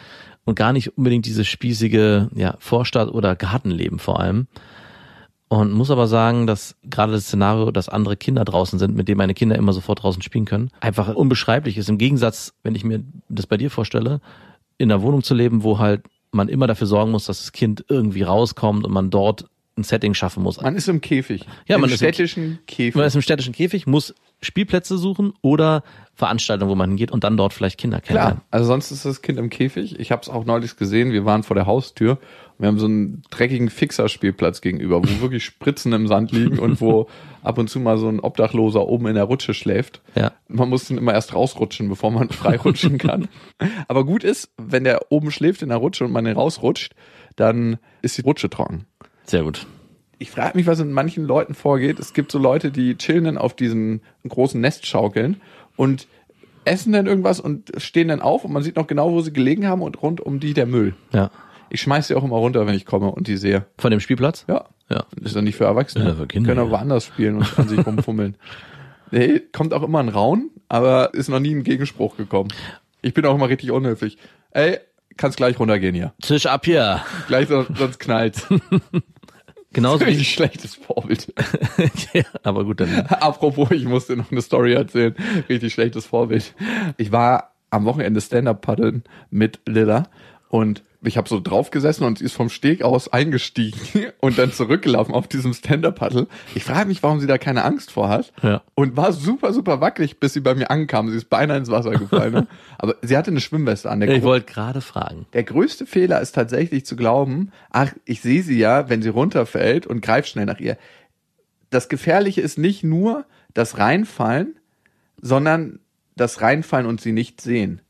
Und 0.44 0.54
gar 0.54 0.72
nicht 0.72 0.96
unbedingt 0.96 1.26
dieses 1.26 1.46
spießige 1.46 2.30
ja, 2.34 2.56
Vorstadt- 2.58 3.10
oder 3.12 3.36
Gartenleben 3.36 3.98
vor 3.98 4.20
allem. 4.20 4.46
Und 5.48 5.72
muss 5.72 5.90
aber 5.90 6.06
sagen, 6.06 6.46
dass 6.46 6.76
gerade 6.84 7.12
das 7.12 7.24
Szenario, 7.24 7.70
dass 7.70 7.88
andere 7.88 8.16
Kinder 8.18 8.44
draußen 8.44 8.78
sind, 8.78 8.94
mit 8.94 9.08
dem 9.08 9.16
meine 9.16 9.32
Kinder 9.32 9.56
immer 9.56 9.72
sofort 9.72 10.02
draußen 10.02 10.20
spielen 10.20 10.44
können, 10.44 10.70
einfach 10.80 11.14
unbeschreiblich 11.14 11.78
ist. 11.78 11.88
Im 11.88 11.96
Gegensatz, 11.96 12.52
wenn 12.62 12.74
ich 12.74 12.84
mir 12.84 13.02
das 13.30 13.46
bei 13.46 13.56
dir 13.56 13.70
vorstelle, 13.70 14.20
in 14.76 14.92
einer 14.92 15.00
Wohnung 15.02 15.22
zu 15.22 15.34
leben, 15.34 15.62
wo 15.62 15.78
halt 15.78 16.02
man 16.32 16.48
immer 16.48 16.66
dafür 16.66 16.86
sorgen 16.86 17.10
muss, 17.12 17.24
dass 17.24 17.38
das 17.38 17.52
Kind 17.52 17.84
irgendwie 17.88 18.22
rauskommt 18.22 18.84
und 18.84 18.92
man 18.92 19.08
dort 19.08 19.46
ein 19.78 19.84
Setting 19.84 20.12
schaffen 20.12 20.42
muss. 20.42 20.60
Man 20.60 20.74
ist 20.76 20.88
im 20.88 21.00
Käfig. 21.00 21.46
Ja, 21.66 21.76
Im 21.76 21.80
man 21.80 21.88
ist 21.90 21.94
im- 22.02 22.08
städtischen 22.08 22.58
Käfig. 22.66 22.94
Man 22.96 23.06
ist 23.06 23.14
im 23.14 23.22
städtischen 23.22 23.54
Käfig, 23.54 23.86
muss 23.86 24.14
Spielplätze 24.42 24.98
suchen 24.98 25.32
oder 25.40 25.82
Veranstaltungen, 26.14 26.70
wo 26.70 26.74
man 26.74 26.90
hingeht 26.90 27.10
und 27.10 27.24
dann 27.24 27.36
dort 27.36 27.54
vielleicht 27.54 27.78
Kinder 27.78 28.00
kennenlernen. 28.00 28.38
Klar, 28.38 28.46
also 28.50 28.66
sonst 28.66 28.90
ist 28.90 29.04
das 29.04 29.22
Kind 29.22 29.38
im 29.38 29.48
Käfig. 29.50 29.98
Ich 29.98 30.12
habe 30.12 30.20
es 30.22 30.28
auch 30.28 30.44
neulich 30.44 30.76
gesehen, 30.76 31.12
wir 31.12 31.24
waren 31.24 31.42
vor 31.42 31.54
der 31.54 31.66
Haustür. 31.66 32.18
Wir 32.58 32.66
haben 32.66 32.78
so 32.78 32.86
einen 32.86 33.22
dreckigen 33.30 33.70
Fixerspielplatz 33.70 34.60
gegenüber, 34.60 35.02
wo 35.02 35.08
wirklich 35.22 35.44
Spritzen 35.44 35.92
im 35.92 36.08
Sand 36.08 36.32
liegen 36.32 36.58
und 36.58 36.80
wo 36.80 37.08
ab 37.42 37.58
und 37.58 37.70
zu 37.70 37.80
mal 37.80 37.98
so 37.98 38.08
ein 38.08 38.20
Obdachloser 38.20 38.86
oben 38.86 39.06
in 39.06 39.14
der 39.14 39.24
Rutsche 39.24 39.54
schläft. 39.54 40.02
Ja. 40.14 40.32
Man 40.48 40.68
muss 40.68 40.88
dann 40.88 40.98
immer 40.98 41.14
erst 41.14 41.34
rausrutschen, 41.34 41.88
bevor 41.88 42.10
man 42.10 42.28
frei 42.30 42.56
rutschen 42.56 42.98
kann. 42.98 43.28
Aber 43.86 44.04
gut 44.04 44.24
ist, 44.24 44.50
wenn 44.56 44.84
der 44.84 45.12
oben 45.12 45.30
schläft 45.30 45.62
in 45.62 45.68
der 45.68 45.78
Rutsche 45.78 46.04
und 46.04 46.12
man 46.12 46.24
den 46.24 46.36
rausrutscht, 46.36 46.94
dann 47.36 47.78
ist 48.02 48.18
die 48.18 48.22
Rutsche 48.22 48.50
trocken. 48.50 48.86
Sehr 49.24 49.44
gut. 49.44 49.66
Ich 50.18 50.32
frage 50.32 50.58
mich, 50.58 50.66
was 50.66 50.80
in 50.80 50.90
manchen 50.90 51.24
Leuten 51.24 51.54
vorgeht. 51.54 52.00
Es 52.00 52.12
gibt 52.12 52.32
so 52.32 52.40
Leute, 52.40 52.72
die 52.72 52.96
chillen 52.96 53.24
dann 53.24 53.38
auf 53.38 53.54
diesen 53.54 54.00
großen 54.26 54.60
Nestschaukeln 54.60 55.40
und 55.76 56.08
essen 56.64 56.92
dann 56.92 57.06
irgendwas 57.06 57.40
und 57.40 57.72
stehen 57.78 58.08
dann 58.08 58.20
auf 58.20 58.44
und 58.44 58.52
man 58.52 58.62
sieht 58.62 58.76
noch 58.76 58.86
genau, 58.86 59.12
wo 59.12 59.20
sie 59.20 59.32
gelegen 59.32 59.66
haben 59.66 59.80
und 59.80 60.02
rund 60.02 60.20
um 60.20 60.40
die 60.40 60.54
der 60.54 60.66
Müll. 60.66 60.94
Ja. 61.12 61.30
Ich 61.70 61.80
schmeiß 61.82 62.08
sie 62.08 62.14
auch 62.14 62.24
immer 62.24 62.36
runter, 62.36 62.66
wenn 62.66 62.74
ich 62.74 62.86
komme 62.86 63.10
und 63.10 63.26
die 63.26 63.36
sehe. 63.36 63.66
Von 63.78 63.90
dem 63.90 64.00
Spielplatz? 64.00 64.44
Ja. 64.48 64.66
Ja. 64.90 65.04
Ist 65.22 65.36
doch 65.36 65.42
nicht 65.42 65.56
für 65.56 65.64
Erwachsene. 65.64 66.06
Ja, 66.06 66.14
für 66.14 66.26
Kinder, 66.26 66.54
Können 66.54 66.66
auch 66.66 66.70
woanders 66.70 67.04
spielen 67.04 67.36
und 67.36 67.58
an 67.58 67.68
sich 67.68 67.84
rumfummeln. 67.84 68.36
Nee, 69.10 69.40
kommt 69.52 69.72
auch 69.72 69.82
immer 69.82 70.00
ein 70.00 70.10
Raun, 70.10 70.50
aber 70.68 71.14
ist 71.14 71.30
noch 71.30 71.40
nie 71.40 71.54
ein 71.54 71.64
Gegenspruch 71.64 72.18
gekommen. 72.18 72.50
Ich 73.00 73.14
bin 73.14 73.24
auch 73.24 73.34
immer 73.34 73.48
richtig 73.48 73.70
unhöflich. 73.70 74.18
Ey, 74.50 74.80
kannst 75.16 75.38
gleich 75.38 75.58
runtergehen 75.58 75.94
hier. 75.94 76.12
Tisch 76.20 76.44
ab 76.44 76.66
hier. 76.66 77.02
Gleich, 77.26 77.48
sonst 77.48 78.00
knallt's. 78.00 78.46
Genauso 79.72 80.00
wie 80.00 80.10
Richtig 80.10 80.32
schlechtes 80.32 80.74
Vorbild. 80.74 81.32
ja, 82.12 82.24
aber 82.42 82.64
gut, 82.64 82.80
dann. 82.80 83.06
Apropos, 83.08 83.70
ich 83.70 83.84
musste 83.84 84.16
noch 84.16 84.30
eine 84.30 84.40
Story 84.40 84.72
erzählen. 84.72 85.14
Richtig 85.48 85.72
schlechtes 85.72 86.06
Vorbild. 86.06 86.54
Ich 86.96 87.12
war 87.12 87.54
am 87.70 87.84
Wochenende 87.84 88.20
Stand-Up 88.20 88.62
paddeln 88.62 89.04
mit 89.30 89.60
Lilla 89.66 90.04
und 90.48 90.82
ich 91.02 91.16
habe 91.16 91.28
so 91.28 91.40
drauf 91.40 91.70
gesessen 91.70 92.04
und 92.04 92.18
sie 92.18 92.24
ist 92.24 92.34
vom 92.34 92.48
Steg 92.48 92.82
aus 92.82 93.12
eingestiegen 93.12 93.78
und 94.20 94.38
dann 94.38 94.52
zurückgelaufen 94.52 95.14
auf 95.14 95.28
diesem 95.28 95.54
Stand-Up-Paddle. 95.54 96.26
Ich 96.54 96.64
frage 96.64 96.88
mich, 96.88 97.02
warum 97.02 97.20
sie 97.20 97.26
da 97.26 97.38
keine 97.38 97.64
Angst 97.64 97.92
vor 97.92 98.08
hat. 98.08 98.32
Ja. 98.42 98.62
Und 98.74 98.96
war 98.96 99.12
super, 99.12 99.52
super 99.52 99.80
wackelig, 99.80 100.18
bis 100.18 100.32
sie 100.32 100.40
bei 100.40 100.54
mir 100.54 100.70
ankam. 100.70 101.08
Sie 101.08 101.16
ist 101.16 101.30
beinahe 101.30 101.58
ins 101.58 101.70
Wasser 101.70 101.92
gefallen. 101.92 102.32
Ne? 102.32 102.46
Aber 102.78 102.96
sie 103.02 103.16
hatte 103.16 103.30
eine 103.30 103.40
Schwimmweste 103.40 103.90
an. 103.90 104.00
Der 104.00 104.10
Ich 104.10 104.22
wollte 104.22 104.52
gerade 104.52 104.80
fragen. 104.80 105.26
der 105.32 105.44
größte 105.44 105.86
Fehler 105.86 106.20
ist 106.20 106.32
tatsächlich 106.32 106.84
zu 106.84 106.96
glauben, 106.96 107.52
ach, 107.70 107.92
ich 108.04 108.20
sehe 108.20 108.42
sie 108.42 108.58
ja, 108.58 108.88
wenn 108.88 109.02
sie 109.02 109.10
runterfällt 109.10 109.86
und 109.86 110.00
greift 110.00 110.28
schnell 110.28 110.46
nach 110.46 110.58
ihr. 110.58 110.76
Das 111.70 111.88
Gefährliche 111.88 112.40
ist 112.40 112.58
nicht 112.58 112.82
nur 112.82 113.24
das 113.54 113.78
Reinfallen, 113.78 114.56
sondern 115.20 115.80
das 116.20 116.40
Reinfallen 116.42 116.86
und 116.86 117.00
sie 117.00 117.12
nicht 117.12 117.40
sehen. 117.40 117.80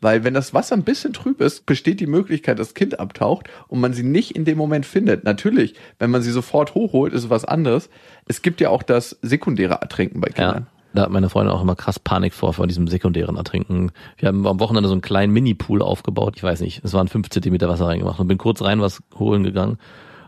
Weil 0.00 0.22
wenn 0.22 0.32
das 0.34 0.54
Wasser 0.54 0.76
ein 0.76 0.84
bisschen 0.84 1.12
trüb 1.12 1.40
ist, 1.40 1.66
besteht 1.66 1.98
die 1.98 2.06
Möglichkeit, 2.06 2.60
dass 2.60 2.68
das 2.68 2.74
Kind 2.74 3.00
abtaucht 3.00 3.48
und 3.66 3.80
man 3.80 3.94
sie 3.94 4.04
nicht 4.04 4.36
in 4.36 4.44
dem 4.44 4.56
Moment 4.58 4.86
findet. 4.86 5.24
Natürlich, 5.24 5.74
wenn 5.98 6.10
man 6.12 6.22
sie 6.22 6.30
sofort 6.30 6.74
hochholt, 6.76 7.12
ist 7.12 7.24
es 7.24 7.30
was 7.30 7.44
anderes. 7.44 7.90
Es 8.28 8.42
gibt 8.42 8.60
ja 8.60 8.70
auch 8.70 8.84
das 8.84 9.18
sekundäre 9.22 9.74
Ertrinken 9.80 10.20
bei 10.20 10.28
Ja. 10.28 10.34
Kindern. 10.34 10.66
Da 10.94 11.02
hat 11.02 11.10
meine 11.10 11.28
Freundin 11.28 11.52
auch 11.52 11.60
immer 11.60 11.74
krass 11.76 11.98
Panik 11.98 12.32
vor, 12.32 12.54
vor 12.54 12.66
diesem 12.66 12.86
sekundären 12.88 13.36
Ertrinken. 13.36 13.90
Wir 14.16 14.28
haben 14.28 14.46
am 14.46 14.60
Wochenende 14.60 14.88
so 14.88 14.94
einen 14.94 15.02
kleinen 15.02 15.32
Mini-Pool 15.32 15.82
aufgebaut. 15.82 16.34
Ich 16.36 16.42
weiß 16.42 16.60
nicht, 16.60 16.82
es 16.84 16.94
waren 16.94 17.08
fünf 17.08 17.28
Zentimeter 17.28 17.68
Wasser 17.68 17.86
reingemacht 17.86 18.18
und 18.20 18.28
bin 18.28 18.38
kurz 18.38 18.62
rein 18.62 18.80
was 18.80 19.02
holen 19.18 19.42
gegangen. 19.42 19.78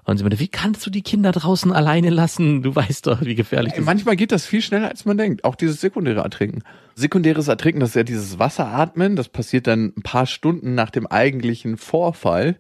Und 0.08 0.16
sie 0.16 0.24
meinte, 0.24 0.40
wie 0.40 0.48
kannst 0.48 0.86
du 0.86 0.90
die 0.90 1.02
Kinder 1.02 1.32
draußen 1.32 1.70
alleine 1.70 2.08
lassen? 2.08 2.62
Du 2.62 2.74
weißt 2.74 3.06
doch, 3.06 3.20
wie 3.20 3.34
gefährlich 3.34 3.72
das 3.72 3.80
ist. 3.80 3.84
Manchmal 3.84 4.16
geht 4.16 4.32
das 4.32 4.46
viel 4.46 4.62
schneller, 4.62 4.88
als 4.88 5.04
man 5.04 5.18
denkt. 5.18 5.44
Auch 5.44 5.54
dieses 5.54 5.82
sekundäre 5.82 6.20
Ertrinken. 6.20 6.62
Sekundäres 6.94 7.48
Ertrinken, 7.48 7.80
das 7.80 7.90
ist 7.90 7.94
ja 7.94 8.04
dieses 8.04 8.38
Wasseratmen. 8.38 9.16
Das 9.16 9.28
passiert 9.28 9.66
dann 9.66 9.92
ein 9.94 10.02
paar 10.02 10.24
Stunden 10.24 10.74
nach 10.74 10.88
dem 10.88 11.06
eigentlichen 11.06 11.76
Vorfall. 11.76 12.58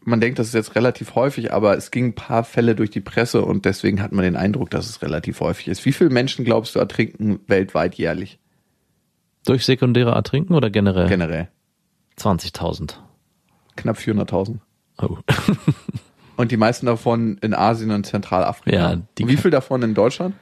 Man 0.00 0.20
denkt, 0.20 0.40
das 0.40 0.48
ist 0.48 0.54
jetzt 0.54 0.74
relativ 0.74 1.14
häufig, 1.14 1.52
aber 1.52 1.76
es 1.76 1.92
ging 1.92 2.06
ein 2.06 2.14
paar 2.16 2.42
Fälle 2.42 2.74
durch 2.74 2.90
die 2.90 3.02
Presse 3.02 3.42
und 3.42 3.64
deswegen 3.64 4.02
hat 4.02 4.10
man 4.10 4.24
den 4.24 4.34
Eindruck, 4.34 4.70
dass 4.70 4.90
es 4.90 5.00
relativ 5.00 5.38
häufig 5.38 5.68
ist. 5.68 5.84
Wie 5.84 5.92
viele 5.92 6.10
Menschen 6.10 6.44
glaubst 6.44 6.74
du 6.74 6.80
ertrinken 6.80 7.38
weltweit 7.46 7.94
jährlich? 7.94 8.40
Durch 9.46 9.64
sekundäre 9.64 10.10
Ertrinken 10.10 10.54
oder 10.54 10.70
generell? 10.70 11.08
Generell. 11.08 11.50
20.000. 12.18 12.94
Knapp 13.76 13.96
400.000. 13.96 14.58
Oh. 15.00 15.18
Und 16.38 16.52
die 16.52 16.56
meisten 16.56 16.86
davon 16.86 17.36
in 17.38 17.52
Asien 17.52 17.90
und 17.90 18.06
Zentralafrika. 18.06 18.76
Ja, 18.76 18.96
die 19.18 19.24
und 19.24 19.28
wie 19.28 19.36
viel 19.36 19.50
davon 19.50 19.82
in 19.82 19.94
Deutschland? 19.94 20.36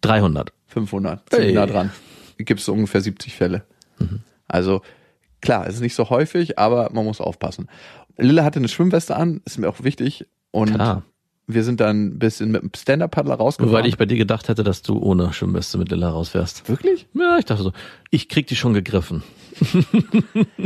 300. 0.00 0.52
500. 0.66 1.20
Hey. 1.30 1.38
Ziemlich 1.38 1.54
nah 1.54 1.66
dran. 1.66 1.90
Gibt 2.36 2.60
es 2.60 2.68
ungefähr 2.68 3.00
70 3.00 3.36
Fälle. 3.36 3.62
Also 4.48 4.82
klar, 5.40 5.68
es 5.68 5.76
ist 5.76 5.82
nicht 5.82 5.94
so 5.94 6.10
häufig, 6.10 6.58
aber 6.58 6.90
man 6.92 7.04
muss 7.04 7.20
aufpassen. 7.20 7.68
Lille 8.16 8.42
hatte 8.42 8.58
eine 8.58 8.66
Schwimmweste 8.66 9.14
an, 9.14 9.40
ist 9.44 9.58
mir 9.58 9.68
auch 9.68 9.84
wichtig. 9.84 10.26
Und 10.50 10.74
Klar. 10.74 11.04
Wir 11.54 11.64
sind 11.64 11.80
dann 11.80 12.06
ein 12.06 12.18
bisschen 12.18 12.50
mit 12.50 12.62
dem 12.62 12.70
Stand-Up-Paddler 12.76 13.34
rausgefahren. 13.34 13.82
Weil 13.82 13.86
ich 13.88 13.96
bei 13.96 14.06
dir 14.06 14.16
gedacht 14.16 14.48
hätte, 14.48 14.64
dass 14.64 14.82
du 14.82 14.98
ohne 14.98 15.32
Schwimmweste 15.32 15.78
mit 15.78 15.90
Lilla 15.90 16.10
rausfährst. 16.10 16.68
Wirklich? 16.68 17.06
Ja, 17.14 17.38
ich 17.38 17.44
dachte 17.44 17.62
so, 17.62 17.72
ich 18.10 18.28
krieg 18.28 18.46
die 18.46 18.56
schon 18.56 18.74
gegriffen. 18.74 19.22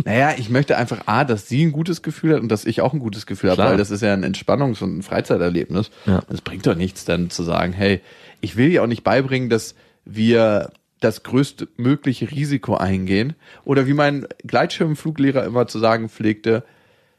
Naja, 0.04 0.34
ich 0.36 0.50
möchte 0.50 0.76
einfach 0.76 1.06
A, 1.06 1.24
dass 1.24 1.48
sie 1.48 1.64
ein 1.64 1.72
gutes 1.72 2.02
Gefühl 2.02 2.34
hat 2.34 2.40
und 2.40 2.48
dass 2.48 2.64
ich 2.64 2.80
auch 2.80 2.92
ein 2.92 2.98
gutes 2.98 3.26
Gefühl 3.26 3.50
habe, 3.50 3.62
weil 3.62 3.76
das 3.76 3.90
ist 3.90 4.02
ja 4.02 4.12
ein 4.12 4.24
Entspannungs- 4.24 4.82
und 4.82 4.98
ein 4.98 5.02
Freizeiterlebnis. 5.02 5.90
Ja. 6.06 6.22
Es 6.28 6.42
bringt 6.42 6.66
doch 6.66 6.74
nichts 6.74 7.04
dann 7.04 7.30
zu 7.30 7.42
sagen, 7.42 7.72
hey, 7.72 8.00
ich 8.40 8.56
will 8.56 8.70
ja 8.70 8.82
auch 8.82 8.86
nicht 8.86 9.02
beibringen, 9.02 9.48
dass 9.48 9.74
wir 10.04 10.70
das 11.00 11.22
größtmögliche 11.22 12.30
Risiko 12.30 12.76
eingehen. 12.76 13.34
Oder 13.64 13.86
wie 13.86 13.94
mein 13.94 14.26
Gleitschirmfluglehrer 14.44 15.44
immer 15.44 15.66
zu 15.66 15.78
sagen 15.78 16.08
pflegte, 16.08 16.64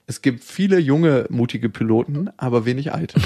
es 0.07 0.21
gibt 0.21 0.43
viele 0.43 0.79
junge, 0.79 1.25
mutige 1.29 1.69
Piloten, 1.69 2.29
aber 2.37 2.65
wenig 2.65 2.93
alte. 2.93 3.19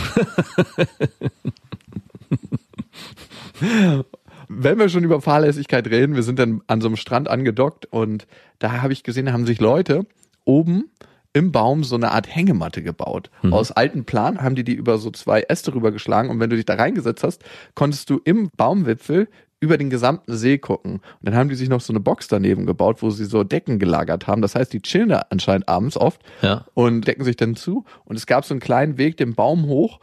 wenn 4.49 4.79
wir 4.79 4.89
schon 4.89 5.03
über 5.03 5.21
Fahrlässigkeit 5.21 5.87
reden, 5.87 6.15
wir 6.15 6.23
sind 6.23 6.39
dann 6.39 6.61
an 6.67 6.81
so 6.81 6.87
einem 6.87 6.95
Strand 6.95 7.29
angedockt 7.29 7.85
und 7.85 8.27
da 8.59 8.81
habe 8.81 8.93
ich 8.93 9.03
gesehen, 9.03 9.27
da 9.27 9.33
haben 9.33 9.45
sich 9.45 9.59
Leute 9.59 10.05
oben 10.45 10.85
im 11.31 11.51
Baum 11.51 11.83
so 11.83 11.95
eine 11.95 12.11
Art 12.11 12.33
Hängematte 12.33 12.81
gebaut. 12.81 13.29
Aus 13.51 13.71
alten 13.71 14.05
Plan 14.05 14.41
haben 14.41 14.55
die 14.55 14.63
die 14.63 14.73
über 14.73 14.97
so 14.97 15.11
zwei 15.11 15.41
Äste 15.41 15.75
rübergeschlagen 15.75 16.31
und 16.31 16.39
wenn 16.39 16.49
du 16.49 16.55
dich 16.55 16.65
da 16.65 16.73
reingesetzt 16.75 17.23
hast, 17.23 17.43
konntest 17.75 18.09
du 18.09 18.19
im 18.23 18.49
Baumwipfel 18.57 19.27
über 19.61 19.77
den 19.77 19.89
gesamten 19.89 20.35
See 20.37 20.57
gucken. 20.57 20.93
Und 20.93 21.01
dann 21.21 21.35
haben 21.35 21.49
die 21.49 21.55
sich 21.55 21.67
noch 21.69 21.81
so 21.81 21.91
eine 21.91 21.99
Box 21.99 22.27
daneben 22.27 22.65
gebaut, 22.65 23.01
wo 23.01 23.09
sie 23.09 23.25
so 23.25 23.43
Decken 23.43 23.77
gelagert 23.79 24.25
haben. 24.27 24.41
Das 24.41 24.55
heißt, 24.55 24.71
die 24.71 24.81
chillen 24.81 25.09
da 25.09 25.25
anscheinend 25.29 25.67
abends 25.67 25.97
oft 25.97 26.21
Ja. 26.41 26.65
und 26.73 27.05
decken 27.07 27.23
sich 27.25 27.35
dann 27.35 27.55
zu. 27.55 27.83
Und 28.05 28.15
es 28.15 28.25
gab 28.25 28.45
so 28.45 28.53
einen 28.53 28.61
kleinen 28.61 28.97
Weg 28.97 29.17
den 29.17 29.35
Baum 29.35 29.65
hoch, 29.65 29.99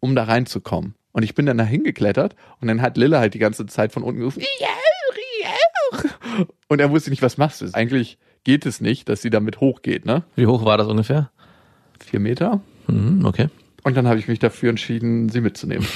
um 0.00 0.14
da 0.14 0.24
reinzukommen. 0.24 0.94
Und 1.12 1.22
ich 1.22 1.34
bin 1.34 1.46
dann 1.46 1.58
da 1.58 1.64
hingeklettert 1.64 2.36
und 2.60 2.68
dann 2.68 2.82
hat 2.82 2.96
Lille 2.96 3.18
halt 3.18 3.34
die 3.34 3.38
ganze 3.38 3.66
Zeit 3.66 3.92
von 3.92 4.02
unten 4.02 4.20
gerufen. 4.20 4.42
Und 6.68 6.80
er 6.80 6.90
wusste 6.90 7.10
nicht, 7.10 7.22
was 7.22 7.38
machst 7.38 7.62
du. 7.62 7.66
Eigentlich 7.72 8.18
geht 8.44 8.66
es 8.66 8.80
nicht, 8.80 9.08
dass 9.08 9.22
sie 9.22 9.30
damit 9.30 9.60
hochgeht, 9.60 10.04
ne? 10.04 10.24
Wie 10.34 10.46
hoch 10.46 10.64
war 10.64 10.76
das 10.78 10.86
ungefähr? 10.88 11.30
Vier 12.04 12.20
Meter. 12.20 12.60
Mhm, 12.88 13.24
okay. 13.24 13.48
Und 13.84 13.96
dann 13.96 14.06
habe 14.06 14.18
ich 14.18 14.28
mich 14.28 14.38
dafür 14.38 14.70
entschieden, 14.70 15.28
sie 15.28 15.40
mitzunehmen. 15.40 15.86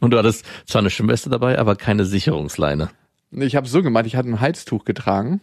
Und 0.00 0.10
du 0.10 0.18
hattest 0.18 0.44
zwar 0.66 0.80
eine 0.80 0.90
Schwimmweste 0.90 1.30
dabei, 1.30 1.58
aber 1.58 1.76
keine 1.76 2.04
Sicherungsleine. 2.04 2.90
Ich 3.30 3.56
habe 3.56 3.66
so 3.68 3.82
gemacht, 3.82 4.06
ich 4.06 4.16
hatte 4.16 4.28
ein 4.28 4.40
Halstuch 4.40 4.84
getragen 4.84 5.40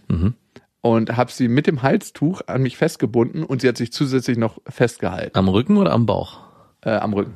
und 0.82 1.16
habe 1.18 1.32
sie 1.32 1.48
mit 1.48 1.68
dem 1.68 1.82
Halstuch 1.82 2.42
an 2.48 2.62
mich 2.62 2.78
festgebunden 2.78 3.44
und 3.44 3.62
sie 3.62 3.68
hat 3.68 3.78
sich 3.78 3.92
zusätzlich 3.92 4.38
noch 4.38 4.60
festgehalten 4.68 5.38
Am 5.38 5.48
Rücken 5.50 5.78
oder 5.78 5.92
am 5.92 6.06
Bauch? 6.06 6.40
äh, 6.82 6.92
am 6.92 7.14
Rücken. 7.14 7.34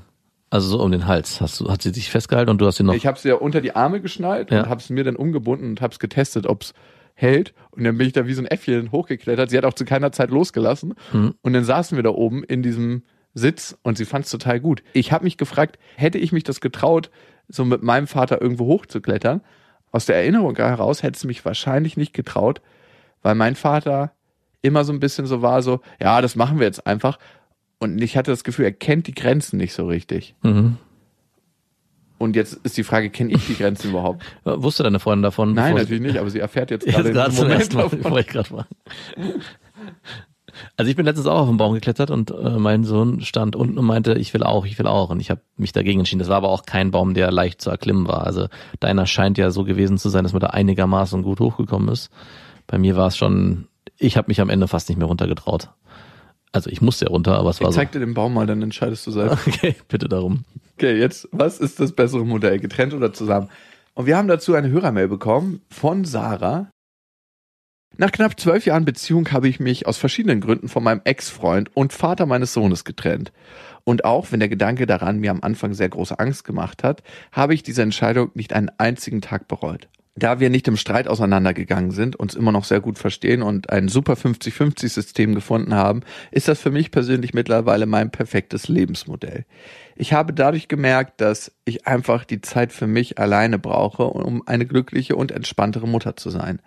Also 0.49 0.69
so 0.69 0.81
um 0.83 0.91
den 0.91 1.07
Hals. 1.07 1.41
Hast 1.41 1.59
du, 1.59 1.69
hat 1.69 1.81
sie 1.81 1.89
sich 1.93 2.09
festgehalten 2.09 2.49
und 2.49 2.59
du 2.61 2.65
hast 2.67 2.77
sie 2.77 2.83
noch. 2.83 2.93
Ich 2.93 3.05
habe 3.05 3.19
sie 3.19 3.27
ja 3.29 3.35
unter 3.35 3.59
die 3.61 3.75
Arme 3.75 3.99
geschnallt 3.99 4.49
Ja. 4.51 4.63
und 4.63 4.69
habe 4.69 4.79
es 4.79 4.89
mir 4.89 5.03
dann 5.03 5.15
umgebunden 5.17 5.65
und 5.71 5.81
habe 5.81 5.91
es 5.91 5.99
getestet, 5.99 6.47
ob 6.47 6.61
es 6.61 6.73
hält. 7.15 7.53
Und 7.71 7.83
dann 7.83 7.97
bin 7.97 8.07
ich 8.07 8.13
da 8.13 8.27
wie 8.27 8.33
so 8.33 8.41
ein 8.41 8.45
Äffchen 8.47 8.91
hochgeklettert. 8.93 9.49
Sie 9.49 9.57
hat 9.57 9.65
auch 9.65 9.73
zu 9.73 9.83
keiner 9.83 10.11
Zeit 10.13 10.29
losgelassen. 10.29 10.93
Und 11.41 11.53
dann 11.53 11.65
saßen 11.65 11.97
wir 11.97 12.03
da 12.03 12.11
oben 12.11 12.43
in 12.45 12.63
diesem 12.63 13.03
Sitz 13.37 13.77
und 13.83 13.97
sie 13.97 14.05
fand 14.05 14.25
es 14.25 14.31
total 14.31 14.59
gut. 14.59 14.83
Ich 14.93 15.11
habe 15.11 15.23
mich 15.23 15.37
gefragt, 15.37 15.77
hätte 15.95 16.17
ich 16.17 16.31
mich 16.31 16.43
das 16.43 16.61
getraut, 16.61 17.09
so 17.47 17.65
mit 17.65 17.83
meinem 17.83 18.07
Vater 18.07 18.41
irgendwo 18.41 18.65
hochzuklettern? 18.65 19.41
Aus 19.91 20.05
der 20.05 20.17
Erinnerung 20.17 20.55
heraus 20.55 21.03
hätte 21.03 21.17
es 21.17 21.23
mich 21.23 21.45
wahrscheinlich 21.45 21.97
nicht 21.97 22.13
getraut, 22.13 22.61
weil 23.21 23.35
mein 23.35 23.55
Vater 23.55 24.11
immer 24.61 24.83
so 24.83 24.91
ein 24.91 24.99
bisschen 24.99 25.27
so 25.27 25.41
war, 25.41 25.61
so, 25.61 25.79
ja, 26.01 26.19
das 26.21 26.35
machen 26.35 26.59
wir 26.59 26.65
jetzt 26.65 26.85
einfach. 26.87 27.19
Und 27.79 28.01
ich 28.01 28.17
hatte 28.17 28.31
das 28.31 28.43
Gefühl, 28.43 28.65
er 28.65 28.73
kennt 28.73 29.07
die 29.07 29.13
Grenzen 29.13 29.57
nicht 29.57 29.73
so 29.73 29.85
richtig. 29.87 30.35
Mhm. 30.41 30.77
Und 32.17 32.35
jetzt 32.35 32.53
ist 32.63 32.75
die 32.77 32.83
Frage, 32.83 33.11
kenne 33.11 33.33
ich 33.33 33.45
die 33.45 33.55
Grenzen 33.55 33.89
überhaupt? 33.91 34.23
Wusste 34.43 34.83
deine 34.83 34.99
Freundin 34.99 35.23
davon? 35.23 35.53
Nein, 35.53 35.75
natürlich 35.75 36.01
nicht, 36.01 36.17
aber 36.17 36.31
sie 36.31 36.39
erfährt 36.39 36.71
jetzt 36.71 36.85
Jetzt 36.87 37.11
gerade 37.11 37.31
im 37.31 37.37
Moment 37.37 37.73
davon. 37.73 38.17
ich 38.17 38.27
gerade. 38.27 38.65
Also 40.75 40.89
ich 40.89 40.95
bin 40.95 41.05
letztens 41.05 41.27
auch 41.27 41.39
auf 41.41 41.47
den 41.47 41.57
Baum 41.57 41.73
geklettert 41.73 42.11
und 42.11 42.31
äh, 42.31 42.57
mein 42.57 42.83
Sohn 42.83 43.21
stand 43.21 43.55
unten 43.55 43.77
und 43.77 43.85
meinte, 43.85 44.13
ich 44.15 44.33
will 44.33 44.43
auch, 44.43 44.65
ich 44.65 44.77
will 44.79 44.87
auch. 44.87 45.09
Und 45.09 45.19
ich 45.19 45.29
habe 45.29 45.41
mich 45.57 45.71
dagegen 45.71 45.99
entschieden. 45.99 46.19
Das 46.19 46.29
war 46.29 46.37
aber 46.37 46.49
auch 46.49 46.65
kein 46.65 46.91
Baum, 46.91 47.13
der 47.13 47.31
leicht 47.31 47.61
zu 47.61 47.69
erklimmen 47.69 48.07
war. 48.07 48.25
Also 48.25 48.47
deiner 48.79 49.05
scheint 49.05 49.37
ja 49.37 49.51
so 49.51 49.63
gewesen 49.63 49.97
zu 49.97 50.09
sein, 50.09 50.23
dass 50.23 50.33
man 50.33 50.39
da 50.41 50.47
einigermaßen 50.47 51.21
gut 51.23 51.39
hochgekommen 51.39 51.89
ist. 51.89 52.09
Bei 52.67 52.77
mir 52.77 52.95
war 52.95 53.07
es 53.07 53.17
schon, 53.17 53.67
ich 53.97 54.17
habe 54.17 54.27
mich 54.29 54.41
am 54.41 54.49
Ende 54.49 54.67
fast 54.67 54.89
nicht 54.89 54.97
mehr 54.97 55.07
runtergetraut. 55.07 55.69
Also 56.51 56.69
ich 56.69 56.81
musste 56.81 57.05
ja 57.05 57.11
runter, 57.11 57.37
aber 57.37 57.49
es 57.49 57.59
war 57.61 57.69
Ich 57.69 57.75
so. 57.75 57.79
zeig 57.81 57.91
dir 57.91 57.99
den 57.99 58.13
Baum 58.13 58.33
mal, 58.33 58.47
dann 58.47 58.61
entscheidest 58.61 59.05
du 59.07 59.11
selbst. 59.11 59.37
Okay, 59.47 59.75
bitte 59.87 60.07
darum. 60.07 60.43
Okay, 60.77 60.97
jetzt, 60.99 61.27
was 61.31 61.59
ist 61.59 61.79
das 61.79 61.91
bessere 61.91 62.25
Modell, 62.25 62.59
getrennt 62.59 62.93
oder 62.93 63.11
zusammen? 63.13 63.49
Und 63.93 64.05
wir 64.05 64.15
haben 64.15 64.27
dazu 64.27 64.53
eine 64.53 64.69
Hörermail 64.69 65.07
bekommen 65.07 65.61
von 65.69 66.05
Sarah. 66.05 66.69
Nach 67.99 68.11
knapp 68.11 68.39
zwölf 68.39 68.67
Jahren 68.67 68.85
Beziehung 68.85 69.31
habe 69.31 69.47
ich 69.47 69.59
mich 69.59 69.87
aus 69.87 69.97
verschiedenen 69.97 70.39
Gründen 70.39 70.69
von 70.69 70.83
meinem 70.83 71.01
Ex-Freund 71.03 71.75
und 71.75 71.93
Vater 71.93 72.27
meines 72.27 72.53
Sohnes 72.53 72.85
getrennt. 72.85 73.31
Und 73.85 74.05
auch 74.05 74.31
wenn 74.31 74.39
der 74.39 74.49
Gedanke 74.49 74.85
daran 74.85 75.19
mir 75.19 75.31
am 75.31 75.41
Anfang 75.41 75.73
sehr 75.73 75.89
große 75.89 76.19
Angst 76.19 76.43
gemacht 76.43 76.83
hat, 76.83 77.01
habe 77.31 77.55
ich 77.55 77.63
diese 77.63 77.81
Entscheidung 77.81 78.29
nicht 78.35 78.53
einen 78.53 78.69
einzigen 78.77 79.21
Tag 79.21 79.47
bereut. 79.47 79.87
Da 80.13 80.39
wir 80.39 80.51
nicht 80.51 80.67
im 80.67 80.77
Streit 80.77 81.07
auseinandergegangen 81.07 81.89
sind, 81.89 82.15
uns 82.15 82.35
immer 82.35 82.51
noch 82.51 82.65
sehr 82.65 82.81
gut 82.81 82.99
verstehen 82.99 83.41
und 83.41 83.71
ein 83.71 83.87
super 83.87 84.13
50-50-System 84.13 85.33
gefunden 85.33 85.73
haben, 85.73 86.01
ist 86.29 86.47
das 86.47 86.59
für 86.59 86.71
mich 86.71 86.91
persönlich 86.91 87.33
mittlerweile 87.33 87.87
mein 87.87 88.11
perfektes 88.11 88.67
Lebensmodell. 88.67 89.45
Ich 89.95 90.13
habe 90.13 90.33
dadurch 90.33 90.67
gemerkt, 90.67 91.19
dass 91.21 91.51
ich 91.65 91.87
einfach 91.87 92.25
die 92.25 92.41
Zeit 92.41 92.73
für 92.73 92.87
mich 92.87 93.17
alleine 93.17 93.57
brauche, 93.57 94.03
um 94.03 94.47
eine 94.47 94.67
glückliche 94.67 95.15
und 95.15 95.31
entspanntere 95.31 95.87
Mutter 95.87 96.15
zu 96.15 96.29
sein. 96.29 96.61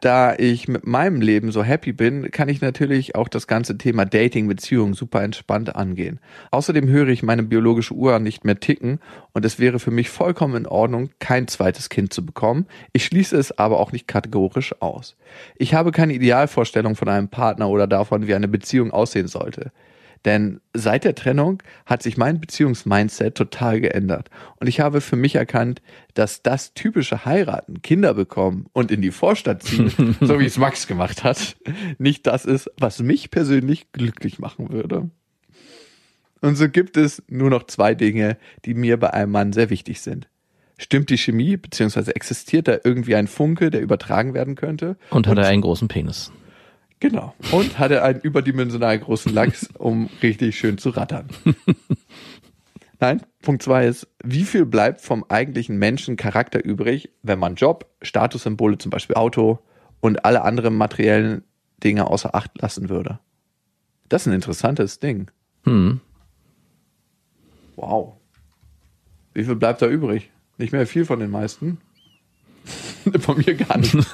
Da 0.00 0.34
ich 0.36 0.68
mit 0.68 0.86
meinem 0.86 1.20
Leben 1.20 1.50
so 1.50 1.64
happy 1.64 1.92
bin, 1.92 2.30
kann 2.30 2.48
ich 2.48 2.60
natürlich 2.60 3.16
auch 3.16 3.28
das 3.28 3.46
ganze 3.46 3.76
Thema 3.76 4.04
Dating, 4.04 4.46
Beziehung 4.46 4.94
super 4.94 5.22
entspannt 5.22 5.74
angehen. 5.74 6.20
Außerdem 6.50 6.88
höre 6.88 7.08
ich 7.08 7.22
meine 7.22 7.42
biologische 7.42 7.94
Uhr 7.94 8.18
nicht 8.20 8.44
mehr 8.44 8.60
ticken 8.60 9.00
und 9.32 9.44
es 9.44 9.58
wäre 9.58 9.78
für 9.80 9.90
mich 9.90 10.08
vollkommen 10.08 10.54
in 10.54 10.66
Ordnung, 10.66 11.10
kein 11.18 11.48
zweites 11.48 11.88
Kind 11.88 12.12
zu 12.12 12.24
bekommen. 12.24 12.66
Ich 12.92 13.04
schließe 13.04 13.36
es 13.36 13.58
aber 13.58 13.80
auch 13.80 13.90
nicht 13.90 14.06
kategorisch 14.06 14.74
aus. 14.80 15.16
Ich 15.56 15.74
habe 15.74 15.90
keine 15.90 16.12
Idealvorstellung 16.14 16.94
von 16.94 17.08
einem 17.08 17.28
Partner 17.28 17.68
oder 17.68 17.86
davon, 17.86 18.26
wie 18.26 18.34
eine 18.34 18.48
Beziehung 18.48 18.92
aussehen 18.92 19.26
sollte. 19.26 19.72
Denn 20.24 20.60
seit 20.74 21.04
der 21.04 21.14
Trennung 21.14 21.62
hat 21.86 22.02
sich 22.02 22.16
mein 22.16 22.40
Beziehungsmindset 22.40 23.34
total 23.34 23.80
geändert. 23.80 24.30
Und 24.56 24.66
ich 24.66 24.80
habe 24.80 25.00
für 25.00 25.16
mich 25.16 25.34
erkannt, 25.34 25.82
dass 26.14 26.42
das 26.42 26.74
typische 26.74 27.24
Heiraten, 27.24 27.82
Kinder 27.82 28.14
bekommen 28.14 28.66
und 28.72 28.90
in 28.90 29.02
die 29.02 29.10
Vorstadt 29.10 29.62
ziehen, 29.62 30.16
so 30.20 30.40
wie 30.40 30.46
es 30.46 30.58
Max 30.58 30.86
gemacht 30.86 31.24
hat, 31.24 31.56
nicht 31.98 32.26
das 32.26 32.44
ist, 32.44 32.70
was 32.78 33.00
mich 33.00 33.30
persönlich 33.30 33.92
glücklich 33.92 34.38
machen 34.38 34.70
würde. 34.72 35.10
Und 36.40 36.56
so 36.56 36.68
gibt 36.68 36.96
es 36.96 37.22
nur 37.28 37.50
noch 37.50 37.64
zwei 37.64 37.94
Dinge, 37.94 38.36
die 38.64 38.74
mir 38.74 38.96
bei 38.96 39.12
einem 39.12 39.32
Mann 39.32 39.52
sehr 39.52 39.70
wichtig 39.70 40.00
sind. 40.00 40.28
Stimmt 40.80 41.10
die 41.10 41.18
Chemie, 41.18 41.56
beziehungsweise 41.56 42.14
existiert 42.14 42.68
da 42.68 42.78
irgendwie 42.84 43.16
ein 43.16 43.26
Funke, 43.26 43.70
der 43.70 43.80
übertragen 43.80 44.32
werden 44.32 44.54
könnte? 44.54 44.96
Und 45.10 45.26
hat 45.26 45.36
er 45.38 45.48
einen 45.48 45.62
großen 45.62 45.88
Penis. 45.88 46.30
Genau. 47.00 47.34
Und 47.52 47.78
hatte 47.78 48.02
einen 48.02 48.20
überdimensional 48.20 48.98
großen 48.98 49.32
Lachs, 49.32 49.68
um 49.78 50.08
richtig 50.22 50.58
schön 50.58 50.78
zu 50.78 50.90
rattern. 50.90 51.28
Nein, 53.00 53.22
Punkt 53.42 53.62
zwei 53.62 53.86
ist, 53.86 54.08
wie 54.24 54.42
viel 54.42 54.66
bleibt 54.66 55.00
vom 55.00 55.24
eigentlichen 55.28 55.78
Menschen 55.78 56.16
Charakter 56.16 56.64
übrig, 56.64 57.10
wenn 57.22 57.38
man 57.38 57.54
Job, 57.54 57.86
Statussymbole, 58.02 58.78
zum 58.78 58.90
Beispiel 58.90 59.14
Auto 59.14 59.60
und 60.00 60.24
alle 60.24 60.42
anderen 60.42 60.76
materiellen 60.76 61.44
Dinge 61.84 62.08
außer 62.08 62.34
Acht 62.34 62.60
lassen 62.60 62.88
würde? 62.88 63.20
Das 64.08 64.22
ist 64.22 64.26
ein 64.26 64.34
interessantes 64.34 64.98
Ding. 64.98 65.30
Hm. 65.64 66.00
Wow. 67.76 68.14
Wie 69.34 69.44
viel 69.44 69.54
bleibt 69.54 69.80
da 69.82 69.86
übrig? 69.86 70.30
Nicht 70.56 70.72
mehr 70.72 70.86
viel 70.86 71.04
von 71.04 71.20
den 71.20 71.30
meisten. 71.30 71.78
von 73.20 73.38
mir 73.38 73.54
gar 73.54 73.78
nicht. 73.78 73.94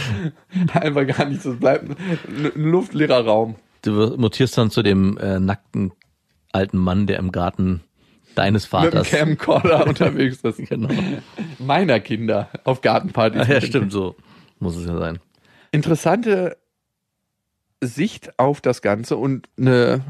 Einfach 0.74 1.06
gar 1.06 1.26
nichts. 1.26 1.44
Es 1.44 1.58
bleibt 1.58 1.88
ein 1.90 1.96
ein 2.54 2.62
luftleerer 2.70 3.24
Raum. 3.24 3.56
Du 3.82 4.16
mutierst 4.16 4.56
dann 4.56 4.70
zu 4.70 4.82
dem 4.82 5.18
äh, 5.18 5.38
nackten 5.40 5.92
alten 6.52 6.78
Mann, 6.78 7.06
der 7.06 7.18
im 7.18 7.32
Garten 7.32 7.82
deines 8.34 8.70
Mit 8.72 8.84
dem 8.84 8.90
Vaters. 8.92 9.10
Camcorder 9.10 9.86
unterwegs 9.88 10.38
ist. 10.42 10.58
Genau. 10.68 10.88
Meiner 11.58 12.00
Kinder 12.00 12.48
auf 12.64 12.80
Gartenpartys. 12.80 13.42
Ah, 13.42 13.52
ja, 13.52 13.60
dem 13.60 13.68
stimmt, 13.68 13.92
so 13.92 14.16
muss 14.58 14.76
es 14.76 14.86
ja 14.86 14.96
sein. 14.98 15.18
interessante 15.72 16.56
Sicht 17.80 18.38
auf 18.38 18.60
das 18.60 18.80
Ganze 18.82 19.16
und 19.16 19.48
eine 19.58 20.02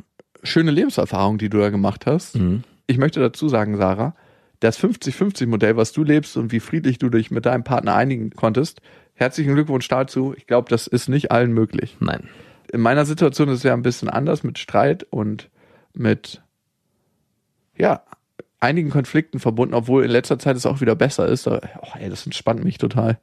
schöne 0.43 0.71
Lebenserfahrung, 0.71 1.39
die 1.39 1.49
du 1.49 1.59
da 1.59 1.71
gemacht 1.71 2.05
hast. 2.07 2.37
Mhm. 2.37 2.65
Ich 2.87 2.99
möchte 2.99 3.21
dazu 3.21 3.49
sagen, 3.49 3.77
Sarah, 3.79 4.15
das 4.61 4.79
50-50-Modell, 4.79 5.77
was 5.77 5.93
du 5.93 6.05
lebst 6.05 6.37
und 6.37 6.53
wie 6.53 6.61
friedlich 6.61 6.99
du 6.99 7.09
dich 7.09 7.31
mit 7.31 7.47
deinem 7.47 7.65
Partner 7.65 7.95
einigen 7.95 8.31
konntest, 8.31 8.81
herzlichen 9.15 9.55
Glückwunsch 9.55 9.89
dazu. 9.89 10.35
Ich 10.37 10.47
glaube, 10.47 10.69
das 10.69 10.87
ist 10.87 11.09
nicht 11.09 11.31
allen 11.31 11.53
möglich. 11.53 11.97
Nein. 12.01 12.29
In 12.73 12.81
meiner 12.81 13.05
Situation 13.05 13.49
ist 13.49 13.59
es 13.59 13.63
ja 13.65 13.75
ein 13.75 13.83
bisschen 13.83 14.09
anders 14.09 14.43
mit 14.45 14.59
Streit 14.59 15.05
und 15.11 15.51
mit, 15.95 16.43
ja, 17.77 18.03
einigen 18.61 18.91
Konflikten 18.91 19.41
verbunden, 19.41 19.75
obwohl 19.75 20.05
in 20.05 20.11
letzter 20.11 20.39
Zeit 20.39 20.57
es 20.57 20.67
auch 20.67 20.81
wieder 20.81 20.95
besser 20.95 21.27
ist. 21.27 21.47
Oh, 21.49 21.59
ey, 21.99 22.09
das 22.09 22.25
entspannt 22.25 22.65
mich 22.65 22.79
total. 22.79 23.19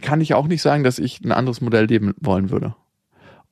Kann 0.00 0.20
ich 0.20 0.34
auch 0.34 0.46
nicht 0.46 0.62
sagen, 0.62 0.84
dass 0.84 0.98
ich 0.98 1.20
ein 1.22 1.32
anderes 1.32 1.60
Modell 1.60 1.86
leben 1.86 2.14
wollen 2.20 2.50
würde. 2.50 2.74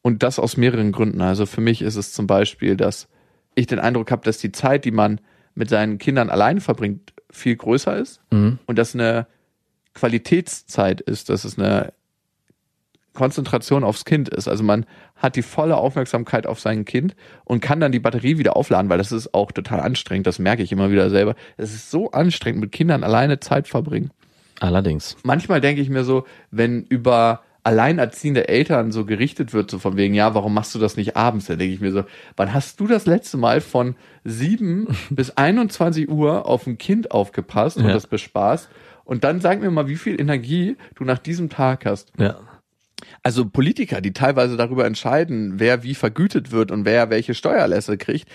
Und 0.03 0.23
das 0.23 0.39
aus 0.39 0.57
mehreren 0.57 0.93
Gründen. 0.93 1.21
Also 1.21 1.47
für 1.47 1.61
mich 1.61 1.83
ist 1.83 1.97
es 1.97 2.13
zum 2.13 2.27
Beispiel, 2.27 2.77
dass 2.77 3.09
ich 3.55 3.67
den 3.67 3.79
Eindruck 3.81 4.11
habe, 4.11 4.25
dass 4.25 4.39
die 4.39 4.53
Zeit, 4.53 4.85
die 4.85 4.91
man 4.91 5.21
mit 5.55 5.69
seinen 5.69 5.99
Kindern 5.99 6.31
alleine 6.31 6.61
verbringt, 6.61 7.13
viel 7.31 7.57
größer 7.57 7.97
ist 7.97 8.21
Mhm. 8.31 8.59
und 8.67 8.79
dass 8.79 8.95
eine 8.95 9.27
Qualitätszeit 9.95 11.01
ist, 11.01 11.29
dass 11.29 11.45
es 11.45 11.59
eine 11.59 11.93
Konzentration 13.13 13.83
aufs 13.85 14.05
Kind 14.05 14.29
ist. 14.29 14.47
Also 14.49 14.63
man 14.63 14.87
hat 15.17 15.35
die 15.37 15.43
volle 15.43 15.77
Aufmerksamkeit 15.77 16.47
auf 16.47 16.61
sein 16.61 16.85
Kind 16.85 17.17
und 17.45 17.61
kann 17.61 17.81
dann 17.81 17.93
die 17.93 17.99
Batterie 17.99 18.39
wieder 18.39 18.57
aufladen, 18.57 18.89
weil 18.89 18.99
das 18.99 19.11
ist 19.13 19.35
auch 19.35 19.51
total 19.53 19.81
anstrengend. 19.81 20.27
Das 20.27 20.39
merke 20.39 20.63
ich 20.63 20.71
immer 20.73 20.91
wieder 20.91 21.11
selber. 21.11 21.35
Es 21.57 21.75
ist 21.75 21.91
so 21.91 22.13
anstrengend, 22.13 22.61
mit 22.61 22.73
Kindern 22.73 23.03
alleine 23.03 23.41
Zeit 23.41 23.67
verbringen. 23.67 24.11
Allerdings. 24.61 25.17
Manchmal 25.25 25.61
denke 25.61 25.83
ich 25.83 25.89
mir 25.91 26.05
so, 26.05 26.25
wenn 26.51 26.85
über 26.85 27.43
alleinerziehende 27.63 28.49
Eltern 28.49 28.91
so 28.93 29.05
gerichtet 29.05 29.53
wird, 29.53 29.71
so 29.71 29.79
von 29.79 29.97
wegen, 29.97 30.15
ja, 30.15 30.35
warum 30.35 30.55
machst 30.55 30.75
du 30.75 30.79
das 30.79 30.97
nicht 30.97 31.17
abends? 31.17 31.47
Dann 31.47 31.59
denke 31.59 31.75
ich 31.75 31.81
mir 31.81 31.93
so, 31.93 32.05
wann 32.37 32.55
hast 32.55 32.81
du 32.81 32.87
das 32.87 33.07
letzte 33.07 33.37
Mal 33.37 33.61
von 33.61 33.97
7 34.25 34.87
bis 35.11 35.31
21 35.37 36.09
Uhr 36.09 36.47
auf 36.47 36.67
ein 36.67 36.79
Kind 36.79 37.11
aufgepasst 37.11 37.77
und 37.77 37.87
Ja. 37.87 37.93
das 37.93 38.07
bespaßt? 38.07 38.69
Und 39.11 39.25
dann 39.25 39.41
sag 39.41 39.61
mir 39.61 39.73
mal, 39.73 39.89
wie 39.89 39.97
viel 39.97 40.21
Energie 40.21 40.77
du 40.95 41.03
nach 41.03 41.19
diesem 41.19 41.51
Tag 41.51 41.85
hast. 41.85 42.13
Ja. 42.17 42.39
Also 43.25 43.45
Politiker, 43.45 44.01
die 44.01 44.13
teilweise 44.13 44.57
darüber 44.57 44.85
entscheiden, 44.85 45.55
wer 45.59 45.83
wie 45.83 45.97
vergütet 45.97 46.53
wird 46.53 46.71
und 46.71 46.85
wer 46.85 47.11
welche 47.11 47.35
Steuerlässe 47.35 47.99
kriegt. 47.99 48.29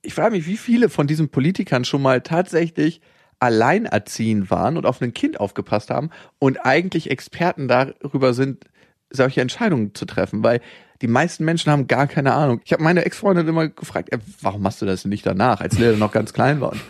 Ich 0.00 0.14
frage 0.14 0.34
mich, 0.34 0.46
wie 0.46 0.56
viele 0.56 0.88
von 0.88 1.06
diesen 1.06 1.28
Politikern 1.28 1.84
schon 1.84 2.00
mal 2.00 2.22
tatsächlich 2.22 3.02
alleinerziehend 3.40 4.50
waren 4.50 4.78
und 4.78 4.86
auf 4.86 5.02
ein 5.02 5.12
Kind 5.12 5.38
aufgepasst 5.38 5.90
haben 5.90 6.08
und 6.38 6.64
eigentlich 6.64 7.10
Experten 7.10 7.68
darüber 7.68 8.32
sind, 8.32 8.64
solche 9.10 9.42
Entscheidungen 9.42 9.94
zu 9.94 10.06
treffen, 10.06 10.42
weil 10.42 10.62
die 11.02 11.08
meisten 11.08 11.44
Menschen 11.44 11.70
haben 11.70 11.88
gar 11.88 12.06
keine 12.06 12.32
Ahnung. 12.32 12.62
Ich 12.64 12.72
habe 12.72 12.82
meine 12.82 13.04
Ex-Freundin 13.04 13.46
immer 13.46 13.68
gefragt, 13.68 14.08
"Ey, 14.12 14.18
warum 14.40 14.62
machst 14.62 14.80
du 14.80 14.86
das 14.86 15.04
nicht 15.04 15.26
danach, 15.26 15.60
als 15.60 15.78
Lea 15.78 15.94
noch 15.94 16.12
ganz 16.12 16.32
klein 16.32 16.62
war. 16.62 16.72
Und 16.72 16.80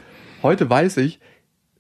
heute 0.44 0.70
weiß 0.70 0.98
ich, 0.98 1.18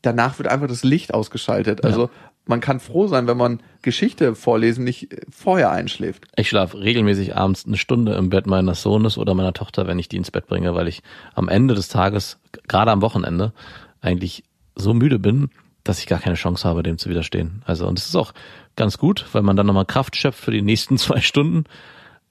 danach 0.06 0.38
wird 0.38 0.48
einfach 0.48 0.68
das 0.68 0.84
Licht 0.84 1.12
ausgeschaltet. 1.12 1.84
Also 1.84 2.10
man 2.46 2.60
kann 2.60 2.78
froh 2.78 3.08
sein, 3.08 3.26
wenn 3.26 3.36
man 3.36 3.60
Geschichte 3.82 4.34
vorlesen 4.36 4.84
nicht 4.84 5.08
vorher 5.30 5.70
einschläft. 5.72 6.26
Ich 6.36 6.48
schlafe 6.48 6.80
regelmäßig 6.80 7.36
abends 7.36 7.66
eine 7.66 7.76
Stunde 7.76 8.14
im 8.14 8.30
Bett 8.30 8.46
meines 8.46 8.82
Sohnes 8.82 9.18
oder 9.18 9.34
meiner 9.34 9.52
Tochter, 9.52 9.86
wenn 9.86 9.98
ich 9.98 10.08
die 10.08 10.16
ins 10.16 10.30
Bett 10.30 10.46
bringe, 10.46 10.74
weil 10.74 10.86
ich 10.86 11.02
am 11.34 11.48
Ende 11.48 11.74
des 11.74 11.88
Tages, 11.88 12.38
gerade 12.68 12.92
am 12.92 13.02
Wochenende, 13.02 13.52
eigentlich 14.00 14.44
so 14.76 14.94
müde 14.94 15.18
bin, 15.18 15.50
dass 15.82 15.98
ich 15.98 16.06
gar 16.06 16.20
keine 16.20 16.36
Chance 16.36 16.68
habe, 16.68 16.82
dem 16.82 16.98
zu 16.98 17.10
widerstehen. 17.10 17.62
Also, 17.64 17.86
und 17.86 17.98
es 17.98 18.06
ist 18.06 18.16
auch 18.16 18.32
ganz 18.76 18.98
gut, 18.98 19.26
weil 19.32 19.42
man 19.42 19.56
dann 19.56 19.66
nochmal 19.66 19.86
Kraft 19.86 20.16
schöpft 20.16 20.40
für 20.40 20.52
die 20.52 20.62
nächsten 20.62 20.98
zwei 20.98 21.20
Stunden. 21.20 21.64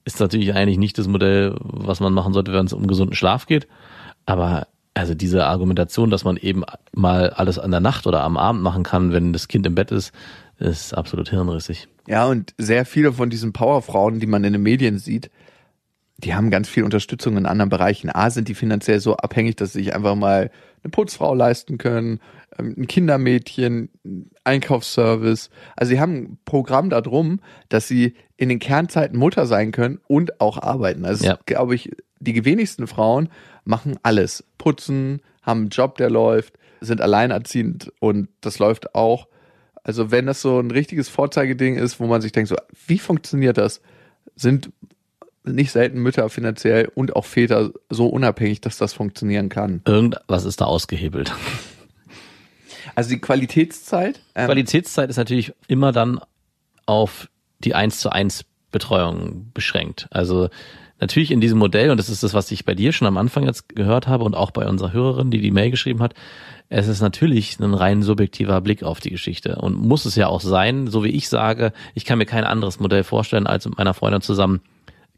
Ist 0.05 0.19
natürlich 0.19 0.53
eigentlich 0.53 0.77
nicht 0.77 0.97
das 0.97 1.07
Modell, 1.07 1.55
was 1.59 1.99
man 1.99 2.13
machen 2.13 2.33
sollte, 2.33 2.53
wenn 2.53 2.65
es 2.65 2.73
um 2.73 2.87
gesunden 2.87 3.15
Schlaf 3.15 3.47
geht. 3.47 3.67
Aber 4.25 4.67
also 4.95 5.13
diese 5.13 5.45
Argumentation, 5.45 6.09
dass 6.09 6.23
man 6.23 6.37
eben 6.37 6.63
mal 6.93 7.29
alles 7.29 7.59
an 7.59 7.69
der 7.71 7.81
Nacht 7.81 8.07
oder 8.07 8.23
am 8.23 8.37
Abend 8.37 8.63
machen 8.63 8.83
kann, 8.83 9.11
wenn 9.11 9.33
das 9.33 9.47
Kind 9.47 9.67
im 9.67 9.75
Bett 9.75 9.91
ist, 9.91 10.11
ist 10.57 10.93
absolut 10.93 11.29
hirnrissig. 11.29 11.87
Ja, 12.07 12.25
und 12.25 12.53
sehr 12.57 12.85
viele 12.85 13.11
von 13.13 13.29
diesen 13.29 13.51
Powerfrauen, 13.53 14.19
die 14.19 14.27
man 14.27 14.43
in 14.43 14.53
den 14.53 14.63
Medien 14.63 14.97
sieht, 14.97 15.29
die 16.17 16.33
haben 16.33 16.49
ganz 16.49 16.69
viel 16.69 16.83
Unterstützung 16.83 17.35
in 17.35 17.45
anderen 17.45 17.69
Bereichen. 17.69 18.09
A, 18.09 18.29
sind 18.29 18.47
die 18.47 18.55
finanziell 18.55 19.01
so 19.01 19.17
abhängig, 19.17 19.57
dass 19.57 19.73
sie 19.73 19.79
sich 19.79 19.93
einfach 19.93 20.15
mal 20.15 20.49
eine 20.81 20.91
Putzfrau 20.91 21.33
leisten 21.35 21.77
können, 21.77 22.21
ähm, 22.57 22.73
ein 22.77 22.87
Kindermädchen, 22.87 23.89
ein 24.05 24.31
Einkaufsservice. 24.45 25.49
Also 25.75 25.89
sie 25.89 25.99
haben 25.99 26.13
ein 26.15 26.37
Programm 26.45 26.89
darum, 26.89 27.41
dass 27.67 27.89
sie 27.89 28.13
in 28.37 28.47
den 28.47 28.59
Kernzeiten 28.59 29.17
Mutter 29.19 29.45
sein 29.45 29.71
können 29.73 29.99
und 30.07 30.39
auch 30.39 30.57
arbeiten. 30.61 31.03
Also 31.05 31.25
Ja. 31.25 31.37
glaube 31.45 31.75
ich, 31.75 31.91
die 32.25 32.43
wenigsten 32.43 32.87
Frauen 32.87 33.29
machen 33.63 33.97
alles. 34.03 34.43
Putzen, 34.57 35.21
haben 35.41 35.61
einen 35.61 35.69
Job, 35.69 35.97
der 35.97 36.09
läuft, 36.09 36.55
sind 36.81 37.01
alleinerziehend 37.01 37.91
und 37.99 38.27
das 38.41 38.59
läuft 38.59 38.95
auch. 38.95 39.27
Also 39.83 40.11
wenn 40.11 40.25
das 40.25 40.41
so 40.41 40.59
ein 40.59 40.71
richtiges 40.71 41.09
Vorzeigeding 41.09 41.77
ist, 41.77 41.99
wo 41.99 42.07
man 42.07 42.21
sich 42.21 42.31
denkt, 42.31 42.49
so, 42.49 42.55
wie 42.87 42.99
funktioniert 42.99 43.57
das? 43.57 43.81
Sind 44.35 44.71
nicht 45.43 45.71
selten 45.71 45.99
Mütter 45.99 46.27
finanziell 46.29 46.91
und 46.95 47.15
auch 47.15 47.25
Väter 47.25 47.71
so 47.89 48.07
unabhängig, 48.07 48.61
dass 48.61 48.77
das 48.77 48.93
funktionieren 48.93 49.49
kann. 49.49 49.81
Irgendwas 49.85 50.45
ist 50.45 50.61
da 50.61 50.65
ausgehebelt. 50.65 51.31
Also 52.95 53.09
die 53.09 53.19
Qualitätszeit, 53.19 54.21
ähm, 54.35 54.45
Qualitätszeit 54.45 55.09
ist 55.09 55.17
natürlich 55.17 55.53
immer 55.67 55.91
dann 55.91 56.19
auf 56.85 57.29
die 57.59 57.75
1 57.75 57.99
zu 57.99 58.09
1 58.09 58.45
Betreuung 58.71 59.51
beschränkt. 59.53 60.07
Also 60.11 60.49
natürlich 60.99 61.31
in 61.31 61.41
diesem 61.41 61.59
Modell, 61.59 61.91
und 61.91 61.97
das 61.97 62.09
ist 62.09 62.23
das, 62.23 62.33
was 62.33 62.51
ich 62.51 62.65
bei 62.65 62.73
dir 62.73 62.91
schon 62.91 63.07
am 63.07 63.17
Anfang 63.17 63.45
jetzt 63.45 63.69
gehört 63.69 64.07
habe 64.07 64.23
und 64.23 64.35
auch 64.35 64.51
bei 64.51 64.67
unserer 64.67 64.93
Hörerin, 64.93 65.31
die 65.31 65.41
die 65.41 65.51
Mail 65.51 65.71
geschrieben 65.71 66.01
hat, 66.01 66.13
es 66.69 66.87
ist 66.87 67.01
natürlich 67.01 67.59
ein 67.59 67.73
rein 67.73 68.01
subjektiver 68.01 68.59
Blick 68.61 68.83
auf 68.83 68.99
die 68.99 69.11
Geschichte 69.11 69.57
und 69.57 69.75
muss 69.75 70.05
es 70.05 70.15
ja 70.15 70.27
auch 70.27 70.41
sein, 70.41 70.87
so 70.87 71.03
wie 71.03 71.09
ich 71.09 71.29
sage, 71.29 71.73
ich 71.93 72.05
kann 72.05 72.17
mir 72.17 72.25
kein 72.25 72.43
anderes 72.43 72.79
Modell 72.79 73.03
vorstellen, 73.03 73.45
als 73.45 73.65
mit 73.65 73.77
meiner 73.77 73.93
Freundin 73.93 74.21
zusammen 74.21 74.61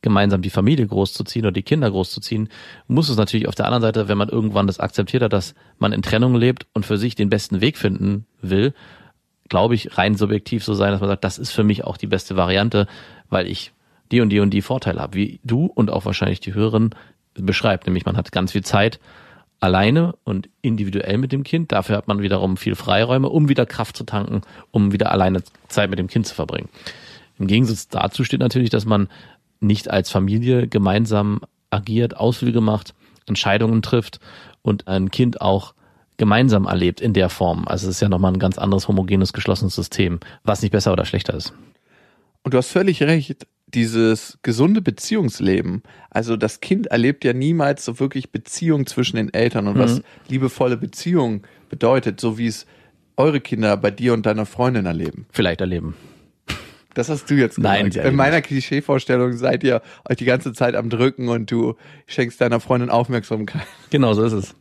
gemeinsam 0.02 0.42
die 0.42 0.50
Familie 0.50 0.86
großzuziehen 0.86 1.46
oder 1.46 1.54
die 1.54 1.64
Kinder 1.64 1.90
großzuziehen, 1.90 2.50
muss 2.88 3.10
es 3.10 3.18
natürlich 3.18 3.48
auf 3.48 3.56
der 3.56 3.66
anderen 3.66 3.82
Seite, 3.82 4.08
wenn 4.08 4.18
man 4.18 4.30
irgendwann 4.30 4.68
das 4.68 4.80
akzeptiert 4.80 5.24
hat, 5.24 5.34
dass 5.34 5.56
man 5.80 5.92
in 5.92 6.02
Trennung 6.02 6.36
lebt 6.36 6.68
und 6.74 6.86
für 6.86 6.98
sich 6.98 7.16
den 7.16 7.30
besten 7.30 7.62
Weg 7.62 7.78
finden 7.78 8.26
will, 8.42 8.74
glaube 9.50 9.76
ich, 9.76 9.98
rein 9.98 10.16
subjektiv 10.16 10.64
so 10.64 10.74
sein, 10.74 10.92
dass 10.92 11.02
man 11.02 11.10
sagt, 11.10 11.24
das 11.24 11.40
ist 11.40 11.52
für 11.52 11.64
mich 11.64 11.84
auch 11.84 11.98
die 11.98 12.08
beste 12.08 12.36
Variante, 12.36 12.88
weil 13.30 13.48
ich 13.48 13.72
die 14.12 14.22
und 14.22 14.30
die 14.30 14.40
und 14.40 14.52
die 14.52 14.62
Vorteile 14.62 15.02
habe, 15.02 15.16
wie 15.16 15.40
du 15.44 15.66
und 15.66 15.90
auch 15.90 16.06
wahrscheinlich 16.06 16.40
die 16.40 16.54
Hörerin 16.54 16.92
beschreibt. 17.34 17.86
Nämlich 17.86 18.06
man 18.06 18.18
hat 18.18 18.32
ganz 18.32 18.52
viel 18.52 18.64
Zeit 18.64 19.00
alleine 19.60 20.16
und 20.24 20.50
individuell 20.62 21.18
mit 21.18 21.32
dem 21.32 21.44
Kind. 21.44 21.72
Dafür 21.72 21.98
hat 21.98 22.08
man 22.08 22.22
wiederum 22.22 22.58
viel 22.58 22.76
Freiräume, 22.76 23.30
um 23.30 23.50
wieder 23.50 23.66
Kraft 23.66 23.98
zu 23.98 24.04
tanken, 24.04 24.42
um 24.72 24.92
wieder 24.92 25.12
alleine 25.12 25.42
Zeit 25.68 25.90
mit 25.90 26.00
dem 26.00 26.08
Kind 26.08 26.28
zu 26.28 26.36
verbringen. 26.36 26.70
Im 27.40 27.48
Gegensatz 27.48 27.88
dazu 27.88 28.24
steht 28.24 28.40
natürlich, 28.40 28.70
dass 28.70 28.86
man 28.86 29.10
nicht 29.60 29.90
als 29.90 30.12
Familie 30.12 30.68
gemeinsam 30.68 31.42
agiert, 31.70 32.18
Ausflüge 32.18 32.62
macht, 32.62 32.94
Entscheidungen 33.26 33.82
trifft 33.82 34.20
und 34.62 34.88
ein 34.88 35.12
Kind 35.12 35.42
auch 35.42 35.74
gemeinsam 36.18 36.66
erlebt 36.66 37.00
in 37.02 37.14
der 37.14 37.30
Form. 37.30 37.68
Also 37.68 37.88
es 37.88 37.96
ist 37.96 38.02
ja 38.02 38.10
nochmal 38.10 38.34
ein 38.34 38.40
ganz 38.40 38.58
anderes 38.58 38.88
homogenes, 38.88 39.34
geschlossenes 39.34 39.76
System, 39.76 40.20
was 40.44 40.62
nicht 40.62 40.72
besser 40.72 40.94
oder 40.94 41.06
schlechter 41.06 41.34
ist. 41.34 41.54
Und 42.44 42.54
du 42.54 42.58
hast 42.58 42.72
völlig 42.72 43.04
recht, 43.04 43.46
dieses 43.68 44.40
gesunde 44.42 44.82
Beziehungsleben. 44.82 45.84
Also 46.10 46.38
das 46.38 46.62
Kind 46.62 46.88
erlebt 46.88 47.26
ja 47.26 47.34
niemals 47.34 47.84
so 47.84 48.00
wirklich 48.00 48.32
Beziehung 48.32 48.86
zwischen 48.86 49.18
den 49.18 49.34
Eltern 49.34 49.68
und 49.68 49.78
was 49.78 50.02
liebevolle 50.30 50.78
Beziehung 50.78 51.44
bedeutet, 51.70 52.22
so 52.22 52.38
wie 52.38 52.48
es 52.48 52.66
eure 53.18 53.42
Kinder 53.42 53.76
bei 53.78 53.92
dir 53.92 54.14
und 54.14 54.26
deiner 54.26 54.46
Freundin 54.46 54.86
erleben. 54.86 55.26
Vielleicht 55.32 55.60
erleben. 55.60 55.96
Das 56.94 57.10
hast 57.10 57.30
du 57.30 57.36
jetzt 57.36 57.58
gesagt. 57.58 57.96
Nein, 57.96 58.06
In 58.06 58.16
meiner 58.16 58.42
Klischeevorstellung 58.42 59.38
seid 59.38 59.64
ihr 59.64 59.84
euch 60.10 60.18
die 60.18 60.26
ganze 60.26 60.54
Zeit 60.54 60.76
am 60.76 60.90
Drücken 60.90 61.30
und 61.30 61.52
du 61.52 61.76
schenkst 62.08 62.42
deiner 62.42 62.60
Freundin 62.60 62.90
Aufmerksamkeit. 62.90 63.68
Genau 63.92 64.14
so 64.14 64.24
ist 64.24 64.34
es. 64.34 64.56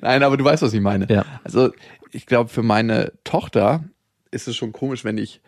Nein, 0.00 0.22
aber 0.22 0.36
du 0.36 0.44
weißt, 0.44 0.62
was 0.62 0.72
ich 0.72 0.80
meine. 0.80 1.08
Ja. 1.10 1.24
Also 1.42 1.72
ich 2.12 2.26
glaube, 2.26 2.50
für 2.50 2.62
meine 2.62 3.12
Tochter 3.24 3.82
ist 4.30 4.46
es 4.46 4.54
schon 4.54 4.72
komisch, 4.72 5.04
wenn 5.04 5.18
ich 5.18 5.40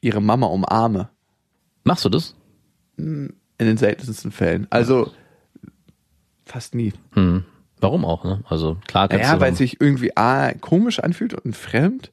ihre 0.00 0.22
Mama 0.22 0.46
umarme. 0.46 1.10
Machst 1.84 2.04
du 2.04 2.08
das? 2.08 2.34
In 2.96 3.34
den 3.58 3.76
seltensten 3.76 4.32
Fällen. 4.32 4.66
Also 4.70 5.10
fast 6.44 6.74
nie. 6.74 6.92
Hm. 7.12 7.44
Warum 7.80 8.04
auch, 8.04 8.24
ne? 8.24 8.44
Also 8.48 8.76
klar 8.86 9.08
kannst 9.08 9.24
Ja, 9.24 9.34
du 9.34 9.40
weil 9.40 9.52
es 9.52 9.58
sich 9.58 9.80
irgendwie 9.80 10.16
A, 10.16 10.52
komisch 10.54 11.00
anfühlt 11.00 11.34
und 11.34 11.56
fremd. 11.56 12.12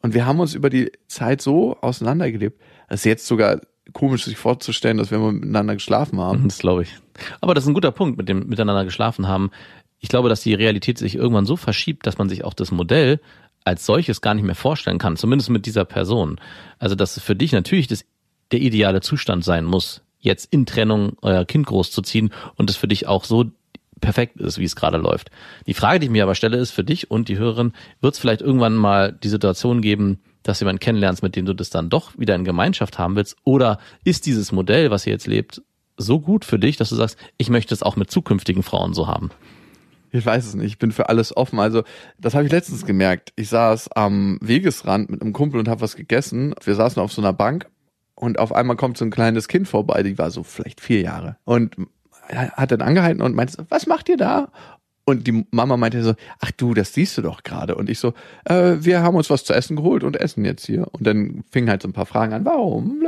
Und 0.00 0.14
wir 0.14 0.26
haben 0.26 0.40
uns 0.40 0.54
über 0.54 0.70
die 0.70 0.92
Zeit 1.08 1.40
so 1.42 1.76
auseinandergelebt. 1.80 2.60
Es 2.88 3.00
ist 3.00 3.04
jetzt 3.04 3.26
sogar 3.26 3.60
komisch, 3.92 4.24
sich 4.24 4.36
vorzustellen, 4.36 4.96
dass 4.96 5.10
wir 5.10 5.18
mal 5.18 5.32
miteinander 5.32 5.74
geschlafen 5.74 6.20
haben. 6.20 6.44
Das 6.48 6.58
glaube 6.58 6.82
ich. 6.82 6.96
Aber 7.40 7.54
das 7.54 7.64
ist 7.64 7.68
ein 7.68 7.74
guter 7.74 7.92
Punkt 7.92 8.16
mit 8.18 8.28
dem 8.28 8.48
miteinander 8.48 8.84
geschlafen 8.84 9.26
haben. 9.28 9.50
Ich 10.00 10.08
glaube, 10.08 10.28
dass 10.28 10.40
die 10.42 10.54
Realität 10.54 10.98
sich 10.98 11.14
irgendwann 11.14 11.46
so 11.46 11.56
verschiebt, 11.56 12.06
dass 12.06 12.18
man 12.18 12.28
sich 12.28 12.44
auch 12.44 12.54
das 12.54 12.72
Modell 12.72 13.20
als 13.64 13.86
solches 13.86 14.20
gar 14.20 14.34
nicht 14.34 14.44
mehr 14.44 14.56
vorstellen 14.56 14.98
kann, 14.98 15.16
zumindest 15.16 15.50
mit 15.50 15.66
dieser 15.66 15.84
Person. 15.84 16.40
Also, 16.78 16.96
dass 16.96 17.20
für 17.20 17.36
dich 17.36 17.52
natürlich 17.52 17.86
das, 17.86 18.04
der 18.52 18.60
ideale 18.60 19.00
Zustand 19.00 19.44
sein 19.44 19.64
muss, 19.64 20.02
jetzt 20.18 20.52
in 20.52 20.66
Trennung 20.66 21.16
euer 21.22 21.44
Kind 21.44 21.66
großzuziehen 21.66 22.32
und 22.56 22.70
es 22.70 22.76
für 22.76 22.88
dich 22.88 23.06
auch 23.06 23.24
so 23.24 23.46
perfekt 24.00 24.40
ist, 24.40 24.58
wie 24.58 24.64
es 24.64 24.76
gerade 24.76 24.98
läuft. 24.98 25.30
Die 25.66 25.74
Frage, 25.74 26.00
die 26.00 26.06
ich 26.06 26.12
mir 26.12 26.24
aber 26.24 26.34
stelle, 26.34 26.58
ist 26.58 26.70
für 26.72 26.84
dich 26.84 27.10
und 27.10 27.28
die 27.28 27.38
Hörerin, 27.38 27.72
wird 28.00 28.14
es 28.14 28.20
vielleicht 28.20 28.42
irgendwann 28.42 28.74
mal 28.74 29.12
die 29.12 29.28
Situation 29.28 29.80
geben, 29.80 30.20
dass 30.42 30.58
du 30.58 30.64
jemanden 30.64 30.80
kennenlernst, 30.80 31.22
mit 31.22 31.36
dem 31.36 31.46
du 31.46 31.54
das 31.54 31.70
dann 31.70 31.88
doch 31.88 32.18
wieder 32.18 32.34
in 32.34 32.44
Gemeinschaft 32.44 32.98
haben 32.98 33.16
willst? 33.16 33.36
Oder 33.44 33.78
ist 34.04 34.26
dieses 34.26 34.52
Modell, 34.52 34.90
was 34.90 35.06
ihr 35.06 35.12
jetzt 35.12 35.26
lebt, 35.26 35.62
so 35.96 36.20
gut 36.20 36.44
für 36.44 36.58
dich, 36.58 36.76
dass 36.76 36.88
du 36.88 36.96
sagst, 36.96 37.16
ich 37.38 37.48
möchte 37.48 37.72
es 37.72 37.82
auch 37.82 37.96
mit 37.96 38.10
zukünftigen 38.10 38.62
Frauen 38.62 38.92
so 38.92 39.06
haben? 39.06 39.30
Ich 40.10 40.26
weiß 40.26 40.44
es 40.44 40.54
nicht, 40.54 40.66
ich 40.66 40.78
bin 40.78 40.92
für 40.92 41.08
alles 41.08 41.34
offen. 41.34 41.58
Also, 41.58 41.84
das 42.18 42.34
habe 42.34 42.44
ich 42.44 42.52
letztens 42.52 42.84
gemerkt. 42.84 43.32
Ich 43.36 43.48
saß 43.48 43.92
am 43.92 44.38
Wegesrand 44.42 45.10
mit 45.10 45.22
einem 45.22 45.32
Kumpel 45.32 45.58
und 45.58 45.68
habe 45.68 45.80
was 45.80 45.96
gegessen. 45.96 46.54
Wir 46.62 46.74
saßen 46.74 47.00
auf 47.00 47.12
so 47.12 47.22
einer 47.22 47.32
Bank 47.32 47.70
und 48.22 48.38
auf 48.38 48.54
einmal 48.54 48.76
kommt 48.76 48.96
so 48.98 49.04
ein 49.04 49.10
kleines 49.10 49.48
Kind 49.48 49.66
vorbei, 49.66 50.04
die 50.04 50.16
war 50.16 50.30
so 50.30 50.44
vielleicht 50.44 50.80
vier 50.80 51.00
Jahre. 51.00 51.38
Und 51.42 51.74
hat 52.28 52.70
dann 52.70 52.80
angehalten 52.80 53.20
und 53.20 53.34
meinte, 53.34 53.66
was 53.68 53.88
macht 53.88 54.08
ihr 54.08 54.16
da? 54.16 54.52
Und 55.04 55.26
die 55.26 55.44
Mama 55.50 55.76
meinte 55.76 56.04
so, 56.04 56.14
ach 56.38 56.52
du, 56.52 56.72
das 56.72 56.94
siehst 56.94 57.18
du 57.18 57.22
doch 57.22 57.42
gerade. 57.42 57.74
Und 57.74 57.90
ich 57.90 57.98
so, 57.98 58.14
äh, 58.44 58.76
wir 58.78 59.02
haben 59.02 59.16
uns 59.16 59.28
was 59.28 59.42
zu 59.42 59.52
essen 59.52 59.74
geholt 59.74 60.04
und 60.04 60.20
essen 60.20 60.44
jetzt 60.44 60.64
hier. 60.64 60.86
Und 60.92 61.04
dann 61.04 61.42
fingen 61.50 61.68
halt 61.68 61.82
so 61.82 61.88
ein 61.88 61.92
paar 61.92 62.06
Fragen 62.06 62.32
an, 62.32 62.44
warum? 62.44 63.00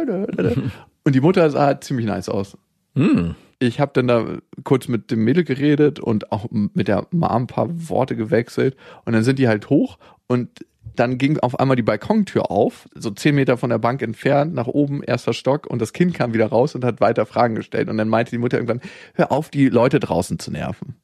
Und 1.04 1.14
die 1.14 1.20
Mutter 1.20 1.48
sah 1.48 1.80
ziemlich 1.80 2.06
nice 2.06 2.28
aus. 2.28 2.58
Hm. 2.96 3.36
Ich 3.60 3.78
habe 3.78 3.92
dann 3.94 4.08
da 4.08 4.26
kurz 4.64 4.88
mit 4.88 5.12
dem 5.12 5.22
Mädel 5.22 5.44
geredet 5.44 6.00
und 6.00 6.32
auch 6.32 6.46
mit 6.50 6.88
der 6.88 7.06
Mom 7.12 7.30
ein 7.30 7.46
paar 7.46 7.68
Worte 7.88 8.16
gewechselt. 8.16 8.76
Und 9.04 9.12
dann 9.12 9.22
sind 9.22 9.38
die 9.38 9.46
halt 9.46 9.70
hoch 9.70 9.96
und 10.26 10.66
dann 10.96 11.18
ging 11.18 11.38
auf 11.40 11.58
einmal 11.58 11.76
die 11.76 11.82
Balkontür 11.82 12.50
auf, 12.50 12.88
so 12.94 13.10
zehn 13.10 13.34
Meter 13.34 13.56
von 13.56 13.70
der 13.70 13.78
Bank 13.78 14.02
entfernt, 14.02 14.54
nach 14.54 14.66
oben, 14.66 15.02
erster 15.02 15.32
Stock, 15.32 15.66
und 15.66 15.80
das 15.82 15.92
Kind 15.92 16.14
kam 16.14 16.34
wieder 16.34 16.46
raus 16.46 16.74
und 16.74 16.84
hat 16.84 17.00
weiter 17.00 17.26
Fragen 17.26 17.54
gestellt. 17.54 17.88
Und 17.88 17.96
dann 17.98 18.08
meinte 18.08 18.30
die 18.30 18.38
Mutter 18.38 18.56
irgendwann, 18.58 18.80
hör 19.14 19.32
auf, 19.32 19.48
die 19.50 19.68
Leute 19.68 19.98
draußen 20.00 20.38
zu 20.38 20.50
nerven. 20.50 20.94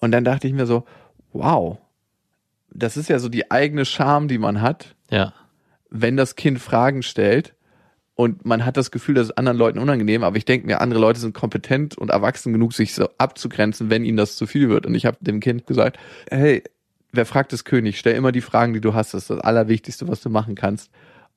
Und 0.00 0.12
dann 0.12 0.24
dachte 0.24 0.46
ich 0.46 0.52
mir 0.54 0.66
so, 0.66 0.84
wow, 1.32 1.78
das 2.70 2.96
ist 2.96 3.08
ja 3.08 3.18
so 3.18 3.28
die 3.28 3.50
eigene 3.50 3.84
Scham, 3.84 4.28
die 4.28 4.38
man 4.38 4.60
hat, 4.62 4.94
Ja. 5.10 5.32
wenn 5.90 6.16
das 6.16 6.36
Kind 6.36 6.58
Fragen 6.60 7.02
stellt 7.02 7.54
und 8.14 8.44
man 8.44 8.64
hat 8.64 8.76
das 8.76 8.90
Gefühl, 8.90 9.14
das 9.14 9.28
ist 9.28 9.38
anderen 9.38 9.58
Leuten 9.58 9.78
unangenehm, 9.78 10.22
aber 10.22 10.36
ich 10.36 10.44
denke 10.44 10.66
mir, 10.66 10.80
andere 10.80 11.00
Leute 11.00 11.20
sind 11.20 11.34
kompetent 11.34 11.96
und 11.96 12.10
erwachsen 12.10 12.52
genug, 12.52 12.72
sich 12.72 12.94
so 12.94 13.08
abzugrenzen, 13.18 13.90
wenn 13.90 14.04
ihnen 14.04 14.16
das 14.16 14.36
zu 14.36 14.46
viel 14.46 14.68
wird. 14.68 14.86
Und 14.86 14.94
ich 14.94 15.06
habe 15.06 15.16
dem 15.20 15.40
Kind 15.40 15.66
gesagt, 15.66 15.98
hey, 16.30 16.62
wer 17.12 17.26
fragt 17.26 17.52
ist 17.52 17.64
König, 17.64 17.98
stell 17.98 18.14
immer 18.14 18.32
die 18.32 18.40
Fragen, 18.40 18.74
die 18.74 18.80
du 18.80 18.94
hast, 18.94 19.14
das 19.14 19.22
ist 19.22 19.30
das 19.30 19.40
Allerwichtigste, 19.40 20.08
was 20.08 20.20
du 20.20 20.30
machen 20.30 20.54
kannst. 20.54 20.90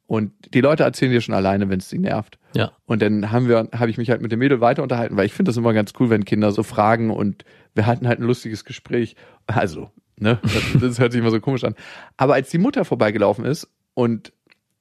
Und 0.07 0.33
die 0.53 0.59
Leute 0.59 0.83
erzählen 0.83 1.11
dir 1.11 1.21
schon 1.21 1.35
alleine, 1.35 1.69
wenn 1.69 1.79
es 1.79 1.89
sie 1.89 1.97
nervt. 1.97 2.37
Ja. 2.53 2.73
Und 2.85 3.01
dann 3.01 3.31
haben 3.31 3.47
wir, 3.47 3.69
habe 3.73 3.89
ich 3.89 3.97
mich 3.97 4.09
halt 4.09 4.21
mit 4.21 4.31
dem 4.31 4.39
Mädel 4.39 4.59
weiter 4.59 4.83
unterhalten, 4.83 5.15
weil 5.15 5.25
ich 5.25 5.33
finde 5.33 5.49
das 5.49 5.57
immer 5.57 5.71
ganz 5.73 5.93
cool, 5.99 6.09
wenn 6.09 6.25
Kinder 6.25 6.51
so 6.51 6.63
fragen 6.63 7.11
und 7.11 7.45
wir 7.75 7.85
hatten 7.85 8.07
halt 8.07 8.19
ein 8.19 8.25
lustiges 8.25 8.65
Gespräch. 8.65 9.15
Also, 9.47 9.89
ne, 10.17 10.39
das, 10.43 10.81
das 10.81 10.99
hört 10.99 11.13
sich 11.13 11.21
immer 11.21 11.31
so 11.31 11.39
komisch 11.39 11.63
an. 11.63 11.75
Aber 12.17 12.33
als 12.33 12.49
die 12.49 12.57
Mutter 12.57 12.83
vorbeigelaufen 12.83 13.45
ist 13.45 13.69
und 13.93 14.33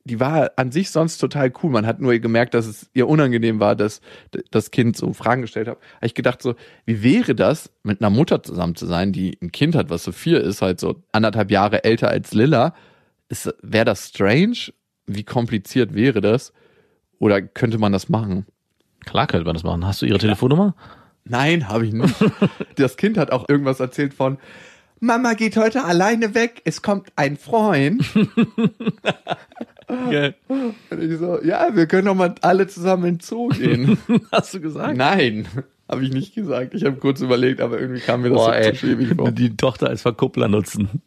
die 0.05 0.19
war 0.19 0.53
an 0.57 0.73
sich 0.73 0.91
sonst 0.91 1.19
total 1.19 1.53
cool. 1.63 1.71
Man 1.71 1.87
hat 1.87 2.01
nur 2.01 2.19
gemerkt, 2.19 2.55
dass 2.55 2.67
es 2.67 2.91
ihr 2.95 3.09
unangenehm 3.09 3.61
war, 3.61 3.77
dass 3.77 4.01
das 4.51 4.71
Kind 4.71 4.97
so 4.97 5.13
Fragen 5.13 5.43
gestellt 5.43 5.69
hat. 5.69 5.79
Habe 5.97 6.07
ich 6.07 6.15
gedacht 6.15 6.43
so, 6.43 6.55
wie 6.87 7.03
wäre 7.03 7.35
das, 7.35 7.71
mit 7.83 8.01
einer 8.01 8.11
Mutter 8.11 8.43
zusammen 8.43 8.75
zu 8.75 8.87
sein, 8.87 9.13
die 9.13 9.39
ein 9.43 9.53
Kind 9.53 9.75
hat, 9.75 9.91
was 9.91 10.03
so 10.05 10.13
vier 10.13 10.41
ist, 10.41 10.63
halt 10.63 10.81
so 10.81 11.03
anderthalb 11.13 11.51
Jahre 11.51 11.85
älter 11.85 12.09
als 12.09 12.33
Lilla? 12.33 12.75
Wäre 13.63 13.85
das 13.85 14.09
strange? 14.09 14.73
Wie 15.07 15.25
kompliziert 15.25 15.95
wäre 15.95 16.21
das? 16.21 16.53
Oder 17.19 17.43
könnte 17.43 17.79
man 17.79 17.93
das 17.93 18.09
machen? 18.09 18.47
Klar 19.05 19.27
könnte 19.27 19.45
man 19.45 19.55
das 19.55 19.65
machen. 19.65 19.87
Hast 19.87 20.03
du 20.03 20.07
ihre 20.07 20.19
Telefonnummer? 20.19 20.75
Nein, 21.25 21.69
habe 21.69 21.87
ich 21.87 21.93
nicht. 21.93 22.15
das 22.77 22.97
Kind 22.97 23.19
hat 23.19 23.31
auch 23.31 23.49
irgendwas 23.49 23.81
erzählt 23.81 24.15
von, 24.15 24.39
Mama 25.01 25.35
geht 25.35 25.57
heute 25.57 25.85
alleine 25.85 26.35
weg, 26.35 26.61
es 26.65 26.83
kommt 26.83 27.13
ein 27.17 27.37
Freund. 27.37 28.05
Geil. 30.11 30.35
Und 30.49 31.03
ich 31.03 31.19
so, 31.19 31.43
ja, 31.43 31.69
wir 31.75 31.87
können 31.87 32.07
doch 32.07 32.15
mal 32.15 32.35
alle 32.41 32.67
zusammen 32.67 33.05
in 33.05 33.15
den 33.17 33.21
Zoo 33.21 33.49
gehen. 33.49 33.99
Hast 34.33 34.55
du 34.55 34.61
gesagt? 34.61 34.97
Nein, 34.97 35.47
habe 35.89 36.05
ich 36.05 36.13
nicht 36.13 36.35
gesagt. 36.35 36.75
Ich 36.75 36.85
habe 36.85 36.97
kurz 36.97 37.21
überlegt, 37.21 37.61
aber 37.61 37.81
irgendwie 37.81 38.01
kam 38.01 38.23
mir 38.23 38.31
das 38.31 38.37
Boah, 38.39 38.45
so 38.47 38.53
ey, 38.53 38.73
zu 38.73 38.79
schwierig 38.79 39.15
vor. 39.17 39.31
die 39.33 39.57
Tochter 39.57 39.89
als 39.89 40.03
Verkuppler 40.03 40.49
nutzen. 40.49 41.03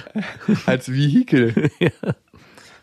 Als 0.66 0.92
Vehikel. 0.92 1.70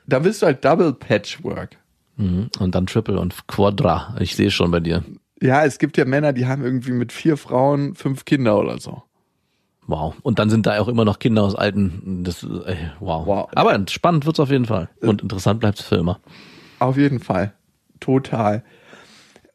Da 0.07 0.19
bist 0.19 0.43
du 0.43 0.45
halt 0.45 0.63
Double 0.63 0.93
Patchwork. 0.93 1.77
Mhm. 2.17 2.49
Und 2.59 2.75
dann 2.75 2.85
Triple 2.85 3.19
und 3.19 3.47
Quadra. 3.47 4.15
Ich 4.19 4.35
sehe 4.35 4.51
schon 4.51 4.69
bei 4.69 4.79
dir. 4.79 5.03
Ja, 5.41 5.65
es 5.65 5.79
gibt 5.79 5.97
ja 5.97 6.05
Männer, 6.05 6.31
die 6.31 6.45
haben 6.45 6.63
irgendwie 6.63 6.91
mit 6.91 7.11
vier 7.11 7.37
Frauen 7.37 7.95
fünf 7.95 8.23
Kinder 8.23 8.59
oder 8.59 8.77
so. 8.79 9.01
Wow. 9.88 10.15
Und 10.23 10.39
dann 10.39 10.49
sind 10.49 10.65
da 10.65 10.79
auch 10.79 10.88
immer 10.88 11.05
noch 11.05 11.19
Kinder 11.19 11.43
aus 11.43 11.55
alten. 11.55 12.23
Das, 12.23 12.43
ey, 12.43 12.77
wow. 12.99 13.25
Wow. 13.25 13.49
Aber 13.53 13.79
spannend 13.89 14.25
wird's 14.25 14.39
auf 14.39 14.49
jeden 14.49 14.65
Fall. 14.65 14.89
Und 15.01 15.21
interessant 15.21 15.59
bleibt's 15.59 15.83
für 15.83 15.95
immer. 15.95 16.19
Auf 16.79 16.97
jeden 16.97 17.19
Fall. 17.19 17.53
Total. 17.99 18.63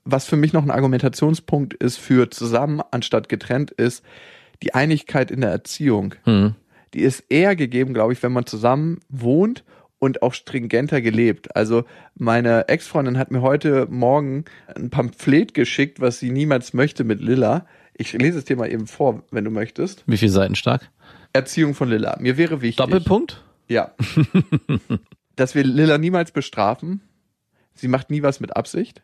Was 0.05 0.27
für 0.27 0.37
mich 0.37 0.53
noch 0.53 0.63
ein 0.63 0.71
Argumentationspunkt 0.71 1.75
ist 1.75 1.99
für 1.99 2.31
zusammen 2.31 2.81
anstatt 2.91 3.29
getrennt 3.29 3.71
ist, 3.71 4.05
die 4.63 4.75
Einigkeit 4.75 5.31
in 5.31 5.41
der 5.41 5.51
Erziehung. 5.51 6.15
Mhm. 6.25 6.55
Die 6.95 7.01
ist 7.01 7.25
eher 7.29 7.55
gegeben, 7.57 7.95
glaube 7.95 8.13
ich, 8.13 8.23
wenn 8.23 8.33
man 8.33 8.47
zusammen 8.47 9.01
wohnt 9.09 9.65
und 9.99 10.23
auch 10.23 10.35
stringenter 10.35 11.01
gelebt. 11.01 11.55
Also 11.55 11.85
meine 12.15 12.69
Ex-Freundin 12.69 13.19
hat 13.19 13.31
mir 13.31 13.43
heute 13.43 13.87
Morgen 13.91 14.45
ein 14.75 14.91
Pamphlet 14.91 15.55
geschickt, 15.55 16.01
was 16.01 16.19
sie 16.19 16.31
niemals 16.31 16.73
möchte 16.73 17.05
mit 17.05 17.21
Lilla. 17.21 17.67
Ich 18.01 18.15
lese 18.15 18.39
es 18.39 18.47
dir 18.47 18.57
mal 18.57 18.73
eben 18.73 18.87
vor, 18.87 19.25
wenn 19.31 19.45
du 19.45 19.51
möchtest. 19.51 20.05
Wie 20.07 20.17
viele 20.17 20.33
Seiten 20.33 20.55
stark? 20.55 20.89
Erziehung 21.35 21.75
von 21.75 21.91
Lilla. 21.91 22.17
Mir 22.19 22.39
wäre 22.39 22.63
wichtig. 22.63 22.79
Doppelpunkt? 22.79 23.45
Ja. 23.69 23.91
Dass 25.37 25.55
wir 25.55 25.65
Lilla 25.65 25.99
niemals 25.99 26.33
bestrafen. 26.33 27.03
Sie 27.75 27.89
macht 27.89 28.09
nie 28.09 28.23
was 28.23 28.41
mit 28.41 28.57
Absicht. 28.57 29.03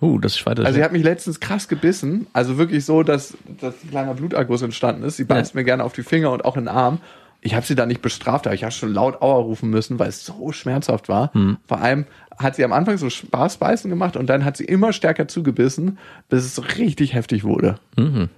Uh, 0.00 0.20
das 0.20 0.38
schweitet. 0.38 0.66
Also 0.66 0.76
sie 0.76 0.84
hat 0.84 0.92
mich 0.92 1.02
letztens 1.02 1.40
krass 1.40 1.66
gebissen. 1.66 2.28
Also 2.32 2.58
wirklich 2.58 2.84
so, 2.84 3.02
dass, 3.02 3.36
dass 3.60 3.82
ein 3.82 3.90
kleiner 3.90 4.14
Bluterguss 4.14 4.62
entstanden 4.62 5.02
ist. 5.02 5.16
Sie 5.16 5.24
beißt 5.24 5.56
mir 5.56 5.64
gerne 5.64 5.82
auf 5.82 5.94
die 5.94 6.04
Finger 6.04 6.30
und 6.30 6.44
auch 6.44 6.56
in 6.56 6.66
den 6.66 6.68
Arm. 6.68 7.00
Ich 7.40 7.56
habe 7.56 7.66
sie 7.66 7.74
da 7.74 7.86
nicht 7.86 8.02
bestraft, 8.02 8.46
aber 8.46 8.54
ich 8.54 8.62
habe 8.62 8.72
schon 8.72 8.92
laut 8.92 9.20
Aua 9.20 9.38
rufen 9.38 9.68
müssen, 9.68 9.98
weil 9.98 10.10
es 10.10 10.24
so 10.24 10.52
schmerzhaft 10.52 11.08
war. 11.08 11.32
Vor 11.66 11.80
allem 11.80 12.06
hat 12.38 12.56
sie 12.56 12.64
am 12.64 12.72
Anfang 12.72 12.98
so 12.98 13.10
Spaßbeißen 13.10 13.90
gemacht 13.90 14.16
und 14.16 14.28
dann 14.28 14.44
hat 14.44 14.56
sie 14.56 14.64
immer 14.64 14.92
stärker 14.92 15.28
zugebissen, 15.28 15.98
bis 16.28 16.44
es 16.44 16.78
richtig 16.78 17.14
heftig 17.14 17.44
wurde. 17.44 17.76
Mhm. 17.96 18.28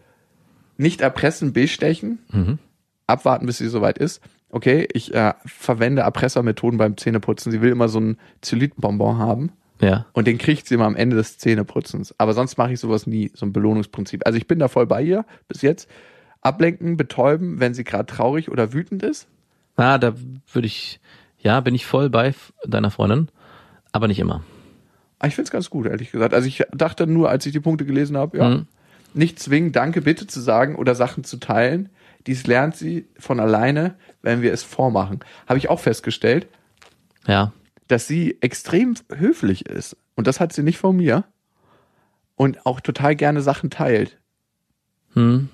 Nicht 0.76 1.02
erpressen, 1.02 1.52
bestechen, 1.52 2.18
abwarten, 3.06 3.46
bis 3.46 3.58
sie 3.58 3.68
soweit 3.68 3.98
ist. 3.98 4.22
Okay, 4.48 4.88
ich 4.92 5.14
äh, 5.14 5.34
verwende 5.44 6.02
Erpressermethoden 6.02 6.78
beim 6.78 6.96
Zähneputzen. 6.96 7.52
Sie 7.52 7.60
will 7.60 7.70
immer 7.70 7.88
so 7.88 7.98
einen 7.98 8.16
Zylitbonbon 8.40 9.18
haben. 9.18 9.52
ja. 9.80 10.06
Und 10.12 10.26
den 10.26 10.38
kriegt 10.38 10.66
sie 10.66 10.74
immer 10.74 10.86
am 10.86 10.96
Ende 10.96 11.16
des 11.16 11.38
Zähneputzens. 11.38 12.14
Aber 12.18 12.32
sonst 12.32 12.56
mache 12.56 12.72
ich 12.72 12.80
sowas 12.80 13.06
nie, 13.06 13.30
so 13.34 13.46
ein 13.46 13.52
Belohnungsprinzip. 13.52 14.26
Also 14.26 14.38
ich 14.38 14.46
bin 14.46 14.58
da 14.58 14.68
voll 14.68 14.86
bei 14.86 15.02
ihr 15.02 15.24
bis 15.46 15.62
jetzt. 15.62 15.88
Ablenken, 16.40 16.96
betäuben, 16.96 17.60
wenn 17.60 17.74
sie 17.74 17.84
gerade 17.84 18.06
traurig 18.06 18.50
oder 18.50 18.72
wütend 18.72 19.02
ist. 19.02 19.28
Ah, 19.76 19.98
da 19.98 20.14
würde 20.52 20.66
ich, 20.66 20.98
ja, 21.38 21.60
bin 21.60 21.74
ich 21.74 21.84
voll 21.86 22.08
bei 22.10 22.34
deiner 22.66 22.90
Freundin, 22.90 23.28
aber 23.92 24.08
nicht 24.08 24.18
immer. 24.18 24.42
Ah, 25.18 25.26
ich 25.26 25.34
finde 25.34 25.46
es 25.48 25.50
ganz 25.52 25.68
gut, 25.70 25.86
ehrlich 25.86 26.10
gesagt. 26.12 26.32
Also 26.34 26.48
ich 26.48 26.64
dachte 26.72 27.06
nur, 27.06 27.28
als 27.28 27.44
ich 27.46 27.52
die 27.52 27.60
Punkte 27.60 27.84
gelesen 27.84 28.16
habe, 28.16 28.38
ja, 28.38 28.48
Mhm. 28.48 28.66
nicht 29.12 29.38
zwingen, 29.38 29.72
danke, 29.72 30.00
bitte 30.00 30.26
zu 30.26 30.40
sagen 30.40 30.76
oder 30.76 30.94
Sachen 30.94 31.24
zu 31.24 31.36
teilen. 31.38 31.88
Dies 32.26 32.46
lernt 32.46 32.76
sie 32.76 33.06
von 33.18 33.40
alleine, 33.40 33.94
wenn 34.22 34.42
wir 34.42 34.52
es 34.52 34.62
vormachen. 34.62 35.20
Habe 35.48 35.58
ich 35.58 35.68
auch 35.68 35.80
festgestellt, 35.80 36.46
Ja. 37.26 37.52
dass 37.88 38.06
sie 38.06 38.38
extrem 38.40 38.94
höflich 39.14 39.66
ist. 39.66 39.96
Und 40.16 40.26
das 40.26 40.40
hat 40.40 40.52
sie 40.52 40.62
nicht 40.62 40.78
von 40.78 40.96
mir. 40.96 41.24
Und 42.36 42.64
auch 42.66 42.80
total 42.80 43.16
gerne 43.16 43.42
Sachen 43.42 43.68
teilt. 43.70 44.16
Hm. 45.14 45.48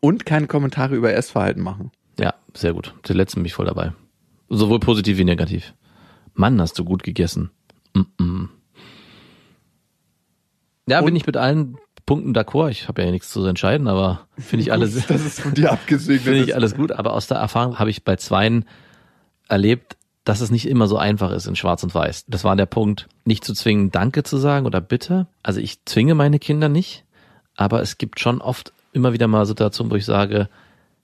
Und 0.00 0.24
keine 0.26 0.46
Kommentare 0.46 0.96
über 0.96 1.12
Essverhalten 1.12 1.62
machen. 1.62 1.90
Ja, 2.18 2.34
sehr 2.54 2.72
gut. 2.72 2.94
Der 3.06 3.14
letzte 3.16 3.36
bin 3.36 3.44
ich 3.44 3.54
voll 3.54 3.66
dabei. 3.66 3.92
Sowohl 4.48 4.80
positiv 4.80 5.18
wie 5.18 5.24
negativ. 5.24 5.74
Mann, 6.34 6.60
hast 6.60 6.78
du 6.78 6.84
gut 6.84 7.02
gegessen. 7.02 7.50
Mm 7.94 8.00
-mm. 8.18 8.48
Ja, 10.86 10.98
Und- 11.00 11.06
bin 11.06 11.16
ich 11.16 11.26
mit 11.26 11.36
allen 11.36 11.76
Punkten 12.06 12.32
d'accord. 12.34 12.70
Ich 12.70 12.88
habe 12.88 13.02
ja 13.04 13.10
nichts 13.10 13.30
zu 13.30 13.44
entscheiden, 13.44 13.86
aber 13.86 14.26
finde 14.38 14.62
ich 14.64 14.72
alles, 14.72 14.94
Das 15.08 15.24
ist 15.24 15.40
von 15.40 15.54
dir 15.54 15.70
abgesegnet. 15.72 16.22
finde 16.24 16.42
ich 16.44 16.54
alles 16.54 16.74
gut. 16.74 16.92
Aber 16.92 17.12
aus 17.12 17.26
der 17.28 17.36
Erfahrung 17.38 17.78
habe 17.78 17.90
ich 17.90 18.02
bei 18.04 18.16
zweien 18.16 18.64
erlebt, 19.48 19.96
dass 20.24 20.40
es 20.40 20.50
nicht 20.50 20.68
immer 20.68 20.86
so 20.86 20.96
einfach 20.98 21.30
ist 21.30 21.46
in 21.46 21.56
Schwarz 21.56 21.82
und 21.82 21.94
Weiß. 21.94 22.24
Das 22.26 22.44
war 22.44 22.54
der 22.56 22.66
Punkt, 22.66 23.08
nicht 23.24 23.44
zu 23.44 23.54
zwingen, 23.54 23.90
Danke 23.90 24.22
zu 24.22 24.38
sagen 24.38 24.66
oder 24.66 24.80
Bitte. 24.80 25.26
Also 25.42 25.60
ich 25.60 25.84
zwinge 25.84 26.14
meine 26.14 26.38
Kinder 26.38 26.68
nicht, 26.68 27.04
aber 27.56 27.80
es 27.80 27.96
gibt 27.98 28.20
schon 28.20 28.40
oft 28.40 28.72
immer 28.92 29.12
wieder 29.12 29.28
mal 29.28 29.46
Situationen, 29.46 29.90
wo 29.92 29.96
ich 29.96 30.04
sage, 30.04 30.48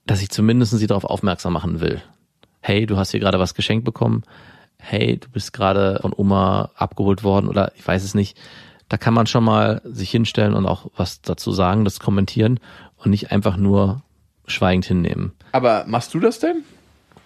dass 0.05 0.21
ich 0.21 0.29
zumindest 0.29 0.77
sie 0.77 0.87
darauf 0.87 1.05
aufmerksam 1.05 1.53
machen 1.53 1.79
will. 1.79 2.01
Hey, 2.59 2.85
du 2.85 2.97
hast 2.97 3.11
hier 3.11 3.19
gerade 3.21 3.39
was 3.39 3.53
geschenkt 3.53 3.85
bekommen. 3.85 4.23
Hey, 4.79 5.17
du 5.17 5.29
bist 5.29 5.53
gerade 5.53 5.99
von 6.01 6.13
Oma 6.15 6.71
abgeholt 6.75 7.23
worden 7.23 7.47
oder 7.47 7.71
ich 7.75 7.85
weiß 7.85 8.03
es 8.03 8.13
nicht. 8.15 8.37
Da 8.89 8.97
kann 8.97 9.13
man 9.13 9.27
schon 9.27 9.43
mal 9.43 9.81
sich 9.83 10.09
hinstellen 10.09 10.53
und 10.53 10.65
auch 10.65 10.87
was 10.95 11.21
dazu 11.21 11.51
sagen, 11.51 11.83
das 11.83 11.99
kommentieren 11.99 12.59
und 12.97 13.11
nicht 13.11 13.31
einfach 13.31 13.57
nur 13.57 14.01
schweigend 14.45 14.85
hinnehmen. 14.85 15.33
Aber 15.51 15.83
machst 15.87 16.13
du 16.13 16.19
das 16.19 16.39
denn? 16.39 16.63